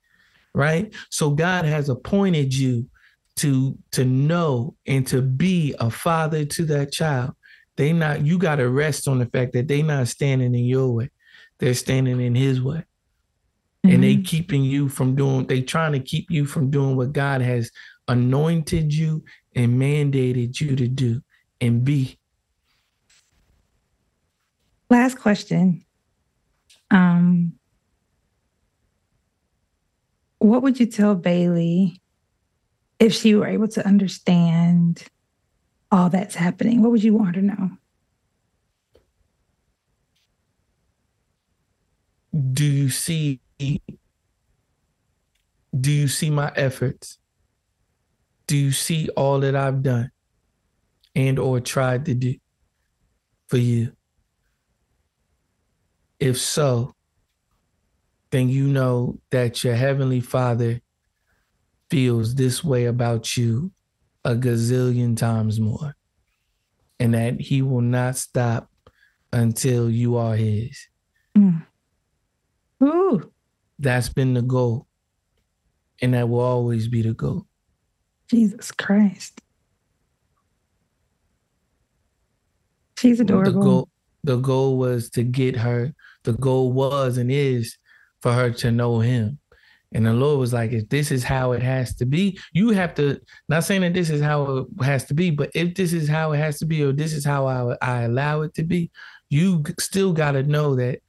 [0.55, 0.95] Right?
[1.11, 2.89] So God has appointed you
[3.37, 7.33] to to know and to be a father to that child.
[7.83, 10.89] They not you got to rest on the fact that they not standing in your
[10.89, 11.11] way.
[11.59, 12.85] They're standing in his way.
[13.85, 13.91] Mm-hmm.
[13.91, 14.23] And they mm-hmm.
[14.23, 17.73] keeping you from doing they trying to keep you from doing what God has
[18.07, 19.25] anointed you
[19.57, 21.23] and mandated you to do
[21.61, 22.21] and be.
[24.89, 25.85] Last question.
[26.89, 27.55] Um,
[30.39, 32.01] what would you tell Bailey
[33.01, 35.03] if she were able to understand
[35.93, 36.83] all that's happening?
[36.83, 37.71] What would you want to know?
[42.53, 43.79] Do you see do
[45.91, 47.19] you see my efforts?
[48.53, 50.11] do you see all that I've done
[51.15, 52.35] and or tried to do
[53.49, 53.93] for you?
[56.21, 56.95] If so,
[58.31, 60.83] then you know that your heavenly Father
[61.89, 63.71] feels this way about you
[64.25, 65.97] a gazillion times more
[67.03, 68.71] and that he will not stop
[69.33, 70.87] until you are his.
[71.37, 71.67] Mm.
[72.83, 73.33] Ooh.
[73.79, 74.87] That's been the goal.
[76.01, 77.47] And that will always be the goal.
[78.31, 79.41] Jesus Christ.
[82.99, 83.53] She's adorable.
[83.53, 83.89] The goal,
[84.23, 85.93] the goal was to get her,
[86.23, 87.77] the goal was and is
[88.21, 89.41] for her to know him.
[89.95, 92.95] And the Lord was like, if this is how it has to be, you have
[92.95, 96.09] to, not saying that this is how it has to be, but if this is
[96.09, 98.91] how it has to be, or this is how I, I allow it to be,
[99.29, 101.01] you still got to know that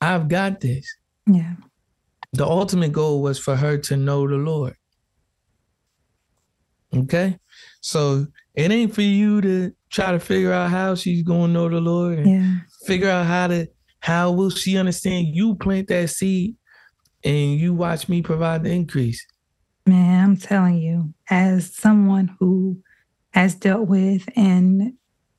[0.00, 0.86] I've got this.
[1.26, 1.54] Yeah.
[2.32, 4.76] The ultimate goal was for her to know the Lord.
[6.94, 7.38] Okay.
[7.80, 11.68] So it ain't for you to try to figure out how she's going to know
[11.68, 12.56] the Lord and yeah.
[12.86, 13.68] figure out how to
[14.00, 16.56] how will she understand you plant that seed
[17.24, 19.24] and you watch me provide the increase.
[19.86, 22.82] Man, I'm telling you, as someone who
[23.32, 24.94] has dealt with and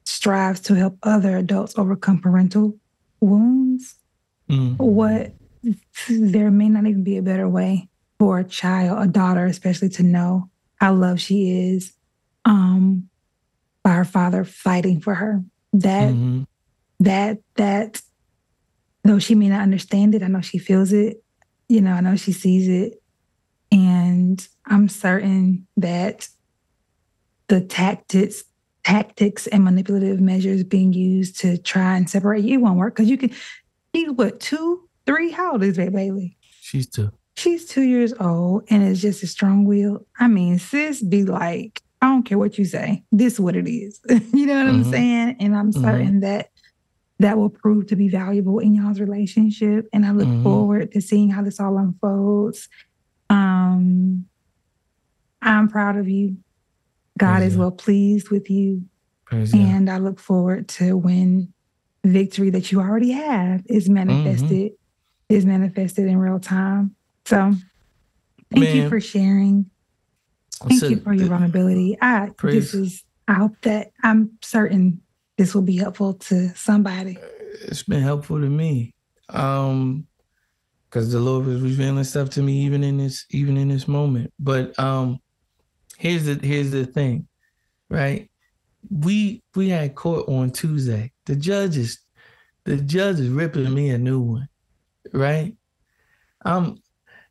[0.06, 2.78] strives to help other adults overcome parental
[3.22, 3.96] wounds,
[4.50, 4.78] mm.
[4.78, 5.34] what
[6.10, 7.88] there may not even be a better way
[8.20, 11.94] for a child, a daughter especially, to know how loved she is
[12.46, 13.10] um,
[13.84, 15.42] by her father fighting for her.
[15.74, 16.44] That mm-hmm.
[17.00, 18.02] that that
[19.04, 21.23] though she may not understand it, I know she feels it.
[21.70, 23.02] You know, I know she sees it.
[23.72, 26.28] And I'm certain that
[27.48, 28.44] the tactics,
[28.84, 33.18] tactics and manipulative measures being used to try and separate you won't work because you
[33.18, 33.32] can.
[33.96, 35.32] She's what two, three?
[35.32, 36.38] How old is Ray Bailey?
[36.62, 37.12] She's two.
[37.36, 40.06] She's two years old and it's just a strong will.
[40.20, 43.04] I mean, sis be like, I don't care what you say.
[43.12, 44.00] This is what it is.
[44.34, 44.84] you know what mm-hmm.
[44.84, 45.36] I'm saying?
[45.40, 45.84] And I'm mm-hmm.
[45.84, 46.50] certain that
[47.24, 49.88] that will prove to be valuable in y'all's relationship.
[49.94, 50.44] And I look mm-hmm.
[50.44, 52.68] forward to seeing how this all unfolds.
[53.30, 54.26] Um,
[55.42, 56.36] I'm proud of you.
[57.18, 58.84] God Praise is well pleased with you.
[59.24, 61.54] Praise and I look forward to when
[62.04, 65.34] victory that you already have is manifested, mm-hmm.
[65.34, 66.94] is manifested in real time.
[67.24, 67.54] So
[68.52, 68.76] thank Man.
[68.76, 69.70] you for sharing.
[70.56, 71.98] Thank so, you for your vulnerability.
[72.02, 72.74] I praise.
[72.74, 75.00] this is I hope that I'm certain
[75.38, 77.18] this will be helpful to somebody.
[77.64, 78.94] It's been helpful to me.
[79.30, 80.08] Um
[80.90, 84.32] because the Lord was revealing stuff to me even in this even in this moment.
[84.40, 85.20] But um
[85.98, 87.28] here's the here's the thing,
[87.90, 88.30] right?
[88.90, 91.12] We we had court on Tuesday.
[91.26, 92.00] The judge is
[92.66, 94.50] the judge is ripping me a new one,
[95.14, 95.56] right?
[96.46, 96.78] I'm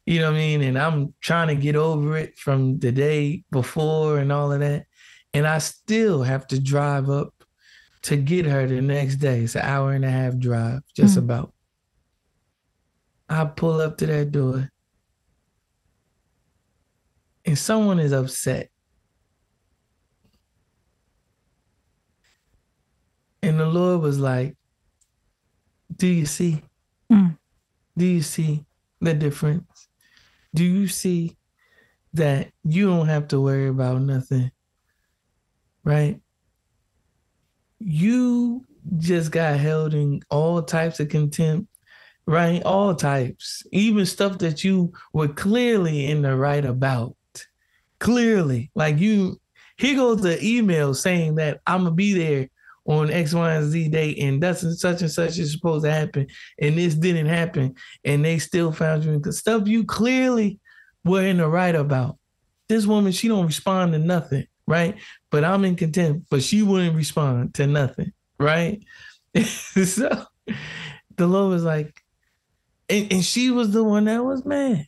[0.06, 0.62] you know what I mean?
[0.62, 4.86] And I'm trying to get over it from the day before and all of that.
[5.32, 7.32] And I still have to drive up
[8.02, 9.40] to get her the next day.
[9.40, 11.18] It's an hour and a half drive, just mm.
[11.18, 11.52] about.
[13.28, 14.70] I pull up to that door
[17.44, 18.68] and someone is upset.
[23.42, 24.56] And the Lord was like,
[25.96, 26.62] Do you see?
[27.10, 27.36] Mm.
[27.96, 28.64] Do you see
[29.00, 29.88] the difference?
[30.54, 31.36] Do you see
[32.14, 34.50] that you don't have to worry about nothing?
[35.84, 36.20] Right?
[37.84, 38.64] You
[38.98, 41.68] just got held in all types of contempt,
[42.26, 42.62] right?
[42.62, 47.16] All types, even stuff that you were clearly in the right about.
[47.98, 49.40] Clearly, like you,
[49.76, 52.48] here goes the email saying that I'm gonna be there
[52.84, 55.92] on X, Y, and Z date, and that's and such and such is supposed to
[55.92, 56.26] happen,
[56.60, 60.58] and this didn't happen, and they still found you in stuff you clearly
[61.04, 62.18] were in the right about.
[62.68, 64.96] This woman, she don't respond to nothing, right?
[65.30, 68.82] But I'm in contempt, but she wouldn't respond to nothing, right?
[69.44, 70.24] so
[71.16, 72.02] the Lord was like,
[72.88, 74.86] and, and she was the one that was mad.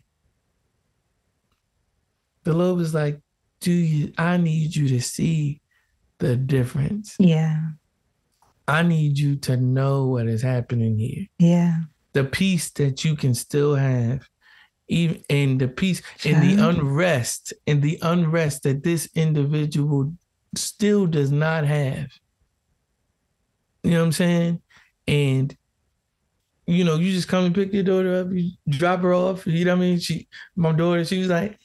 [2.44, 3.20] The Lord was like,
[3.60, 5.62] do you I need you to see
[6.18, 7.16] the difference.
[7.18, 7.60] Yeah.
[8.66, 11.26] I need you to know what is happening here.
[11.38, 11.80] Yeah.
[12.12, 14.28] The peace that you can still have,
[14.88, 20.12] even in the peace and the unrest and the unrest that this individual
[20.56, 22.08] still does not have.
[23.82, 24.62] You know what I'm saying?
[25.06, 25.56] And
[26.66, 29.46] you know, you just come and pick your daughter up, you drop her off.
[29.46, 29.98] You know what I mean?
[29.98, 31.58] She, my daughter, she was like,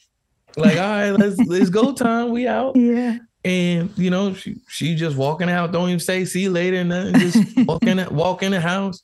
[0.56, 2.30] like, all right, let's let's go time.
[2.30, 2.76] We out.
[2.76, 3.18] Yeah.
[3.42, 6.90] And you know, she she just walking out, don't even say see you later, and
[6.90, 9.02] nothing, just walk in walk in the house.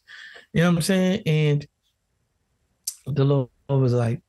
[0.53, 1.23] You know what I'm saying?
[1.25, 1.67] And
[3.07, 4.23] the Lord was like,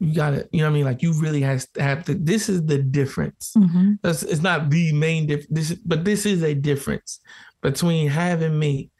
[0.00, 0.84] you gotta, you know what I mean?
[0.84, 2.14] Like you really has to have to.
[2.14, 3.52] This is the difference.
[3.56, 3.94] Mm-hmm.
[4.02, 7.20] It's not the main difference, this, but this is a difference
[7.62, 8.90] between having me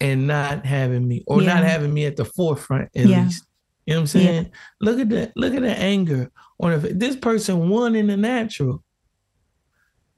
[0.00, 1.54] and not having me, or yeah.
[1.54, 3.24] not having me at the forefront at yeah.
[3.24, 3.44] least.
[3.86, 4.44] You know what I'm saying?
[4.44, 4.50] Yeah.
[4.80, 5.32] Look at that.
[5.36, 6.30] Look at the anger
[6.60, 6.78] on her.
[6.78, 8.82] This person won in the natural.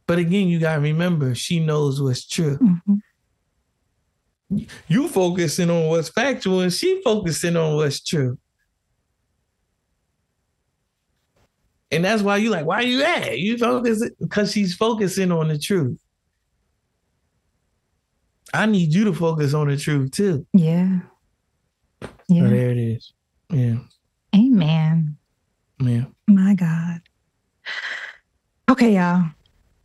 [0.07, 2.59] But again, you gotta remember, she knows what's true.
[2.59, 2.95] Mm-hmm.
[4.89, 8.39] You focusing on what's factual, and she focusing on what's true.
[11.91, 13.39] And that's why you like, why are you at?
[13.39, 15.99] You focus because she's focusing on the truth.
[18.53, 20.47] I need you to focus on the truth too.
[20.53, 21.01] Yeah.
[22.29, 22.43] Yeah.
[22.43, 23.13] So there it is.
[23.51, 23.77] Yeah.
[24.35, 25.17] Amen.
[25.81, 26.05] Yeah.
[26.27, 27.01] My God.
[28.71, 29.25] Okay, y'all.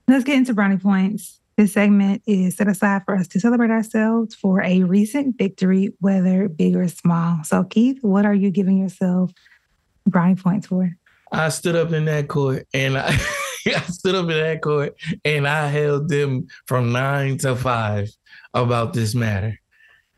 [0.08, 1.40] Let's get into brownie points.
[1.56, 6.50] This segment is set aside for us to celebrate ourselves for a recent victory, whether
[6.50, 7.44] big or small.
[7.44, 9.32] So, Keith, what are you giving yourself
[10.08, 10.98] brownie points for?
[11.34, 13.08] I stood up in that court and I,
[13.68, 14.96] I stood up in that court
[15.26, 18.10] and I held them from nine to five
[18.54, 19.60] about this matter.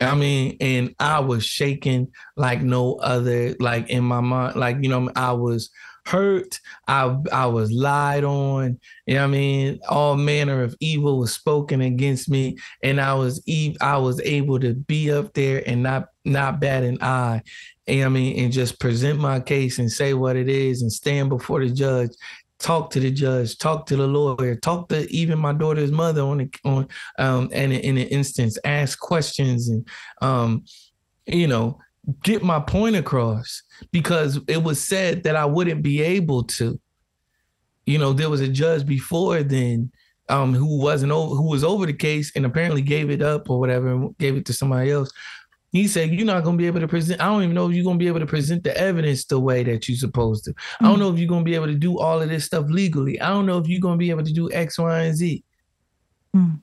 [0.01, 4.89] I mean, and I was shaking like no other, like in my mind, like, you
[4.89, 5.69] know, I was
[6.05, 6.59] hurt.
[6.87, 8.79] I I was lied on.
[9.05, 9.79] You know what I mean?
[9.89, 12.57] All manner of evil was spoken against me.
[12.83, 13.43] And I was
[13.81, 17.41] I was able to be up there and not not bat an eye.
[17.88, 18.44] I mean?
[18.44, 22.12] And just present my case and say what it is and stand before the judge
[22.57, 26.38] talk to the judge, talk to the lawyer, talk to even my daughter's mother on
[26.38, 26.88] the, on
[27.20, 29.86] um and in an instance, ask questions and
[30.22, 30.64] um
[31.28, 31.80] you know,
[32.24, 36.80] get my point across because it was said that I wouldn't be able to.
[37.86, 39.91] You know, there was a judge before then
[40.30, 43.60] um, who wasn't over, who was over the case and apparently gave it up or
[43.60, 45.12] whatever and gave it to somebody else.
[45.76, 47.19] He said, You're not gonna be able to present.
[47.22, 49.61] I don't even know if you're gonna be able to present the evidence the way
[49.64, 50.52] that you're supposed to.
[50.52, 50.85] Mm-hmm.
[50.85, 51.02] I don't mm.
[51.02, 53.19] know if you're gonna be able to do all of this stuff legally.
[53.19, 55.43] I don't know if you're gonna be able to do X, Y, and Z.
[56.34, 56.56] Mm-hmm.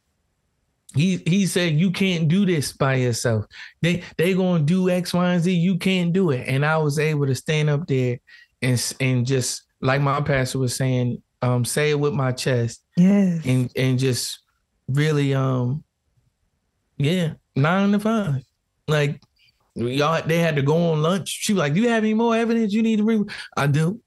[0.99, 3.45] He he said you can't do this by yourself.
[3.83, 5.53] They they gonna do X, Y, and Z.
[5.53, 6.49] You can't do it.
[6.49, 8.19] And I was able to stand up there
[8.63, 12.83] and and just like my pastor was saying, um, say it with my chest.
[12.97, 13.45] Yes.
[13.45, 14.41] And and just
[14.89, 15.85] really um
[16.97, 18.43] yeah, nine to five.
[18.89, 19.21] Like
[19.75, 21.29] y'all they had to go on lunch.
[21.29, 23.29] She was like, Do you have any more evidence you need to bring?
[23.57, 24.01] I do.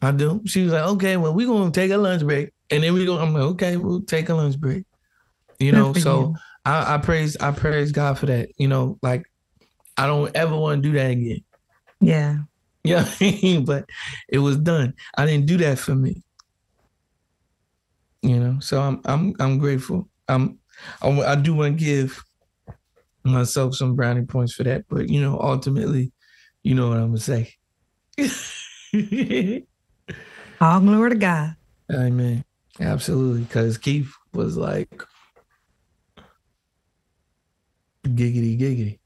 [0.00, 0.42] I do.
[0.46, 2.52] She was like, okay, well, we're gonna take a lunch break.
[2.70, 4.84] And then we go, I'm like, okay, we'll take a lunch break.
[5.58, 6.36] You know, so you.
[6.64, 8.50] I, I praise I praise God for that.
[8.58, 9.24] You know, like
[9.96, 11.44] I don't ever want to do that again.
[12.00, 12.38] Yeah.
[12.84, 13.04] Yeah,
[13.64, 13.86] but
[14.28, 14.94] it was done.
[15.16, 16.22] I didn't do that for me.
[18.22, 20.08] You know, so I'm I'm I'm grateful.
[20.28, 20.58] I'm
[21.02, 22.22] I, I do want to give
[23.28, 26.12] myself some brownie points for that, but you know, ultimately,
[26.62, 27.54] you know what I'm gonna say.
[30.60, 31.56] All glory to God.
[31.92, 32.44] Amen.
[32.80, 35.02] Absolutely, because Keith was like
[38.04, 38.98] giggity giggity.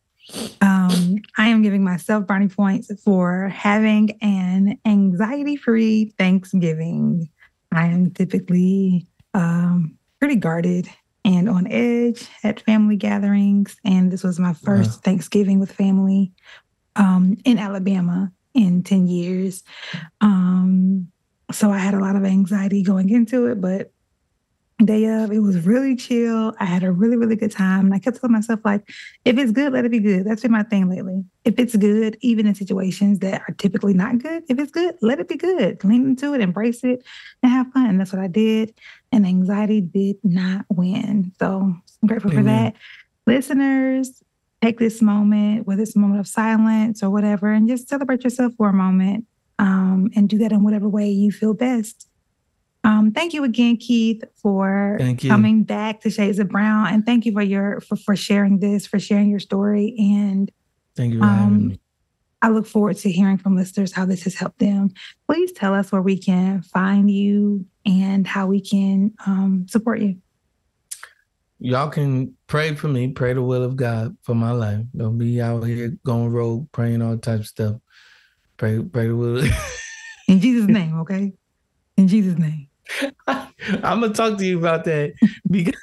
[0.61, 7.29] Um, I am giving myself brownie points for having an anxiety-free Thanksgiving.
[7.73, 10.89] I am typically um, pretty guarded
[11.25, 13.77] and on edge at family gatherings.
[13.85, 14.99] And this was my 1st uh-huh.
[15.03, 16.33] Thanksgiving with family
[16.97, 19.63] um, in Alabama in 10 years.
[20.21, 21.09] Um,
[21.51, 23.93] so I had a lot of anxiety going into it, but
[24.85, 25.31] day of.
[25.31, 26.55] It was really chill.
[26.59, 27.87] I had a really, really good time.
[27.87, 28.89] And I kept telling myself, like,
[29.25, 30.25] if it's good, let it be good.
[30.25, 31.25] That's been my thing lately.
[31.45, 35.21] If it's good, even in situations that are typically not good, if it's good, let
[35.21, 35.83] it be good.
[35.85, 37.03] Lean into it, embrace it,
[37.43, 37.87] and have fun.
[37.87, 38.75] And that's what I did.
[39.11, 41.33] And anxiety did not win.
[41.39, 42.45] So I'm grateful Amen.
[42.45, 42.75] for that.
[43.27, 44.23] Listeners,
[44.63, 48.53] take this moment, whether it's a moment of silence or whatever, and just celebrate yourself
[48.57, 49.27] for a moment
[49.59, 52.09] um, and do that in whatever way you feel best.
[52.85, 54.99] Um, thank you again, Keith, for
[55.29, 58.87] coming back to Shades of Brown, and thank you for your for, for sharing this,
[58.87, 60.51] for sharing your story, and
[60.97, 61.79] thank you for um, having me.
[62.43, 64.91] I look forward to hearing from listeners how this has helped them.
[65.29, 70.17] Please tell us where we can find you and how we can um, support you.
[71.61, 74.85] Y'all can pray for me, pray the will of God for my life.
[74.97, 77.77] Don't be out here going rogue, praying all types of stuff.
[78.57, 79.45] Pray, pray the will.
[80.29, 81.33] In Jesus' name, okay?
[81.97, 82.69] In Jesus' name.
[83.27, 85.15] I'm gonna talk to you about that
[85.51, 85.75] because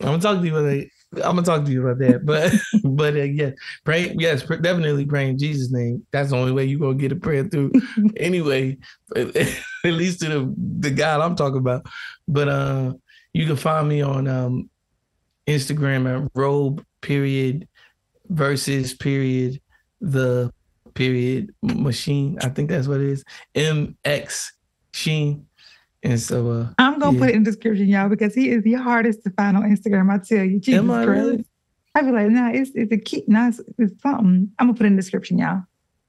[0.00, 0.88] I'm gonna talk to you about that.
[1.16, 2.52] I'm gonna talk to you about that, but
[2.84, 3.50] but uh, yeah,
[3.84, 4.14] pray.
[4.18, 6.06] Yes, definitely pray in Jesus' name.
[6.12, 7.72] That's the only way you're gonna get a prayer through.
[8.16, 8.78] anyway,
[9.16, 9.34] at
[9.84, 11.86] least to the the God I'm talking about.
[12.28, 12.94] But uh,
[13.32, 14.70] you can find me on um,
[15.46, 17.66] Instagram at robe period
[18.28, 19.60] versus period
[20.00, 20.52] the
[20.94, 22.38] period machine.
[22.40, 23.24] I think that's what it is.
[23.54, 24.50] MX
[24.92, 25.46] Sheen.
[26.02, 27.20] And so uh, I'm gonna yeah.
[27.20, 30.10] put it in the description, y'all, because he is the hardest to find on Instagram.
[30.10, 31.20] I tell you, Jesus Am I Christ.
[31.20, 31.44] Really?
[31.94, 34.50] I be like, nah, it's it's a key, nah, it's, it's something.
[34.58, 35.62] I'm gonna put it in the description, y'all.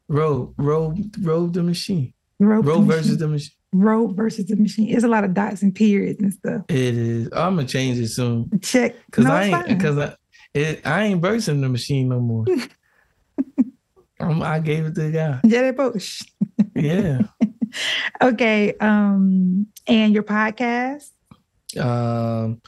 [0.08, 2.14] Row, row, row the machine.
[2.40, 3.18] The versus machine.
[3.18, 3.56] the machine.
[3.74, 4.90] Row versus the machine.
[4.90, 6.64] It's a lot of dots and periods and stuff.
[6.70, 7.30] It is.
[7.34, 8.50] I'm gonna change it soon.
[8.62, 8.96] Check.
[9.12, 10.16] Cause no, I ain't because I
[10.54, 12.46] it, I ain't versing the machine no more.
[14.20, 15.40] I gave it to the guy.
[15.44, 16.22] Yeah, Bush.
[16.76, 17.22] yeah.
[18.22, 18.74] okay.
[18.80, 21.10] Um, and your podcast?
[21.80, 22.62] Um,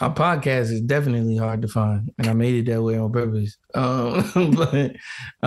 [0.00, 3.56] our podcast is definitely hard to find, and I made it that way on purpose.
[3.72, 4.96] Um, but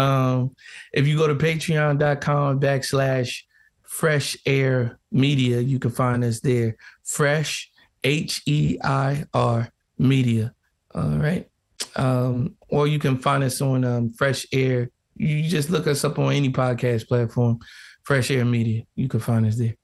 [0.02, 0.56] um,
[0.94, 3.42] if you go to patreon.com backslash
[3.82, 6.78] fresh heir media, you can find us there.
[7.04, 7.70] Fresh
[8.04, 10.54] H E I R media.
[10.96, 11.50] All right.
[11.96, 14.90] Um, or you can find us on um, Fresh Heir.
[15.16, 17.60] You just look us up on any podcast platform.
[18.04, 18.84] Fresh Heir Media.
[18.96, 19.76] You can find us there.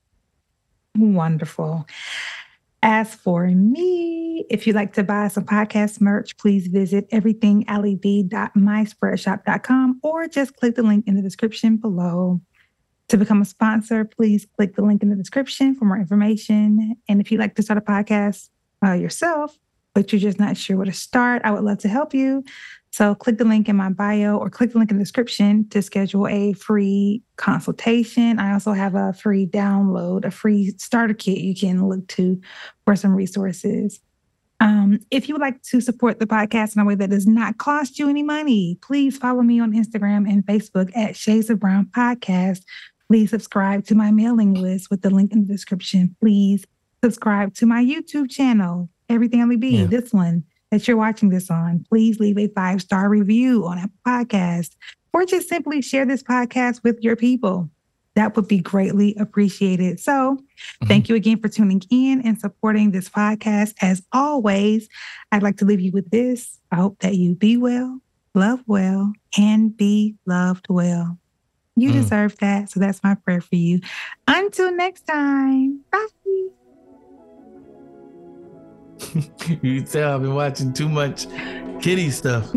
[0.98, 1.86] Wonderful.
[2.82, 10.28] As for me, if you'd like to buy some podcast merch, please visit everythingalleyv.myspreadshop.com or
[10.28, 12.40] just click the link in the description below.
[13.10, 16.96] To become a sponsor, please click the link in the description for more information.
[17.10, 18.50] And if you'd like to start a podcast
[18.86, 19.58] uh, yourself,
[19.94, 22.44] but you're just not sure where to start, I would love to help you.
[22.92, 25.82] So click the link in my bio or click the link in the description to
[25.82, 28.40] schedule a free consultation.
[28.40, 32.42] I also have a free download, a free starter kit you can look to
[32.86, 34.00] for some resources.
[34.60, 37.60] Um, if you would like to support the podcast in a way that does not
[37.60, 41.86] cost you any money, please follow me on Instagram and Facebook at Shades of Brown
[41.96, 42.64] Podcast.
[43.08, 46.16] Please subscribe to my mailing list with the link in the description.
[46.20, 46.66] Please
[47.04, 49.86] subscribe to my YouTube channel, Everything Only Be, yeah.
[49.86, 51.86] this one that you're watching this on.
[51.90, 54.76] Please leave a five star review on a podcast
[55.14, 57.70] or just simply share this podcast with your people.
[58.16, 60.00] That would be greatly appreciated.
[60.00, 60.88] So, mm-hmm.
[60.88, 63.76] thank you again for tuning in and supporting this podcast.
[63.82, 64.90] As always,
[65.32, 66.60] I'd like to leave you with this.
[66.72, 68.00] I hope that you be well,
[68.36, 71.18] love well, and be loved well.
[71.76, 71.94] You mm.
[71.94, 72.72] deserve that.
[72.72, 73.80] So, that's my prayer for you.
[74.28, 76.08] Until next time, bye.
[79.62, 81.28] you tell I've been watching too much
[81.82, 82.50] kitty stuff.